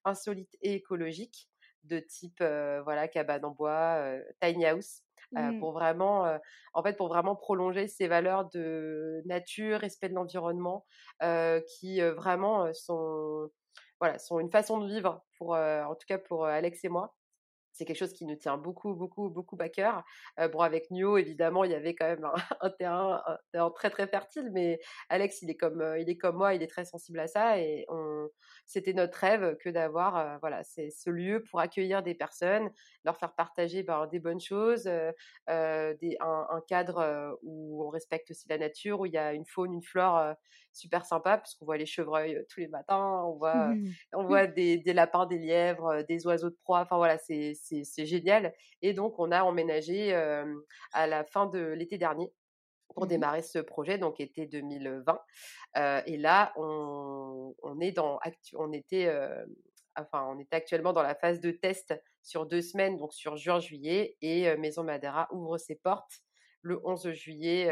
insolites 0.04 0.56
et 0.62 0.74
écologiques 0.74 1.47
de 1.84 1.98
type 2.00 2.38
voilà 2.40 3.08
cabane 3.08 3.44
en 3.44 3.50
bois, 3.50 4.02
tiny 4.40 4.66
house. 4.66 5.02
Mmh. 5.32 5.60
pour 5.60 5.72
vraiment, 5.72 6.38
en 6.72 6.82
fait, 6.82 6.96
pour 6.96 7.08
vraiment 7.08 7.36
prolonger 7.36 7.86
ces 7.86 8.08
valeurs 8.08 8.48
de 8.48 9.20
nature, 9.26 9.78
respect 9.78 10.08
de 10.08 10.14
l'environnement, 10.14 10.86
qui 11.66 12.00
vraiment 12.00 12.72
sont, 12.72 13.50
voilà, 14.00 14.18
sont 14.18 14.40
une 14.40 14.50
façon 14.50 14.78
de 14.78 14.86
vivre 14.88 15.22
pour, 15.36 15.50
en 15.54 15.94
tout 15.94 16.06
cas 16.06 16.16
pour 16.16 16.46
Alex 16.46 16.82
et 16.84 16.88
moi 16.88 17.17
c'est 17.78 17.84
quelque 17.84 17.96
chose 17.96 18.12
qui 18.12 18.26
nous 18.26 18.34
tient 18.34 18.56
beaucoup, 18.56 18.94
beaucoup, 18.94 19.30
beaucoup 19.30 19.56
à 19.60 19.68
cœur. 19.68 20.04
bon, 20.52 20.60
avec 20.60 20.90
Nio, 20.90 21.16
évidemment, 21.16 21.62
il 21.62 21.70
y 21.70 21.74
avait 21.74 21.94
quand 21.94 22.07
même 22.07 22.28
un, 22.61 22.70
terrain, 22.78 23.22
très, 23.76 23.90
très 23.90 24.09
fertile, 24.09 24.50
mais 24.53 24.80
Alex, 25.09 25.42
il 25.42 25.50
est 25.50 25.57
comme, 25.57 25.94
il 25.98 26.11
est 26.11 26.16
comme 26.16 26.36
moi, 26.36 26.55
il 26.55 26.62
est 26.62 26.66
très 26.66 26.84
sensible 26.84 27.20
à 27.20 27.28
ça, 27.28 27.59
et 27.61 27.84
on, 27.88 28.28
c'était 28.66 28.92
notre 28.92 29.18
rêve 29.18 29.57
que 29.59 29.68
d'avoir, 29.70 30.40
voilà, 30.40 30.64
c'est 30.64 30.90
ce 30.90 31.09
lieu 31.09 31.44
pour 31.50 31.61
accueillir 31.61 32.03
des 32.03 32.14
personnes, 32.14 32.68
leur 33.05 33.16
faire 33.16 33.34
partager 33.34 33.84
ben, 33.84 34.07
des 34.09 34.18
bonnes 34.18 34.40
choses, 34.40 34.84
des, 35.48 36.16
un, 36.20 36.62
cadre 36.66 37.38
où 37.42 37.84
on 37.86 37.90
respecte 37.90 38.32
aussi 38.32 38.48
la 38.48 38.59
nature, 38.59 39.00
où 39.00 39.07
il 39.07 39.12
y 39.12 39.18
a 39.18 39.32
une 39.32 39.46
faune, 39.46 39.72
une 39.72 39.82
flore 39.82 40.34
super 40.72 41.05
sympa, 41.05 41.38
parce 41.38 41.55
qu'on 41.55 41.64
voit 41.64 41.76
les 41.76 41.86
chevreuils 41.86 42.44
tous 42.50 42.61
les 42.61 42.68
matins, 42.68 43.22
on 43.24 43.36
voit, 43.36 43.72
on 44.12 44.24
voit 44.24 44.46
des, 44.46 44.78
des 44.78 44.92
lapins, 44.92 45.26
des 45.26 45.38
lièvres, 45.38 46.03
des 46.09 46.26
oiseaux 46.26 46.50
de 46.50 46.59
proie, 46.62 46.80
enfin 46.80 46.96
voilà, 46.96 47.18
c'est 47.18 47.55
c'est 47.84 48.06
génial. 48.06 48.54
Et 48.82 48.92
donc, 48.92 49.18
on 49.18 49.30
a 49.32 49.42
emménagé 49.42 50.14
à 50.92 51.06
la 51.06 51.24
fin 51.24 51.46
de 51.46 51.58
l'été 51.58 51.98
dernier 51.98 52.32
pour 52.94 53.04
mmh 53.04 53.08
démarrer 53.08 53.42
ce 53.42 53.58
projet, 53.58 53.98
donc 53.98 54.18
été 54.18 54.46
2020. 54.46 55.20
et 56.06 56.16
là, 56.16 56.52
on, 56.56 57.54
est 57.80 57.92
dans, 57.92 58.18
on 58.54 58.72
était, 58.72 59.14
enfin, 59.94 60.26
on 60.30 60.38
était 60.38 60.56
actuellement 60.56 60.92
dans 60.92 61.02
la 61.02 61.14
phase 61.14 61.40
de 61.40 61.50
test 61.50 61.94
sur 62.22 62.46
deux 62.46 62.62
semaines, 62.62 62.96
donc 62.96 63.12
sur 63.12 63.36
juin-juillet, 63.36 64.16
et 64.22 64.56
Maison 64.56 64.84
Madera 64.84 65.28
ouvre 65.32 65.58
ses 65.58 65.76
portes 65.76 66.22
le 66.62 66.80
11 66.84 67.10
juillet, 67.12 67.66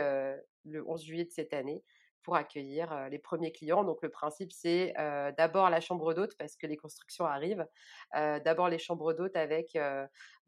le 0.64 0.88
11 0.88 1.02
juillet 1.02 1.24
de 1.24 1.30
cette 1.30 1.52
année 1.54 1.82
pour 2.26 2.34
accueillir 2.34 3.08
les 3.08 3.20
premiers 3.20 3.52
clients. 3.52 3.84
Donc 3.84 3.98
le 4.02 4.08
principe, 4.08 4.50
c'est 4.50 4.92
d'abord 5.38 5.70
la 5.70 5.80
chambre 5.80 6.12
d'hôte 6.12 6.36
parce 6.36 6.56
que 6.56 6.66
les 6.66 6.76
constructions 6.76 7.24
arrivent. 7.24 7.64
d'abord 8.12 8.68
les 8.68 8.80
chambres 8.80 9.12
d'hôtes 9.12 9.36
avec 9.36 9.78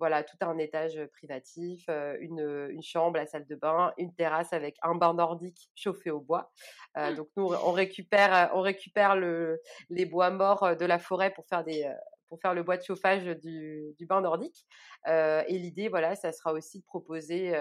voilà 0.00 0.24
tout 0.24 0.36
un 0.40 0.58
étage 0.58 1.00
privatif, 1.12 1.88
une, 2.18 2.68
une, 2.70 2.82
chambre, 2.82 3.16
la 3.16 3.26
salle 3.26 3.46
de 3.46 3.54
bain, 3.54 3.92
une 3.96 4.12
terrasse 4.12 4.52
avec 4.52 4.76
un 4.82 4.96
bain 4.96 5.14
nordique 5.14 5.70
chauffé 5.76 6.10
au 6.10 6.20
bois. 6.20 6.50
Ah! 6.94 7.12
donc 7.12 7.28
nous, 7.36 7.46
on 7.46 7.70
récupère, 7.70 8.50
on 8.54 8.60
récupère 8.60 9.14
le, 9.14 9.60
les 9.88 10.04
bois 10.04 10.30
morts 10.30 10.76
de 10.76 10.84
la 10.84 10.98
forêt 10.98 11.30
pour 11.30 11.46
faire 11.46 11.62
des 11.62 11.88
pour 12.28 12.40
faire 12.40 12.54
le 12.54 12.64
bois 12.64 12.76
de 12.76 12.82
chauffage 12.82 13.24
du, 13.24 13.94
du 13.96 14.04
bain 14.04 14.20
nordique. 14.20 14.66
et 15.06 15.58
l'idée, 15.58 15.88
voilà, 15.88 16.16
ça 16.16 16.32
sera 16.32 16.52
aussi 16.52 16.80
de 16.80 16.84
proposer 16.84 17.54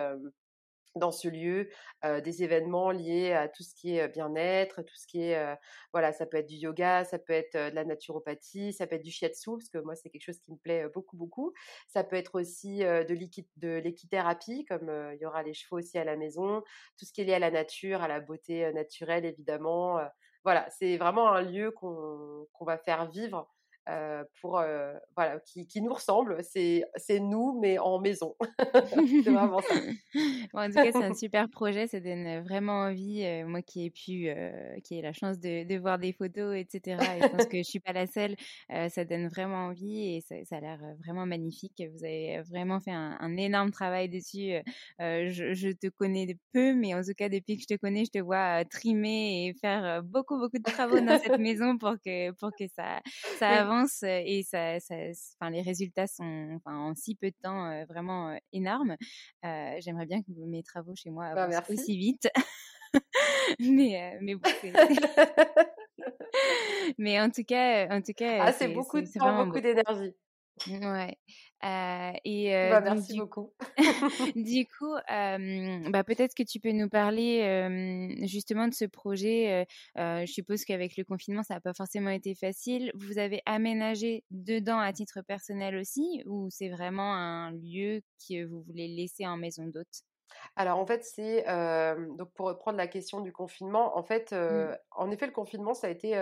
dans 1.00 1.12
ce 1.12 1.28
lieu 1.28 1.70
des 2.04 2.43
événements 2.43 2.91
liés 2.91 3.34
à 3.34 3.48
tout 3.48 3.64
ce 3.64 3.74
qui 3.74 3.98
est 3.98 4.08
bien-être, 4.08 4.82
tout 4.84 4.95
ce 4.95 5.08
qui 5.08 5.22
est 5.22 5.58
voilà, 5.93 6.12
ça 6.12 6.26
peut 6.26 6.38
être 6.38 6.48
du 6.48 6.56
yoga, 6.56 7.04
ça 7.04 7.20
peut 7.20 7.34
être 7.34 7.56
de 7.56 7.76
la 7.76 7.86
naturopathie, 7.86 8.74
ça 8.74 8.88
peut 8.88 8.95
être 8.95 9.04
du 9.04 9.12
shiatsu 9.12 9.52
parce 9.52 9.70
que 9.70 9.80
moi 9.80 9.95
c'est 9.95 10.10
quelque 10.10 10.24
chose 10.24 10.39
qui 10.39 10.52
me 10.52 10.58
plaît 10.58 10.88
beaucoup 10.93 11.18
beaucoup. 11.18 11.54
Ça 11.88 12.04
peut 12.04 12.16
être 12.16 12.36
aussi 12.39 12.80
de 12.80 13.80
l'équithérapie 13.80 14.66
comme 14.66 14.91
il 15.14 15.20
y 15.22 15.26
aura 15.26 15.43
les 15.43 15.54
chevaux 15.54 15.78
aussi 15.78 15.98
à 15.98 16.04
la 16.04 16.16
maison, 16.18 16.62
tout 16.98 17.06
ce 17.06 17.12
qui 17.12 17.22
est 17.22 17.26
lié 17.26 17.34
à 17.34 17.39
la 17.39 17.52
nature, 17.52 18.02
à 18.02 18.08
la 18.08 18.20
beauté 18.20 18.72
naturelle 18.74 19.26
évidemment. 19.26 20.00
voilà, 20.43 20.70
c'est 20.70 20.98
vraiment 20.98 21.30
un 21.32 21.41
lieu 21.41 21.72
qu'on 21.72 22.48
va 22.62 22.78
faire 22.78 23.10
vivre 23.10 23.50
euh, 23.89 24.23
pour 24.41 24.59
euh, 24.59 24.93
voilà 25.15 25.39
qui, 25.39 25.65
qui, 25.65 25.81
nous 25.81 25.93
ressemble. 25.93 26.38
C'est 26.43 26.83
c'est 26.95 27.19
nous 27.19 27.57
mais 27.61 27.79
en 27.79 27.99
maison. 27.99 28.35
C'est 29.23 29.29
vraiment 29.31 29.61
ça. 29.61 29.75
Bon, 30.53 30.59
en 30.59 30.67
tout 30.67 30.73
cas 30.73 30.91
c'est 30.91 31.03
un 31.03 31.13
super 31.13 31.49
projet. 31.49 31.88
Ça 31.88 32.01
donne 32.01 32.41
vraiment 32.41 32.81
envie 32.81 33.23
euh, 33.23 33.47
moi 33.47 33.61
qui 33.61 33.85
ai 33.85 33.89
pu 33.89 34.27
qui 34.83 34.99
ai 34.99 35.01
la 35.01 35.13
chance 35.13 35.39
de, 35.39 35.63
de, 35.63 35.79
voir 35.79 35.99
des 35.99 36.11
photos 36.11 36.55
etc 36.57 36.97
et 37.17 37.21
je 37.21 37.27
pense 37.27 37.45
que 37.45 37.57
je 37.57 37.63
suis 37.63 37.79
pas 37.79 37.93
la 37.93 38.07
seule 38.07 38.35
ça 38.89 39.05
donne 39.05 39.27
vraiment 39.27 39.67
envie 39.67 40.15
et 40.15 40.21
ça, 40.21 40.35
ça 40.45 40.57
a 40.57 40.59
l'air 40.59 40.79
vraiment 41.05 41.25
magnifique. 41.25 41.81
Vous 41.93 42.03
avez 42.03 42.41
vraiment 42.49 42.79
fait 42.79 42.91
un, 42.91 43.17
un 43.19 43.38
énorme 43.38 43.71
travail 43.71 44.09
dessus 44.09 44.51
je, 44.99 45.53
je, 45.53 45.69
te 45.69 45.88
connais 45.88 46.25
de 46.25 46.35
peu 46.53 46.73
mais 46.73 46.93
en 46.93 47.01
tout 47.01 47.13
cas 47.15 47.29
depuis 47.29 47.55
que 47.55 47.63
je 47.63 47.75
te 47.75 47.79
connais 47.79 48.05
je 48.05 48.11
te 48.11 48.19
vois 48.19 48.65
trimer 48.65 49.47
et 49.47 49.53
faire 49.53 50.03
beaucoup 50.03 50.38
beaucoup 50.38 50.57
de 50.57 50.63
travaux 50.63 50.99
dans 50.99 51.19
cette 51.19 51.39
maison 51.39 51.77
pour 51.77 51.95
que 52.03 52.31
pour 52.31 52.51
que 52.57 52.67
ça 52.75 53.01
ça 53.38 53.49
avance 53.49 53.76
et 54.03 54.43
ça, 54.43 54.80
ça 54.80 54.95
enfin, 55.39 55.51
les 55.51 55.61
résultats 55.61 56.07
sont 56.07 56.55
enfin, 56.55 56.78
en 56.78 56.95
si 56.95 57.15
peu 57.15 57.28
de 57.28 57.36
temps 57.41 57.86
vraiment 57.86 58.38
énormes. 58.53 58.95
J'aimerais 59.43 60.05
bien 60.05 60.21
que 60.21 60.32
mes 60.32 60.63
travaux 60.63 60.95
chez 60.95 61.09
moi 61.09 61.34
bah, 61.34 61.43
avancent 61.43 61.69
aussi 61.69 61.97
vite. 61.97 62.30
mais, 63.59 64.17
mais 64.21 64.36
bon, 64.36 64.49
mais 66.97 67.19
en 67.19 67.30
tout 67.30 67.43
cas, 67.43 67.88
en 67.89 68.01
tout 68.01 68.13
cas, 68.13 68.45
ah, 68.45 68.51
c'est 68.51 68.67
beaucoup 68.69 69.01
de 69.01 69.07
temps, 69.07 69.45
beaucoup 69.45 69.59
d'énergie. 69.59 70.13
Ouais. 70.68 71.18
et 72.26 72.51
bah, 72.70 72.82
merci 72.82 73.18
beaucoup. 73.18 73.53
du 74.36 74.66
coup, 74.66 74.93
bah, 75.10 76.03
peut-être 76.03 76.34
que 76.36 76.43
tu 76.43 76.60
peux 76.60 76.72
nous 76.72 76.89
parler 76.89 78.18
justement 78.24 78.68
de 78.68 78.74
ce 78.74 78.86
projet. 78.86 79.66
je 79.95 80.26
suppose 80.26 80.66
qu'avec 80.66 80.97
le 80.97 81.03
confinement, 81.03 81.43
ça 81.43 81.55
n'a 81.55 81.62
pas 81.62 81.74
forcément 81.74 82.10
été 82.10 82.36
facile. 82.36 82.91
Vous 82.95 83.18
avez 83.18 83.41
aménagé 83.45 84.24
dedans 84.32 84.80
à 84.80 84.93
titre 84.93 85.22
personnel 85.22 85.76
aussi, 85.78 86.24
ou 86.26 86.47
c'est 86.49 86.70
vraiment 86.70 87.14
un 87.14 87.51
lieu 87.51 88.01
que 88.28 88.45
vous 88.45 88.62
voulez 88.64 88.88
laisser 88.88 89.26
en 89.28 89.38
maison 89.38 89.68
d'hôte? 89.68 90.03
Alors 90.55 90.80
en 90.80 90.86
fait, 90.86 91.03
c'est 91.03 91.45
donc 92.17 92.32
pour 92.34 92.47
reprendre 92.47 92.78
la 92.78 92.88
question 92.88 93.21
du 93.21 93.32
confinement, 93.32 93.97
en 93.97 94.03
fait, 94.03 94.32
mmh. 94.32 94.78
en 94.91 95.11
effet, 95.11 95.25
le 95.25 95.32
confinement, 95.32 95.73
ça 95.73 95.88
a 95.88 95.89
été 95.89 96.15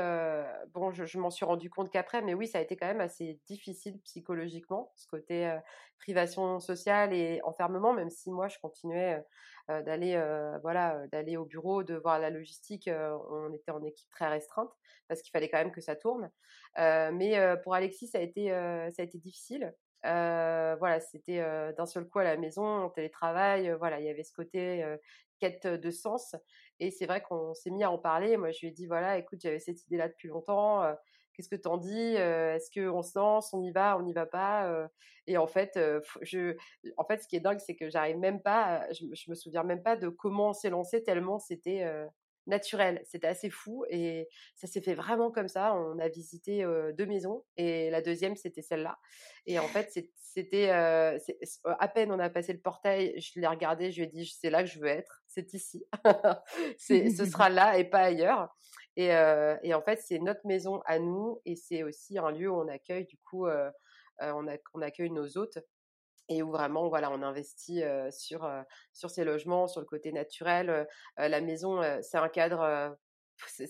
bon, 0.73 0.91
je, 0.91 1.17
m'en 1.17 1.29
suis 1.29 1.45
rendu 1.45 1.69
compte 1.69 1.89
qu'après, 1.89 2.21
mais 2.21 2.33
oui, 2.33 2.47
ça 2.47 2.59
a 2.59 2.61
été 2.61 2.75
quand 2.75 2.87
même 2.87 3.01
assez 3.01 3.39
difficile 3.45 3.99
psychologiquement, 4.01 4.91
ce 4.95 5.07
côté 5.07 5.57
privation 5.97 6.59
sociale 6.59 7.13
et 7.13 7.39
enfermement, 7.43 7.93
même 7.93 8.09
si 8.09 8.31
moi, 8.31 8.47
je 8.47 8.57
continuais 8.59 9.23
d'aller 9.69 10.21
voilà, 10.61 11.07
d'aller 11.07 11.37
au 11.37 11.45
bureau, 11.45 11.83
de 11.83 11.95
voir 11.95 12.19
la 12.19 12.29
logistique. 12.29 12.89
on 13.31 13.53
était 13.53 13.71
en 13.71 13.83
équipe 13.83 14.09
très 14.11 14.27
restreinte 14.27 14.71
parce 15.07 15.21
qu'il 15.21 15.31
fallait 15.31 15.49
quand 15.49 15.59
même 15.59 15.71
que 15.71 15.81
ça 15.81 15.95
tourne. 15.95 16.29
mais 16.77 17.39
pour 17.63 17.73
Alexis, 17.73 18.07
ça 18.07 18.17
a 18.17 18.21
été 18.21 18.49
ça 18.49 19.01
a 19.01 19.05
été 19.05 19.17
difficile 19.17 19.73
voilà, 20.05 20.99
c'était 20.99 21.39
d'un 21.77 21.85
seul 21.85 22.07
coup 22.07 22.19
à 22.19 22.23
la 22.23 22.37
maison, 22.37 22.63
en 22.63 22.89
télétravail, 22.89 23.73
voilà, 23.79 23.99
il 23.99 24.05
y 24.05 24.09
avait 24.09 24.23
ce 24.23 24.33
côté 24.33 24.85
quête 25.39 25.67
de 25.67 25.91
sens. 25.91 26.35
Et 26.79 26.91
c'est 26.91 27.05
vrai 27.05 27.21
qu'on 27.21 27.53
s'est 27.53 27.71
mis 27.71 27.83
à 27.83 27.91
en 27.91 27.97
parler. 27.97 28.37
Moi, 28.37 28.51
je 28.51 28.61
lui 28.61 28.67
ai 28.67 28.71
dit, 28.71 28.87
voilà, 28.87 29.17
écoute, 29.17 29.39
j'avais 29.41 29.59
cette 29.59 29.83
idée-là 29.85 30.07
depuis 30.07 30.27
longtemps. 30.27 30.83
Qu'est-ce 31.33 31.49
que 31.49 31.55
t'en 31.55 31.77
dis 31.77 32.15
Est-ce 32.15 32.71
qu'on 32.71 33.01
se 33.01 33.17
lance 33.17 33.53
On 33.53 33.61
y 33.61 33.71
va 33.71 33.97
On 33.97 34.03
n'y 34.03 34.13
va 34.13 34.25
pas 34.25 34.89
Et 35.27 35.37
en 35.37 35.47
fait, 35.47 35.79
je, 36.21 36.55
en 36.97 37.05
fait, 37.05 37.21
ce 37.21 37.27
qui 37.27 37.35
est 37.35 37.41
dingue, 37.41 37.59
c'est 37.59 37.75
que 37.75 37.89
j'arrive 37.89 38.17
même 38.17 38.41
pas, 38.41 38.85
je, 38.93 39.05
je, 39.13 39.29
me 39.29 39.35
souviens 39.35 39.63
même 39.63 39.83
pas 39.83 39.95
de 39.95 40.09
comment 40.09 40.49
on 40.49 40.53
s'est 40.53 40.69
lancé 40.69 41.03
tellement 41.03 41.39
c'était 41.39 41.83
naturel. 42.47 43.01
C'était 43.05 43.27
assez 43.27 43.49
fou 43.49 43.85
et 43.89 44.27
ça 44.55 44.67
s'est 44.67 44.81
fait 44.81 44.93
vraiment 44.93 45.31
comme 45.31 45.47
ça. 45.47 45.75
On 45.75 45.99
a 45.99 46.07
visité 46.07 46.65
deux 46.97 47.05
maisons 47.05 47.43
et 47.57 47.89
la 47.89 48.01
deuxième, 48.01 48.35
c'était 48.35 48.61
celle-là. 48.61 48.97
Et 49.45 49.59
en 49.59 49.67
fait, 49.67 49.91
c'était 50.21 50.69
à 50.69 51.87
peine 51.87 52.11
on 52.11 52.19
a 52.19 52.29
passé 52.29 52.53
le 52.53 52.59
portail, 52.59 53.19
je 53.19 53.39
l'ai 53.39 53.47
regardé, 53.47 53.91
je 53.91 54.01
lui 54.01 54.03
ai 54.03 54.07
dit, 54.07 54.25
c'est 54.25 54.49
là 54.49 54.63
que 54.63 54.69
je 54.69 54.79
veux 54.79 54.87
être, 54.87 55.23
c'est 55.27 55.53
ici. 55.53 55.85
ce 56.77 57.25
sera 57.25 57.49
là 57.49 57.77
et 57.77 57.85
pas 57.85 58.01
ailleurs. 58.01 58.55
Et, 58.97 59.13
en 59.13 59.81
fait, 59.81 60.01
c'est 60.01 60.19
notre 60.19 60.45
maison 60.45 60.81
à 60.85 60.99
nous 60.99 61.41
et 61.45 61.55
c'est 61.55 61.83
aussi 61.83 62.17
un 62.17 62.31
lieu 62.31 62.49
où 62.49 62.55
on 62.55 62.67
accueille, 62.67 63.05
du 63.05 63.17
coup, 63.17 63.47
on 64.19 64.81
accueille 64.81 65.11
nos 65.11 65.37
hôtes 65.37 65.59
et 66.29 66.41
où 66.41 66.51
vraiment 66.51 66.89
voilà 66.89 67.11
on 67.11 67.21
investit 67.21 67.83
sur 68.11 68.49
sur 68.93 69.09
ces 69.09 69.23
logements 69.23 69.67
sur 69.67 69.81
le 69.81 69.85
côté 69.85 70.11
naturel 70.11 70.87
la 71.17 71.41
maison 71.41 71.81
c'est 72.01 72.17
un 72.17 72.29
cadre 72.29 72.95
c'est, 73.47 73.67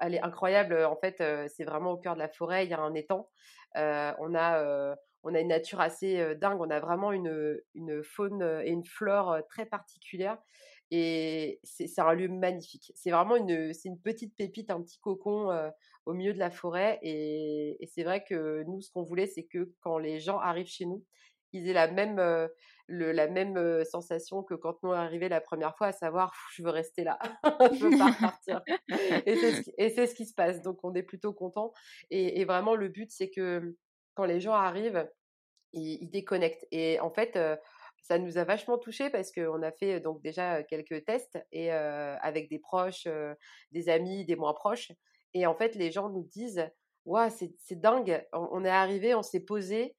elle 0.00 0.14
est 0.14 0.22
incroyable 0.22 0.84
en 0.84 0.96
fait 0.96 1.22
c'est 1.48 1.64
vraiment 1.64 1.92
au 1.92 1.96
cœur 1.98 2.14
de 2.14 2.20
la 2.20 2.28
forêt 2.28 2.64
il 2.64 2.70
y 2.70 2.74
a 2.74 2.80
un 2.80 2.94
étang 2.94 3.28
on 3.74 4.34
a 4.34 4.96
on 5.24 5.34
a 5.34 5.40
une 5.40 5.48
nature 5.48 5.80
assez 5.80 6.34
dingue 6.36 6.60
on 6.60 6.70
a 6.70 6.80
vraiment 6.80 7.12
une 7.12 7.60
une 7.74 8.02
faune 8.02 8.62
et 8.64 8.70
une 8.70 8.84
flore 8.84 9.38
très 9.48 9.66
particulière 9.66 10.38
Et 10.90 11.60
c'est 11.64 11.98
un 11.98 12.14
lieu 12.14 12.28
magnifique. 12.28 12.92
C'est 12.94 13.10
vraiment 13.10 13.36
une, 13.36 13.74
c'est 13.74 13.88
une 13.88 14.00
petite 14.00 14.34
pépite, 14.36 14.70
un 14.70 14.80
petit 14.82 14.98
cocon 15.00 15.50
au 16.06 16.14
milieu 16.14 16.32
de 16.32 16.38
la 16.38 16.50
forêt. 16.50 16.98
Et, 17.02 17.76
c'est 17.94 18.04
vrai 18.04 18.24
que 18.24 18.64
nous, 18.66 18.80
ce 18.80 18.90
qu'on 18.90 19.02
voulait, 19.02 19.26
c'est 19.26 19.44
que 19.44 19.70
quand 19.80 19.98
les 19.98 20.18
gens 20.20 20.38
arrivent 20.38 20.66
chez 20.66 20.86
nous, 20.86 21.04
ils 21.52 21.68
aient 21.68 21.72
la 21.72 21.88
même, 21.88 23.84
sensation 23.84 24.42
que 24.42 24.54
quand 24.54 24.82
nous 24.82 24.92
arrivés 24.92 25.28
la 25.28 25.40
première 25.40 25.76
fois, 25.76 25.88
à 25.88 25.92
savoir, 25.92 26.32
je 26.52 26.62
veux 26.62 26.70
rester 26.70 27.04
là, 27.04 27.18
je 27.72 27.84
veux 27.84 27.98
pas 27.98 28.10
repartir. 28.10 28.62
et 29.26 29.90
c'est 29.90 30.06
ce, 30.06 30.14
qui 30.14 30.26
se 30.26 30.34
passe. 30.34 30.62
Donc, 30.62 30.78
on 30.82 30.94
est 30.94 31.02
plutôt 31.02 31.32
content. 31.32 31.72
Et, 32.10 32.44
vraiment, 32.44 32.74
le 32.74 32.88
but, 32.88 33.10
c'est 33.10 33.30
que 33.30 33.74
quand 34.14 34.24
les 34.24 34.40
gens 34.40 34.54
arrivent, 34.54 35.08
ils, 35.72 35.98
ils 36.02 36.10
déconnectent. 36.10 36.66
Et 36.70 36.98
en 37.00 37.10
fait, 37.10 37.38
ça 38.02 38.18
nous 38.18 38.38
a 38.38 38.44
vachement 38.44 38.78
touché 38.78 39.10
parce 39.10 39.32
qu'on 39.32 39.62
a 39.62 39.70
fait 39.70 40.00
donc 40.00 40.22
déjà 40.22 40.62
quelques 40.62 41.04
tests 41.04 41.38
et 41.52 41.70
avec 41.70 42.48
des 42.48 42.58
proches, 42.58 43.06
des 43.72 43.88
amis, 43.88 44.24
des 44.24 44.36
moins 44.36 44.54
proches. 44.54 44.92
Et 45.34 45.46
en 45.46 45.54
fait, 45.54 45.74
les 45.74 45.90
gens 45.90 46.08
nous 46.08 46.24
disent 46.24 46.66
Waouh, 47.04 47.30
c'est 47.30 47.80
dingue, 47.80 48.26
on, 48.32 48.64
est 48.64 48.70
arrivé, 48.70 49.14
on 49.14 49.22
s'est 49.22 49.40
posé 49.40 49.96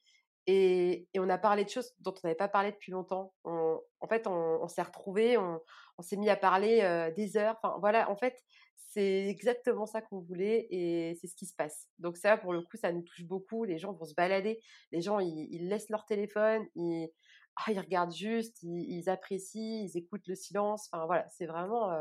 et, 0.47 1.07
on 1.17 1.29
a 1.29 1.37
parlé 1.37 1.63
de 1.63 1.69
choses 1.69 1.93
dont 1.99 2.13
on 2.13 2.27
n'avait 2.27 2.35
pas 2.35 2.47
parlé 2.47 2.71
depuis 2.71 2.91
longtemps. 2.91 3.33
en 3.43 4.07
fait, 4.07 4.27
on, 4.27 4.67
s'est 4.67 4.81
retrouvés, 4.81 5.37
on, 5.37 5.61
s'est 6.01 6.17
mis 6.17 6.29
à 6.29 6.35
parler 6.35 7.11
des 7.15 7.37
heures. 7.37 7.57
Enfin, 7.61 7.77
voilà, 7.79 8.09
en 8.09 8.15
fait, 8.15 8.43
c'est 8.75 9.27
exactement 9.27 9.85
ça 9.85 10.01
qu'on 10.01 10.19
voulait 10.19 10.67
et 10.71 11.15
c'est 11.21 11.27
ce 11.27 11.35
qui 11.35 11.45
se 11.45 11.53
passe. 11.55 11.87
Donc, 11.99 12.17
ça, 12.17 12.37
pour 12.37 12.53
le 12.53 12.61
coup, 12.63 12.77
ça 12.77 12.91
nous 12.91 13.03
touche 13.03 13.25
beaucoup. 13.25 13.63
Les 13.63 13.77
gens 13.77 13.93
vont 13.93 14.05
se 14.05 14.15
balader, 14.15 14.59
les 14.91 15.01
gens, 15.01 15.19
ils, 15.19 15.67
laissent 15.67 15.89
leur 15.89 16.05
téléphone, 16.05 16.65
ils 16.75 17.09
ah, 17.55 17.71
regardent 17.71 18.13
juste, 18.13 18.63
ils, 18.63 19.09
apprécient, 19.09 19.83
ils 19.83 19.97
écoutent 19.97 20.27
le 20.27 20.35
silence. 20.35 20.89
Enfin 20.91 21.05
voilà, 21.05 21.27
c'est 21.29 21.45
vraiment 21.45 21.91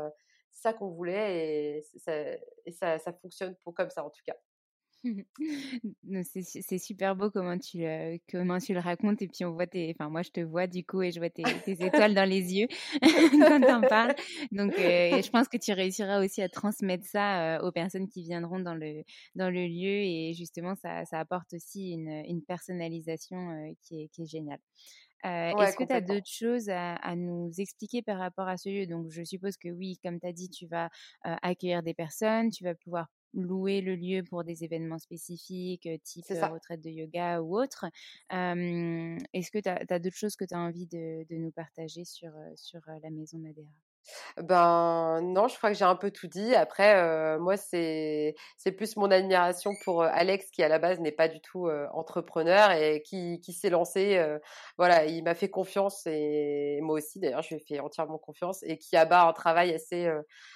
ça 0.51 0.73
qu'on 0.73 0.89
voulait 0.89 1.77
et, 1.77 1.83
ça, 2.71 2.97
ça, 2.99 3.13
fonctionne 3.13 3.55
pour 3.63 3.73
comme 3.73 3.89
ça 3.89 4.03
en 4.03 4.09
tout 4.09 4.21
cas. 4.25 4.35
c'est 6.23 6.77
super 6.77 7.15
beau 7.15 7.29
comment 7.31 7.57
tu, 7.57 7.83
comment 8.29 8.57
tu 8.57 8.73
le 8.73 8.79
racontes 8.79 9.21
et 9.21 9.27
puis 9.27 9.45
on 9.45 9.53
voit 9.53 9.67
tes, 9.67 9.91
enfin 9.91 10.09
moi 10.09 10.21
je 10.21 10.31
te 10.31 10.41
vois 10.41 10.67
du 10.67 10.85
coup 10.85 11.01
et 11.01 11.11
je 11.11 11.19
vois 11.19 11.29
tes, 11.29 11.43
étoiles 11.67 12.13
dans 12.13 12.27
les 12.27 12.53
yeux 12.53 12.67
quand 13.01 13.61
tu 13.61 13.71
en 13.71 13.81
parles. 13.81 14.15
Donc 14.51 14.73
je 14.77 15.29
pense 15.29 15.47
que 15.47 15.57
tu 15.57 15.71
réussiras 15.71 16.23
aussi 16.23 16.41
à 16.41 16.49
transmettre 16.49 17.05
ça 17.05 17.63
aux 17.63 17.71
personnes 17.71 18.07
qui 18.07 18.23
viendront 18.23 18.59
dans 18.59 18.75
le, 18.75 19.03
dans 19.35 19.49
le 19.49 19.65
lieu 19.67 20.03
et 20.03 20.33
justement 20.33 20.75
ça, 20.75 21.05
ça 21.05 21.19
apporte 21.19 21.53
aussi 21.53 21.91
une, 21.91 22.23
une 22.27 22.43
personnalisation 22.43 23.73
qui, 23.81 24.03
est, 24.03 24.07
qui 24.09 24.23
est 24.23 24.29
géniale. 24.29 24.59
Est-ce 25.23 25.75
que 25.75 25.83
tu 25.83 25.93
as 25.93 26.01
d'autres 26.01 26.29
choses 26.29 26.69
à, 26.69 27.15
nous 27.15 27.51
expliquer 27.57 28.01
par 28.01 28.17
rapport 28.17 28.47
à 28.47 28.57
ce 28.57 28.69
lieu? 28.69 28.87
Donc, 28.87 29.09
je 29.09 29.23
suppose 29.23 29.57
que 29.57 29.69
oui, 29.69 29.99
comme 30.03 30.19
tu 30.19 30.27
as 30.27 30.33
dit, 30.33 30.49
tu 30.49 30.67
vas 30.67 30.89
accueillir 31.23 31.83
des 31.83 31.93
personnes, 31.93 32.49
tu 32.51 32.63
vas 32.63 32.75
pouvoir 32.75 33.07
louer 33.33 33.81
le 33.81 33.95
lieu 33.95 34.23
pour 34.23 34.43
des 34.43 34.63
événements 34.63 34.99
spécifiques, 34.99 35.87
type 36.03 36.25
retraite 36.29 36.81
de 36.81 36.89
yoga 36.89 37.41
ou 37.41 37.59
autre. 37.59 37.85
Est-ce 38.29 39.51
que 39.51 39.59
tu 39.59 39.69
as, 39.69 39.99
d'autres 39.99 40.17
choses 40.17 40.35
que 40.35 40.45
tu 40.45 40.53
as 40.53 40.59
envie 40.59 40.87
de, 40.87 41.25
de, 41.29 41.35
nous 41.35 41.51
partager 41.51 42.05
sur, 42.05 42.31
sur 42.55 42.81
la 43.01 43.09
maison 43.09 43.37
Madeira 43.37 43.69
ben 44.37 45.21
non, 45.21 45.47
je 45.47 45.57
crois 45.57 45.71
que 45.71 45.77
j'ai 45.77 45.85
un 45.85 45.95
peu 45.95 46.11
tout 46.11 46.27
dit. 46.27 46.55
Après, 46.55 47.37
moi, 47.39 47.57
c'est 47.57 48.35
c'est 48.57 48.71
plus 48.71 48.95
mon 48.97 49.11
admiration 49.11 49.71
pour 49.83 50.03
Alex 50.03 50.49
qui 50.51 50.63
à 50.63 50.67
la 50.67 50.79
base 50.79 50.99
n'est 50.99 51.11
pas 51.11 51.27
du 51.27 51.41
tout 51.41 51.69
entrepreneur 51.93 52.71
et 52.71 53.01
qui, 53.03 53.39
qui 53.41 53.53
s'est 53.53 53.69
lancé. 53.69 54.21
voilà, 54.77 55.05
il 55.05 55.23
m'a 55.23 55.35
fait 55.35 55.49
confiance 55.49 56.03
et 56.05 56.79
moi 56.81 56.95
aussi 56.95 57.19
d'ailleurs, 57.19 57.41
je 57.41 57.49
lui 57.49 57.61
ai 57.61 57.65
fait 57.65 57.79
entièrement 57.79 58.17
confiance 58.17 58.63
et 58.63 58.77
qui 58.77 58.95
abat 58.97 59.27
un 59.27 59.33
travail 59.33 59.73
assez 59.73 60.09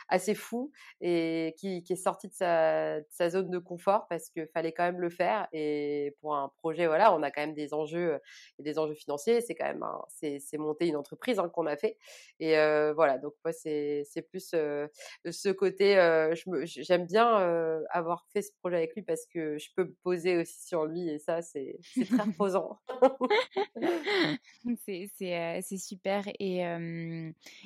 assez 0.09 0.35
fou 0.35 0.71
et 1.01 1.55
qui, 1.57 1.83
qui 1.83 1.93
est 1.93 1.97
sorti 1.97 2.27
de 2.27 2.33
sa, 2.33 2.99
de 2.99 3.05
sa 3.09 3.29
zone 3.29 3.49
de 3.49 3.57
confort 3.59 4.07
parce 4.09 4.29
qu'il 4.29 4.47
fallait 4.53 4.71
quand 4.71 4.83
même 4.83 4.99
le 4.99 5.09
faire. 5.09 5.47
Et 5.53 6.15
pour 6.21 6.35
un 6.35 6.49
projet, 6.59 6.87
voilà, 6.87 7.13
on 7.13 7.23
a 7.23 7.31
quand 7.31 7.41
même 7.41 7.53
des 7.53 7.73
enjeux 7.73 8.19
et 8.59 8.63
des 8.63 8.79
enjeux 8.79 8.93
financiers. 8.93 9.41
C'est 9.41 9.55
quand 9.55 9.65
même 9.65 9.85
c'est 10.09 10.57
monter 10.57 10.87
une 10.87 10.95
entreprise 10.95 11.39
hein, 11.39 11.49
qu'on 11.49 11.65
a 11.65 11.75
fait. 11.75 11.97
Et 12.39 12.55
voilà, 12.93 13.17
donc 13.17 13.33
c'est 13.51 14.05
plus 14.29 14.49
ce 14.49 15.51
côté. 15.51 15.95
J'aime 16.65 17.05
bien 17.05 17.83
avoir 17.89 18.25
fait 18.31 18.41
ce 18.41 18.51
projet 18.59 18.77
avec 18.77 18.93
lui 18.95 19.01
parce 19.01 19.25
que 19.25 19.57
je 19.57 19.69
peux 19.75 19.85
me 19.85 19.95
poser 20.03 20.37
aussi 20.37 20.65
sur 20.65 20.85
lui 20.85 21.09
et 21.09 21.19
ça, 21.19 21.41
c'est 21.41 21.77
très 21.95 22.05
reposant. 22.37 22.79
c'est 24.85 25.77
super. 25.77 26.23
Et, 26.39 26.63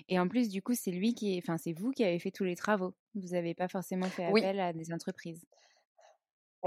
et 0.10 0.20
en 0.20 0.28
plus, 0.28 0.50
du 0.50 0.62
coup, 0.62 0.74
c'est 0.74 0.92
lui 0.92 1.14
qui, 1.14 1.38
enfin, 1.38 1.58
c'est 1.58 1.74
vous 1.74 1.92
qui 1.92 2.04
avez 2.04 2.20
fait 2.20 2.32
tous 2.32 2.44
les 2.44 2.56
travaux. 2.56 2.94
Vous 3.16 3.30
n'avez 3.30 3.54
pas 3.54 3.68
forcément 3.68 4.08
fait 4.08 4.26
appel 4.26 4.60
à 4.60 4.74
des 4.74 4.92
entreprises. 4.94 5.46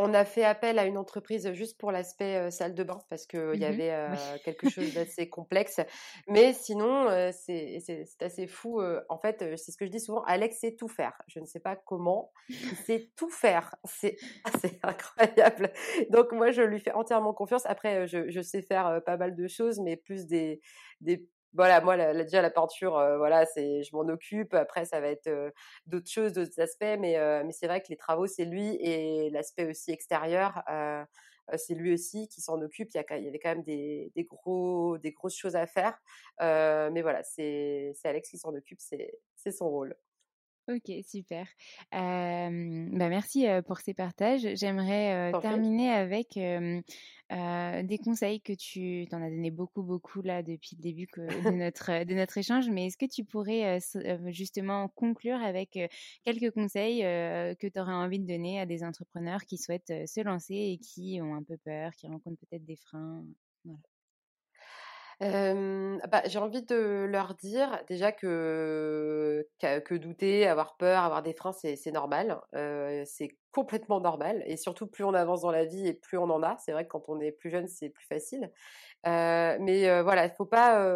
On 0.03 0.14
a 0.14 0.24
fait 0.24 0.44
appel 0.44 0.78
à 0.78 0.86
une 0.86 0.96
entreprise 0.96 1.53
juste 1.53 1.78
pour 1.78 1.92
l'aspect 1.92 2.51
salle 2.51 2.74
de 2.74 2.82
bain 2.82 3.01
parce 3.11 3.26
qu'il 3.26 3.57
y 3.57 3.61
mmh 3.61 3.64
avait 3.64 4.40
quelque 4.44 4.68
chose 4.70 4.94
d'assez 4.94 5.28
complexe. 5.28 5.78
Mais 6.26 6.55
sinon, 6.55 7.09
c'est 7.32 7.82
assez 8.22 8.46
fou. 8.46 8.80
en 9.11 9.18
fait, 9.18 9.57
c'est 9.59 9.72
ce 9.72 9.76
que 9.76 9.84
je 9.84 9.90
dis 9.90 10.01
souvent, 10.01 10.22
Alex 10.22 10.59
sait 10.61 10.74
tout 10.74 10.88
faire. 10.88 11.20
Je 11.26 11.38
ne 11.38 11.44
sais 11.44 11.61
pas 11.61 11.76
comment, 11.76 12.32
il 12.48 12.76
sait 12.86 13.11
tout 13.14 13.28
faire. 13.28 13.74
C'est 13.84 14.16
assez 14.44 14.80
incroyable. 14.82 15.70
Donc 16.09 16.32
moi, 16.32 16.51
je 16.51 16.62
lui 16.62 16.80
fais 16.80 16.92
entièrement 16.92 17.34
confiance. 17.34 17.66
Après, 17.66 18.07
je, 18.09 18.30
je 18.30 18.40
sais 18.40 18.62
faire 18.62 19.03
pas 19.05 19.18
mal 19.18 19.36
de 19.36 19.48
choses, 19.48 19.80
mais 19.80 19.98
plus 19.98 20.26
des, 20.26 20.62
des 21.03 21.28
voilà, 21.55 21.80
moi, 21.80 21.96
la, 21.96 22.14
déjà 22.14 22.42
la 22.42 22.51
peinture, 22.51 22.92
voilà, 23.18 23.46
c'est, 23.46 23.82
je 23.82 23.94
m'en 23.94 24.03
occupe. 24.03 24.55
Après, 24.55 24.84
ça 24.84 25.01
va 25.01 25.09
être 25.09 25.28
d'autres 25.86 26.11
choses, 26.11 26.32
d'autres 26.32 26.61
aspects, 26.61 26.96
mais, 26.98 27.16
mais 27.44 27.53
c'est 27.53 27.66
vrai 27.66 27.80
que 27.80 27.88
les 27.88 27.96
travaux, 27.96 28.26
c'est 28.26 28.44
lui 28.44 28.76
et 28.80 29.30
l'aspect 29.30 29.66
aussi 29.68 29.90
extérieur, 29.90 30.62
c'est 31.57 31.74
lui 31.74 31.92
aussi 31.92 32.28
qui 32.28 32.40
s'en 32.40 32.61
occupe. 32.62 32.90
Il 32.94 32.98
y, 32.98 33.01
a, 33.01 33.18
il 33.18 33.24
y, 33.24 33.28
avait 33.28 33.38
quand 33.38 33.51
même 33.51 33.62
des, 33.64 34.12
des, 34.14 34.24
gros, 34.24 34.98
des 34.98 35.12
grosses 35.12 35.36
choses 35.36 35.57
à 35.57 35.66
faire, 35.66 35.98
mais 36.40 37.03
voilà, 37.03 37.22
c'est, 37.24 37.92
c'est 37.94 38.09
Alex 38.09 38.30
qui 38.30 38.38
s'en 38.38 38.55
occupe, 38.55 38.80
c'est, 38.80 39.18
c'est 39.34 39.53
son 39.53 39.68
rôle. 39.70 39.96
Ok, 40.70 40.92
super. 41.04 41.46
bah 41.90 43.08
merci 43.08 43.46
pour 43.66 43.78
ces 43.78 43.94
partages. 43.94 44.46
J'aimerais 44.54 45.32
terminer 45.40 45.90
avec 45.90 46.34
des 46.34 47.98
conseils 47.98 48.40
que 48.40 48.52
tu 48.52 49.06
t'en 49.10 49.20
as 49.22 49.30
donné 49.30 49.50
beaucoup, 49.50 49.82
beaucoup 49.82 50.22
là 50.22 50.42
depuis 50.42 50.76
le 50.76 50.82
début 50.82 51.08
de, 51.16 51.26
notre, 51.50 52.04
de 52.04 52.14
notre 52.14 52.38
échange. 52.38 52.68
Mais 52.68 52.86
est-ce 52.86 52.96
que 52.96 53.06
tu 53.06 53.24
pourrais 53.24 53.80
justement 54.26 54.88
conclure 54.88 55.42
avec 55.42 55.78
quelques 56.24 56.52
conseils 56.52 57.00
que 57.00 57.66
tu 57.66 57.80
aurais 57.80 57.92
envie 57.92 58.20
de 58.20 58.26
donner 58.26 58.60
à 58.60 58.66
des 58.66 58.84
entrepreneurs 58.84 59.44
qui 59.44 59.58
souhaitent 59.58 60.06
se 60.06 60.20
lancer 60.20 60.54
et 60.54 60.78
qui 60.78 61.20
ont 61.20 61.34
un 61.34 61.42
peu 61.42 61.56
peur, 61.56 61.92
qui 61.96 62.06
rencontrent 62.06 62.40
peut-être 62.48 62.64
des 62.64 62.76
freins? 62.76 63.24
Voilà 63.64 63.80
bah, 65.20 66.22
j'ai 66.26 66.38
envie 66.38 66.62
de 66.62 67.06
leur 67.08 67.34
dire 67.34 67.82
déjà 67.88 68.10
que, 68.12 69.46
que, 69.60 69.94
douter, 69.94 70.46
avoir 70.46 70.76
peur, 70.76 71.02
avoir 71.02 71.22
des 71.22 71.34
freins, 71.34 71.52
c'est, 71.52 71.92
normal. 71.92 72.40
c'est 73.04 73.28
complètement 73.52 74.00
normal. 74.00 74.42
Et 74.46 74.56
surtout, 74.56 74.86
plus 74.86 75.04
on 75.04 75.14
avance 75.14 75.42
dans 75.42 75.50
la 75.50 75.64
vie 75.64 75.86
et 75.86 75.94
plus 75.94 76.18
on 76.18 76.30
en 76.30 76.42
a. 76.42 76.56
C'est 76.58 76.72
vrai 76.72 76.84
que 76.84 76.90
quand 76.90 77.08
on 77.08 77.20
est 77.20 77.32
plus 77.32 77.50
jeune, 77.50 77.68
c'est 77.68 77.90
plus 77.90 78.06
facile. 78.06 78.50
mais 79.04 80.02
voilà, 80.02 80.24
il 80.24 80.32
faut 80.36 80.46
pas, 80.46 80.86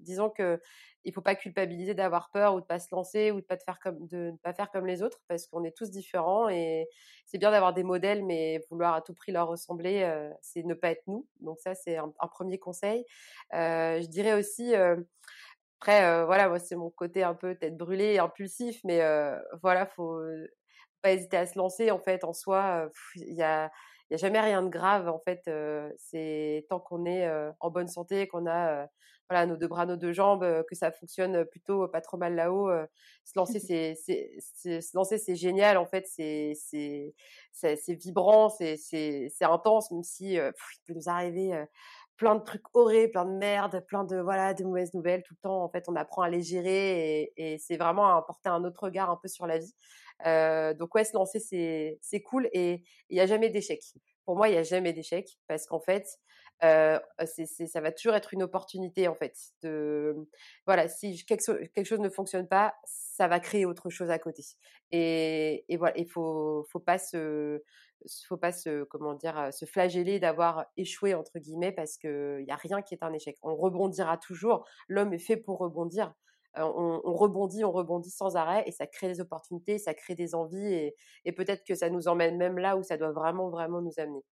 disons 0.00 0.30
que 0.30 0.60
il 1.08 1.14
faut 1.14 1.22
pas 1.22 1.34
culpabiliser 1.34 1.94
d'avoir 1.94 2.30
peur 2.30 2.54
ou 2.54 2.60
de 2.60 2.66
pas 2.66 2.78
se 2.78 2.94
lancer 2.94 3.30
ou 3.30 3.40
de 3.40 3.46
pas 3.46 3.56
faire 3.56 3.80
comme 3.80 4.06
de 4.06 4.30
ne 4.30 4.36
pas 4.36 4.52
faire 4.52 4.70
comme 4.70 4.84
les 4.86 5.02
autres 5.02 5.20
parce 5.26 5.46
qu'on 5.46 5.64
est 5.64 5.74
tous 5.74 5.90
différents 5.90 6.50
et 6.50 6.86
c'est 7.24 7.38
bien 7.38 7.50
d'avoir 7.50 7.72
des 7.72 7.82
modèles 7.82 8.22
mais 8.26 8.60
vouloir 8.70 8.94
à 8.94 9.00
tout 9.00 9.14
prix 9.14 9.32
leur 9.32 9.48
ressembler 9.48 10.06
c'est 10.42 10.62
ne 10.64 10.74
pas 10.74 10.90
être 10.90 11.04
nous. 11.06 11.26
Donc 11.40 11.60
ça 11.60 11.74
c'est 11.74 11.96
un, 11.96 12.12
premier 12.30 12.58
conseil. 12.58 13.06
Je 13.52 14.06
dirais 14.06 14.34
aussi 14.34 14.74
après 15.80 16.24
voilà 16.26 16.48
moi 16.50 16.58
c'est 16.58 16.76
mon 16.76 16.90
côté 16.90 17.22
un 17.22 17.34
peu 17.34 17.54
tête 17.54 17.78
brûlée 17.78 18.18
impulsif 18.18 18.80
mais 18.84 19.00
voilà 19.62 19.86
faut 19.86 20.20
pas 21.00 21.12
hésiter 21.12 21.38
à 21.38 21.46
se 21.46 21.56
lancer 21.58 21.90
en 21.90 21.98
fait 21.98 22.22
en 22.22 22.34
soi. 22.34 22.90
Il 23.16 23.34
y 23.34 23.42
a 23.42 23.70
n'y 24.10 24.14
a 24.14 24.18
jamais 24.18 24.40
rien 24.40 24.62
de 24.62 24.68
grave 24.68 25.08
en 25.08 25.18
fait. 25.18 25.50
c'est 25.96 26.66
tant 26.68 26.80
qu'on 26.80 27.06
est 27.06 27.28
en 27.60 27.70
bonne 27.70 27.88
santé, 27.88 28.26
qu'on 28.28 28.46
a 28.46 28.86
voilà 29.30 29.44
nos 29.44 29.56
deux 29.58 29.68
bras, 29.68 29.84
nos 29.84 29.96
deux 29.96 30.12
jambes, 30.12 30.64
que 30.68 30.74
ça 30.74 30.90
fonctionne 30.90 31.44
plutôt 31.44 31.86
pas 31.88 32.00
trop 32.00 32.16
mal 32.16 32.34
là-haut. 32.34 32.70
se 33.24 33.32
lancer, 33.36 33.60
c'est, 33.60 33.94
c'est, 33.96 34.80
se 34.80 34.96
lancer, 34.96 35.18
c'est 35.18 35.36
génial 35.36 35.76
en 35.76 35.86
fait. 35.86 36.06
C'est 36.06 36.54
c'est 36.56 37.14
c'est, 37.52 37.94
vibrant, 37.94 38.48
c'est 38.48 38.76
c'est 38.76 39.28
c'est 39.36 39.44
intense, 39.44 39.90
même 39.90 40.02
si 40.02 40.34
il 40.34 40.52
peut 40.86 40.94
nous 40.94 41.08
arriver 41.08 41.64
plein 42.18 42.34
de 42.36 42.42
trucs 42.42 42.64
horribles, 42.74 43.12
plein 43.12 43.24
de 43.24 43.38
merde, 43.38 43.82
plein 43.86 44.04
de 44.04 44.18
voilà 44.20 44.52
de 44.52 44.64
mauvaises 44.64 44.92
nouvelles 44.92 45.22
tout 45.22 45.34
le 45.34 45.40
temps. 45.40 45.62
En 45.64 45.70
fait, 45.70 45.84
on 45.88 45.96
apprend 45.96 46.22
à 46.22 46.28
les 46.28 46.42
gérer 46.42 47.22
et, 47.22 47.54
et 47.54 47.58
c'est 47.58 47.78
vraiment 47.78 48.16
à 48.16 48.22
porter 48.22 48.50
un 48.50 48.64
autre 48.64 48.82
regard 48.84 49.10
un 49.10 49.16
peu 49.16 49.28
sur 49.28 49.46
la 49.46 49.58
vie. 49.58 49.74
Euh, 50.26 50.74
donc 50.74 50.94
ouais, 50.94 51.04
se 51.04 51.14
lancer 51.14 51.38
c'est 51.40 51.98
c'est 52.02 52.20
cool 52.20 52.48
et 52.52 52.82
il 53.08 53.14
n'y 53.14 53.20
a 53.20 53.26
jamais 53.26 53.50
d'échec. 53.50 53.80
pour 54.24 54.36
moi, 54.36 54.48
il 54.48 54.52
n'y 54.52 54.58
a 54.58 54.62
jamais 54.64 54.92
d'échec 54.92 55.26
parce 55.46 55.66
qu'en 55.66 55.80
fait, 55.80 56.06
euh, 56.64 56.98
c'est, 57.24 57.46
ça 57.46 57.80
va 57.80 57.92
toujours 57.92 58.14
être 58.14 58.34
une 58.34 58.42
opportunité 58.42 59.08
en 59.08 59.14
fait. 59.14 59.36
De, 59.62 60.14
voilà, 60.66 60.88
si 60.88 61.24
quelque, 61.24 61.84
chose 61.84 62.00
ne 62.00 62.08
fonctionne 62.08 62.48
pas, 62.48 62.74
ça 62.84 63.28
va 63.28 63.40
créer 63.40 63.64
autre 63.66 63.90
chose 63.90 64.10
à 64.10 64.18
côté. 64.18 64.42
Et, 64.90 65.64
et 65.68 65.76
voilà, 65.76 65.96
il 65.98 66.08
faut, 66.08 66.64
faut 66.70 66.80
pas 66.80 66.98
se, 66.98 67.62
faut 68.26 68.36
pas 68.36 68.52
se, 68.52 68.84
comment 68.84 69.14
dire, 69.14 69.52
se 69.52 69.64
flageller 69.64 70.18
d'avoir 70.20 70.66
échoué 70.76 71.14
entre 71.14 71.38
guillemets 71.38 71.72
parce 71.72 71.96
que 71.98 72.38
il 72.40 72.46
y 72.46 72.50
a 72.50 72.56
rien 72.56 72.82
qui 72.82 72.94
est 72.94 73.02
un 73.02 73.12
échec. 73.12 73.36
On 73.42 73.56
rebondira 73.56 74.16
toujours. 74.18 74.66
L'homme 74.88 75.12
est 75.12 75.18
fait 75.18 75.36
pour 75.36 75.58
rebondir. 75.58 76.14
On, 76.56 77.00
on, 77.04 77.14
rebondit, 77.14 77.62
on 77.64 77.70
rebondit 77.70 78.10
sans 78.10 78.34
arrêt 78.36 78.64
et 78.66 78.72
ça 78.72 78.86
crée 78.86 79.06
des 79.08 79.20
opportunités, 79.20 79.78
ça 79.78 79.94
crée 79.94 80.14
des 80.16 80.34
envies 80.34 80.72
et, 80.74 80.96
et 81.24 81.32
peut-être 81.32 81.62
que 81.64 81.74
ça 81.74 81.88
nous 81.90 82.08
emmène 82.08 82.36
même 82.36 82.58
là 82.58 82.76
où 82.76 82.82
ça 82.82 82.96
doit 82.96 83.12
vraiment, 83.12 83.48
vraiment 83.50 83.80
nous 83.80 83.92
amener. 83.98 84.24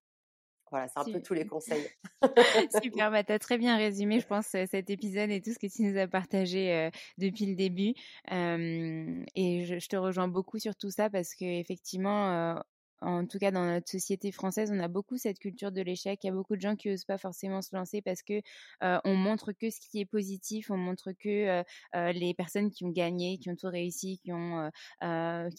Voilà, 0.71 0.89
c'est 0.89 0.99
un 0.99 1.05
peu 1.05 1.23
tous 1.23 1.35
les 1.35 1.47
conseils. 1.47 1.89
Super, 2.83 3.11
bah, 3.11 3.23
tu 3.23 3.33
as 3.33 3.39
très 3.39 3.57
bien 3.57 3.77
résumé, 3.77 4.21
je 4.21 4.27
pense, 4.27 4.47
cet 4.47 4.91
épisode 4.91 5.31
et 5.31 5.41
tout 5.41 5.53
ce 5.53 5.59
que 5.59 5.67
tu 5.67 5.83
nous 5.83 5.97
as 5.97 6.09
partagé 6.09 6.91
depuis 7.19 7.47
le 7.47 7.55
début. 7.55 7.95
et 8.31 9.65
je, 9.65 9.79
je, 9.79 9.89
te 9.89 9.97
rejoins 9.97 10.29
beaucoup 10.29 10.59
sur 10.59 10.75
tout 10.75 10.91
ça 10.91 11.09
parce 11.09 11.35
que 11.35 11.45
effectivement, 11.45 12.57
en 13.01 13.27
tout 13.27 13.39
cas 13.39 13.51
dans 13.51 13.65
notre 13.65 13.89
société 13.89 14.33
française, 14.33 14.71
on 14.73 14.81
a 14.81 14.89
beaucoup 14.89 15.17
cette 15.17 15.39
culture 15.39 15.73
de 15.73 15.83
l'échec. 15.83 16.19
Il 16.23 16.27
y 16.29 16.31
a 16.31 16.33
beaucoup 16.33 16.57
de 16.57 16.61
gens 16.61 16.77
qui 16.77 16.89
n'osent 16.89 17.05
pas 17.05 17.19
forcément 17.19 17.63
se 17.63 17.75
lancer 17.75 18.01
parce 18.03 18.23
que 18.23 18.41
euh, 18.83 18.99
on 19.05 19.15
montre 19.15 19.53
que 19.53 19.71
ce 19.71 19.81
qui 19.81 20.01
est 20.01 20.07
positif, 20.07 20.71
on 20.71 20.77
montre 20.77 21.13
que 21.13 21.29
euh, 21.29 21.63
euh, 21.95 22.13
les 22.13 22.35
personnes 22.35 22.71
qui 22.71 22.85
ont 22.85 22.91
gagné, 22.91 23.39
qui 23.39 23.51
ont 23.51 23.57
tout 23.57 23.69
réussi, 23.69 24.21
qui 24.23 24.31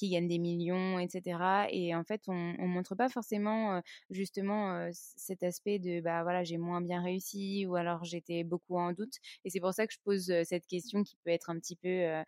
gagnent 0.10 0.28
des 0.28 0.40
millions, 0.40 1.00
etc. 1.00 1.68
Et 1.70 1.96
en 1.96 2.04
fait, 2.04 2.24
on, 2.28 2.56
on 2.60 2.68
montre 2.68 2.96
pas 2.96 3.10
forcément 3.10 3.82
justement 4.10 4.90
cet 4.92 5.44
aspect 5.44 5.80
de 5.80 6.02
bah 6.02 6.24
voilà 6.24 6.44
j'ai 6.44 6.58
moins 6.58 6.82
bien 6.82 7.02
réussi 7.02 7.66
ou 7.68 7.76
alors 7.76 8.04
j'étais 8.04 8.44
beaucoup 8.44 8.78
en 8.78 8.94
doute. 8.94 9.16
Et 9.46 9.50
c'est 9.50 9.60
pour 9.60 9.74
ça 9.74 9.86
que 9.88 9.94
je 9.94 10.00
pose 10.04 10.34
cette 10.44 10.68
question 10.68 11.04
qui 11.04 11.18
peut 11.24 11.32
être 11.32 11.50
un 11.50 11.60
petit 11.60 11.76
peu 11.76 12.24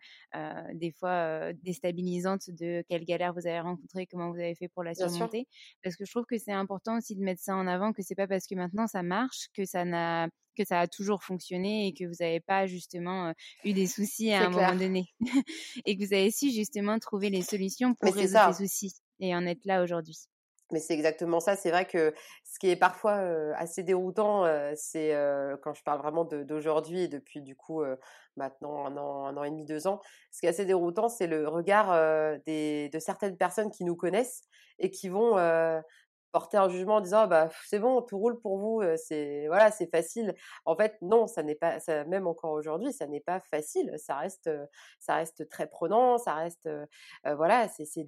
des 0.74 0.90
fois 0.92 1.52
déstabilisante 1.54 2.50
de 2.50 2.84
quelle 2.88 3.04
galère 3.04 3.32
vous 3.32 3.46
avez 3.46 3.60
rencontré, 3.60 4.06
comment 4.06 4.30
vous 4.30 4.38
avez 4.38 4.54
fait 4.54 4.68
pour 4.68 4.84
la 4.84 4.94
surmonter. 5.08 5.46
Parce 5.82 5.96
que 5.96 6.04
je 6.04 6.10
trouve 6.10 6.26
que 6.26 6.38
c'est 6.38 6.52
important 6.52 6.98
aussi 6.98 7.16
de 7.16 7.22
mettre 7.22 7.40
ça 7.42 7.56
en 7.56 7.66
avant, 7.66 7.92
que 7.92 8.02
c'est 8.02 8.14
pas 8.14 8.26
parce 8.26 8.46
que 8.46 8.54
maintenant 8.54 8.86
ça 8.86 9.02
marche 9.02 9.48
que 9.54 9.64
ça 9.64 9.84
n'a 9.84 10.28
que 10.56 10.64
ça 10.64 10.80
a 10.80 10.88
toujours 10.88 11.22
fonctionné 11.22 11.86
et 11.86 11.94
que 11.94 12.04
vous 12.04 12.16
n'avez 12.20 12.40
pas 12.40 12.66
justement 12.66 13.32
eu 13.64 13.72
des 13.72 13.86
soucis 13.86 14.32
à 14.32 14.46
un 14.46 14.50
moment 14.50 14.74
donné 14.74 15.06
et 15.86 15.96
que 15.96 16.04
vous 16.04 16.12
avez 16.12 16.30
su 16.30 16.50
justement 16.50 16.98
trouver 16.98 17.30
les 17.30 17.42
solutions 17.42 17.94
pour 17.94 18.14
résoudre 18.14 18.52
ces 18.54 18.66
soucis 18.66 18.94
et 19.20 19.34
en 19.34 19.46
être 19.46 19.64
là 19.64 19.82
aujourd'hui. 19.82 20.18
Mais 20.72 20.80
c'est 20.80 20.94
exactement 20.94 21.40
ça. 21.40 21.56
C'est 21.56 21.70
vrai 21.70 21.84
que 21.84 22.14
ce 22.44 22.58
qui 22.58 22.70
est 22.70 22.76
parfois 22.76 23.14
assez 23.56 23.82
déroutant, 23.82 24.44
c'est 24.76 25.14
quand 25.62 25.74
je 25.74 25.82
parle 25.82 25.98
vraiment 26.00 26.24
d'aujourd'hui 26.24 27.02
et 27.02 27.08
depuis 27.08 27.42
du 27.42 27.56
coup 27.56 27.82
maintenant 28.36 28.86
un 28.86 28.96
an, 28.96 29.26
un 29.26 29.36
an 29.36 29.44
et 29.44 29.50
demi, 29.50 29.64
deux 29.64 29.86
ans. 29.86 30.00
Ce 30.30 30.40
qui 30.40 30.46
est 30.46 30.50
assez 30.50 30.64
déroutant, 30.64 31.08
c'est 31.08 31.26
le 31.26 31.48
regard 31.48 31.92
des, 32.46 32.88
de 32.92 32.98
certaines 32.98 33.36
personnes 33.36 33.70
qui 33.70 33.84
nous 33.84 33.96
connaissent 33.96 34.42
et 34.78 34.90
qui 34.90 35.08
vont 35.08 35.36
porter 36.32 36.56
un 36.56 36.68
jugement 36.68 36.96
en 36.96 37.00
disant 37.00 37.26
bah 37.26 37.48
c'est 37.66 37.78
bon 37.78 38.02
tout 38.02 38.18
roule 38.18 38.40
pour 38.40 38.58
vous 38.58 38.82
c'est 38.96 39.46
voilà 39.48 39.70
c'est 39.70 39.90
facile. 39.90 40.34
En 40.64 40.76
fait 40.76 40.96
non 41.02 41.26
ça 41.26 41.42
n'est 41.42 41.54
pas 41.54 41.80
ça 41.80 42.04
même 42.04 42.26
encore 42.26 42.52
aujourd'hui 42.52 42.92
ça 42.92 43.06
n'est 43.06 43.20
pas 43.20 43.40
facile. 43.40 43.94
Ça 43.98 44.16
reste 44.16 44.50
ça 44.98 45.16
reste 45.16 45.48
très 45.48 45.66
prenant 45.66 46.18
ça 46.18 46.34
reste 46.34 46.68
voilà 47.24 47.68
c'est 47.68 47.84
c'est 47.84 48.06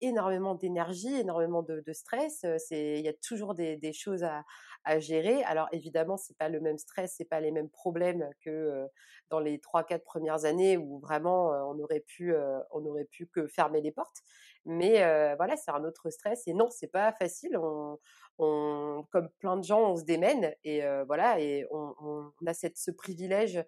énormément 0.00 0.54
d'énergie 0.54 1.16
énormément 1.16 1.62
de, 1.62 1.82
stress 1.92 2.44
c'est 2.58 2.98
il 2.98 3.04
y 3.04 3.08
a 3.08 3.14
toujours 3.14 3.54
des, 3.54 3.76
des 3.76 3.92
choses 3.92 4.22
à, 4.24 4.44
à 4.84 4.98
gérer. 4.98 5.42
Alors 5.44 5.68
évidemment 5.72 6.16
c'est 6.16 6.36
pas 6.36 6.48
le 6.48 6.60
même 6.60 6.78
stress 6.78 7.14
c'est 7.16 7.24
pas 7.24 7.40
les 7.40 7.50
mêmes 7.50 7.70
problèmes 7.70 8.28
que 8.44 8.86
dans 9.30 9.40
les 9.40 9.58
trois 9.60 9.84
quatre 9.84 10.04
premières 10.04 10.44
années 10.44 10.76
où 10.76 10.98
vraiment 11.00 11.50
on 11.50 11.78
aurait 11.80 12.00
pu 12.00 12.34
on 12.70 12.84
aurait 12.86 13.04
pu 13.04 13.26
que 13.26 13.46
fermer 13.46 13.80
les 13.80 13.92
portes 13.92 14.22
mais 14.66 14.98
voilà, 15.36 15.56
c'est 15.56 15.70
un 15.70 15.84
autre 15.84 16.10
stress. 16.10 16.46
Et 16.46 16.52
non, 16.52 16.68
c'est 16.70 16.90
pas 16.90 17.12
facile. 17.12 17.56
On, 17.56 17.98
on, 18.38 19.06
comme 19.10 19.30
plein 19.38 19.56
de 19.56 19.64
gens, 19.64 19.92
on 19.92 19.96
se 19.96 20.04
démène 20.04 20.54
et 20.64 20.82
voilà, 21.06 21.40
et 21.40 21.66
on, 21.70 21.94
on, 22.00 22.46
a 22.46 22.52
cette, 22.52 22.76
ce 22.76 22.90
privilège, 22.90 23.64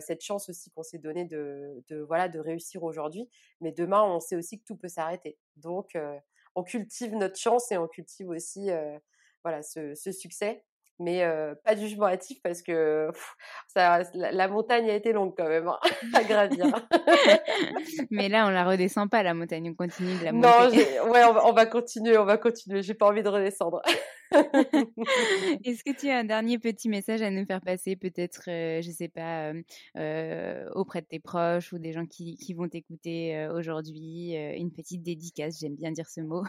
cette 0.00 0.22
chance 0.22 0.48
aussi 0.48 0.70
qu'on 0.70 0.82
s'est 0.82 0.98
donné 0.98 1.24
de, 1.24 1.82
de, 1.88 2.00
voilà, 2.00 2.28
de 2.28 2.38
réussir 2.38 2.84
aujourd'hui. 2.84 3.28
Mais 3.60 3.72
demain, 3.72 4.02
on 4.04 4.20
sait 4.20 4.36
aussi 4.36 4.60
que 4.60 4.64
tout 4.64 4.76
peut 4.76 4.88
s'arrêter. 4.88 5.38
Donc, 5.56 5.98
on 6.54 6.62
cultive 6.62 7.14
notre 7.16 7.38
chance 7.38 7.72
et 7.72 7.78
on 7.78 7.88
cultive 7.88 8.28
aussi, 8.28 8.70
voilà, 9.42 9.62
ce, 9.62 9.94
ce 9.94 10.12
succès 10.12 10.64
mais 10.98 11.24
pas 11.64 11.74
de 11.74 11.80
jugement 11.80 12.06
hâtif 12.06 12.40
parce 12.42 12.62
que 12.62 13.10
ça, 13.68 14.02
la, 14.14 14.48
montagne 14.48 14.88
a 14.90 14.94
été 14.94 15.12
longue 15.12 15.34
quand 15.36 15.48
même 15.48 15.68
hein, 15.68 15.78
à 16.14 16.24
gravir. 16.24 16.66
mais 18.10 18.28
là, 18.28 18.46
on 18.46 18.50
la 18.50 18.64
redescend 18.64 19.10
pas 19.10 19.22
la 19.22 19.34
montagne, 19.34 19.70
on 19.70 19.74
continue 19.74 20.18
de 20.18 20.24
la 20.24 20.32
monter. 20.32 20.48
Non, 20.48 21.10
ouais, 21.10 21.24
on 21.44 21.52
va, 21.52 21.66
continuer, 21.66 22.16
on 22.18 22.24
va 22.24 22.38
continuer. 22.38 22.82
J'ai 22.82 22.94
pas 22.94 23.06
envie 23.06 23.22
de 23.22 23.28
redescendre. 23.28 23.82
Est-ce 24.32 25.84
que 25.84 25.96
tu 25.96 26.08
as 26.08 26.18
un 26.18 26.24
dernier 26.24 26.58
petit 26.58 26.88
message 26.88 27.22
à 27.22 27.30
nous 27.30 27.44
faire 27.44 27.60
passer, 27.60 27.96
peut-être, 27.96 28.42
je 28.46 28.90
sais 28.90 29.08
pas, 29.08 29.52
auprès 30.74 31.02
de 31.02 31.06
tes 31.06 31.20
proches 31.20 31.72
ou 31.72 31.78
des 31.78 31.92
gens 31.92 32.06
qui, 32.06 32.36
qui 32.36 32.54
vont 32.54 32.68
t'écouter 32.68 33.48
aujourd'hui, 33.52 34.34
une 34.34 34.72
petite 34.72 35.02
dédicace, 35.02 35.58
j'aime 35.60 35.76
bien 35.76 35.92
dire 35.92 36.08
ce 36.08 36.20
mot. 36.20 36.44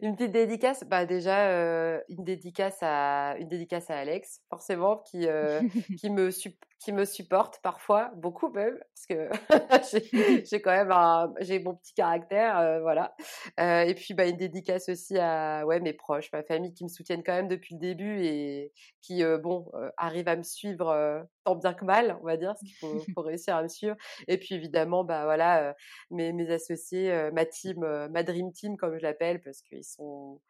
Une 0.00 0.16
petite 0.16 0.32
dédicace, 0.32 0.84
bah 0.84 1.04
déjà 1.04 1.48
euh, 1.50 2.00
une 2.08 2.24
dédicace 2.24 2.78
à 2.80 3.36
une 3.38 3.48
dédicace 3.48 3.90
à 3.90 3.98
Alex, 3.98 4.40
forcément 4.48 4.98
qui 4.98 5.26
euh, 5.26 5.60
qui 6.00 6.10
me 6.10 6.30
qui 6.78 6.92
me 6.92 7.04
supporte 7.04 7.60
parfois 7.62 8.10
beaucoup 8.16 8.50
même 8.50 8.78
parce 8.94 9.06
que 9.06 9.30
j'ai 10.50 10.60
quand 10.60 10.70
même 10.70 10.90
un 10.90 11.32
j'ai 11.40 11.58
mon 11.58 11.74
petit 11.74 11.94
caractère 11.94 12.58
euh, 12.58 12.80
voilà. 12.80 13.14
et 13.58 13.94
puis 13.94 14.14
bah 14.14 14.26
une 14.26 14.36
dédicace 14.36 14.88
aussi 14.88 15.18
à 15.18 15.64
ouais 15.66 15.80
mes 15.80 15.92
proches, 15.92 16.30
ma 16.32 16.42
famille 16.42 16.74
qui 16.74 16.84
me 16.84 16.88
soutiennent 16.88 17.22
quand 17.22 17.34
même 17.34 17.48
depuis 17.48 17.74
le 17.74 17.80
début 17.80 18.20
et 18.22 18.72
qui 19.02 19.22
bon 19.42 19.70
arrivent 19.96 20.28
à 20.28 20.36
me 20.36 20.42
suivre 20.42 21.26
tant 21.44 21.56
bien 21.56 21.74
que 21.74 21.84
mal, 21.84 22.18
on 22.22 22.26
va 22.26 22.36
dire, 22.36 22.48
parce 22.48 22.60
qu'il 22.60 22.74
faut, 22.76 22.98
faut, 23.14 23.22
réussir 23.22 23.56
à 23.56 23.62
me 23.62 23.68
suivre. 23.68 23.96
Et 24.28 24.38
puis 24.38 24.54
évidemment 24.54 25.04
bah 25.04 25.24
voilà 25.24 25.74
mes 26.10 26.32
mes 26.32 26.50
associés, 26.50 27.30
ma 27.32 27.46
team, 27.46 27.80
ma 28.10 28.22
dream 28.22 28.52
team 28.52 28.76
comme 28.76 28.96
je 28.98 29.02
l'appelle 29.02 29.40
parce 29.42 29.62
qu'ils 29.62 29.84
sont 29.84 30.40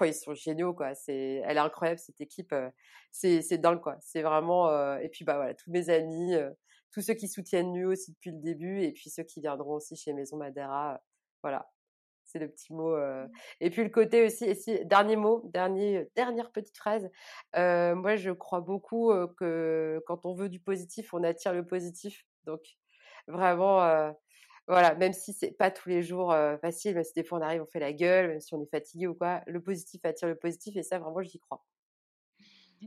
ils 0.00 0.14
sont 0.14 0.34
géniaux 0.34 0.74
quoi 0.74 0.94
c'est 0.94 1.42
elle 1.44 1.56
est 1.56 1.60
incroyable 1.60 1.98
cette 1.98 2.20
équipe 2.20 2.54
c'est 3.10 3.40
c'est 3.40 3.58
dingue 3.58 3.80
quoi 3.80 3.96
c'est 4.00 4.22
vraiment 4.22 4.68
et 4.98 5.08
puis 5.08 5.24
bah 5.24 5.36
voilà 5.36 5.54
tous 5.54 5.70
mes 5.76 5.90
amis 5.90 6.34
tous 6.92 7.02
ceux 7.02 7.14
qui 7.14 7.28
soutiennent 7.28 7.72
nous 7.72 7.90
aussi 7.90 8.12
depuis 8.12 8.30
le 8.30 8.38
début 8.38 8.82
et 8.82 8.92
puis 8.92 9.10
ceux 9.10 9.22
qui 9.22 9.40
viendront 9.40 9.74
aussi 9.74 9.96
chez 9.96 10.12
Maison 10.12 10.36
Madera 10.36 11.00
voilà 11.42 11.70
c'est 12.24 12.38
le 12.38 12.48
petit 12.48 12.72
mot 12.72 12.96
mmh. 12.96 13.30
et 13.60 13.70
puis 13.70 13.84
le 13.84 13.90
côté 13.90 14.24
aussi 14.24 14.44
et 14.44 14.84
dernier 14.84 15.16
mot 15.16 15.42
dernier 15.52 16.08
dernière 16.16 16.50
petite 16.50 16.76
phrase 16.76 17.08
moi 17.54 18.16
je 18.16 18.30
crois 18.30 18.60
beaucoup 18.60 19.12
que 19.36 20.02
quand 20.06 20.26
on 20.26 20.34
veut 20.34 20.48
du 20.48 20.60
positif 20.60 21.14
on 21.14 21.22
attire 21.22 21.52
le 21.52 21.66
positif 21.66 22.26
donc 22.44 22.60
vraiment 23.28 24.12
voilà, 24.68 24.94
même 24.96 25.12
si 25.12 25.32
c'est 25.32 25.52
pas 25.52 25.70
tous 25.70 25.88
les 25.88 26.02
jours 26.02 26.34
facile, 26.60 26.94
même 26.94 27.04
si 27.04 27.12
des 27.14 27.22
fois 27.24 27.38
on 27.38 27.42
arrive, 27.42 27.62
on 27.62 27.66
fait 27.66 27.80
la 27.80 27.92
gueule, 27.92 28.28
même 28.28 28.40
si 28.40 28.52
on 28.54 28.62
est 28.62 28.70
fatigué 28.70 29.06
ou 29.06 29.14
quoi, 29.14 29.42
le 29.46 29.62
positif 29.62 30.04
attire 30.04 30.28
le 30.28 30.36
positif 30.36 30.76
et 30.76 30.82
ça 30.82 30.98
vraiment 30.98 31.22
j'y 31.22 31.38
crois. 31.38 31.64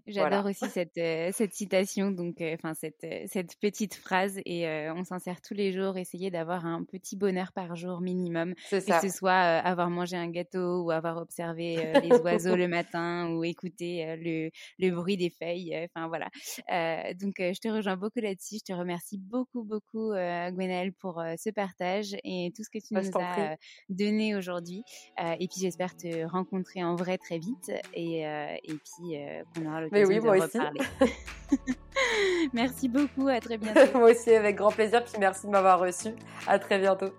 J'adore 0.08 0.46
aussi 0.46 0.66
cette, 0.70 1.00
cette 1.34 1.54
citation, 1.54 2.12
donc 2.12 2.42
enfin 2.42 2.74
cette, 2.74 3.06
cette 3.28 3.60
petite 3.60 3.96
phrase, 3.96 4.40
et 4.46 4.68
on 4.96 5.04
s'en 5.04 5.20
sert 5.20 5.42
tous 5.42 5.54
les 5.54 5.72
jours. 5.72 5.98
Essayer 5.98 6.32
d'avoir 6.32 6.66
un 6.66 6.84
petit 6.84 7.16
bonheur 7.16 7.52
par 7.54 7.76
jour 7.76 8.02
minimum, 8.02 8.54
que 8.70 8.80
ce 8.80 9.10
soit 9.10 9.34
avoir 9.34 9.90
mangé 9.90 10.16
un 10.16 10.30
gâteau 10.30 10.84
ou 10.84 10.92
avoir 10.92 11.18
observé 11.18 11.94
les 12.02 12.12
oiseaux 12.20 12.56
le 12.56 12.68
matin 12.68 13.30
ou 13.32 13.44
écouter 13.44 14.16
le, 14.18 14.50
le 14.80 14.96
bruit 14.96 15.18
des 15.18 15.30
feuilles. 15.30 15.88
Enfin 15.90 16.08
voilà. 16.08 16.28
donc 17.16 17.36
je 17.38 17.60
te 17.60 17.68
rejoins 17.68 17.98
beaucoup 17.98 18.20
là-dessus. 18.20 18.58
Je 18.60 18.74
te 18.74 18.78
remercie 18.78 19.18
beaucoup 19.18 19.64
beaucoup 19.64 20.12
Gwenaëlle 20.12 20.94
pour 20.94 21.22
ce 21.38 21.50
partage 21.50 22.16
et 22.24 22.52
tout 22.56 22.64
ce 22.64 22.70
que 22.70 22.80
tu 22.80 22.94
bah, 22.94 23.02
nous 23.02 23.12
as 23.20 23.56
donné 23.90 24.36
aujourd'hui. 24.36 24.84
et 25.18 25.48
puis 25.48 25.62
j'espère 25.62 25.96
te 25.96 26.26
rencontrer 26.26 26.84
en 26.84 26.96
vrai 26.96 27.18
très 27.18 27.40
vite 27.40 27.72
et, 27.94 28.22
et 28.22 28.60
puis 28.64 29.18
qu'on 29.54 29.66
aura 29.66 29.79
mais 29.92 30.06
oui, 30.06 30.20
moi 30.20 30.38
Aussi. 30.38 30.58
merci 32.54 32.88
beaucoup, 32.88 33.28
à 33.28 33.40
très 33.40 33.58
bientôt. 33.58 33.80
moi 33.98 34.12
aussi, 34.12 34.34
avec 34.34 34.56
grand 34.56 34.72
plaisir, 34.72 35.04
puis 35.04 35.14
merci 35.20 35.46
de 35.48 35.52
m'avoir 35.52 35.80
reçu. 35.80 36.10
À 36.48 36.60
très 36.60 36.80
bientôt. 36.80 37.14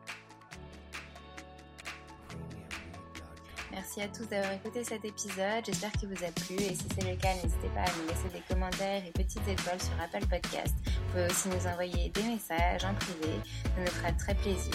Merci 3.72 4.02
à 4.02 4.08
tous 4.08 4.28
d'avoir 4.28 4.52
écouté 4.52 4.84
cet 4.84 5.04
épisode. 5.04 5.64
J'espère 5.64 5.92
qu'il 5.92 6.08
vous 6.08 6.24
a 6.24 6.30
plu. 6.30 6.56
Et 6.56 6.74
si 6.74 6.84
c'est 6.94 7.08
le 7.08 7.16
cas, 7.16 7.34
n'hésitez 7.34 7.68
pas 7.74 7.80
à 7.80 7.92
nous 7.98 8.08
laisser 8.08 8.28
des 8.32 8.42
commentaires 8.52 9.02
et 9.06 9.10
petites 9.10 9.46
étoiles 9.48 9.80
sur 9.80 9.92
Apple 10.02 10.26
Podcast. 10.28 10.74
Vous 10.84 11.12
pouvez 11.12 11.26
aussi 11.26 11.48
nous 11.48 11.66
envoyer 11.66 12.10
des 12.10 12.22
messages 12.22 12.84
en 12.84 12.94
privé. 12.94 13.34
Ça 13.64 13.80
nous 13.80 13.86
fera 13.86 14.12
très 14.12 14.34
plaisir. 14.34 14.74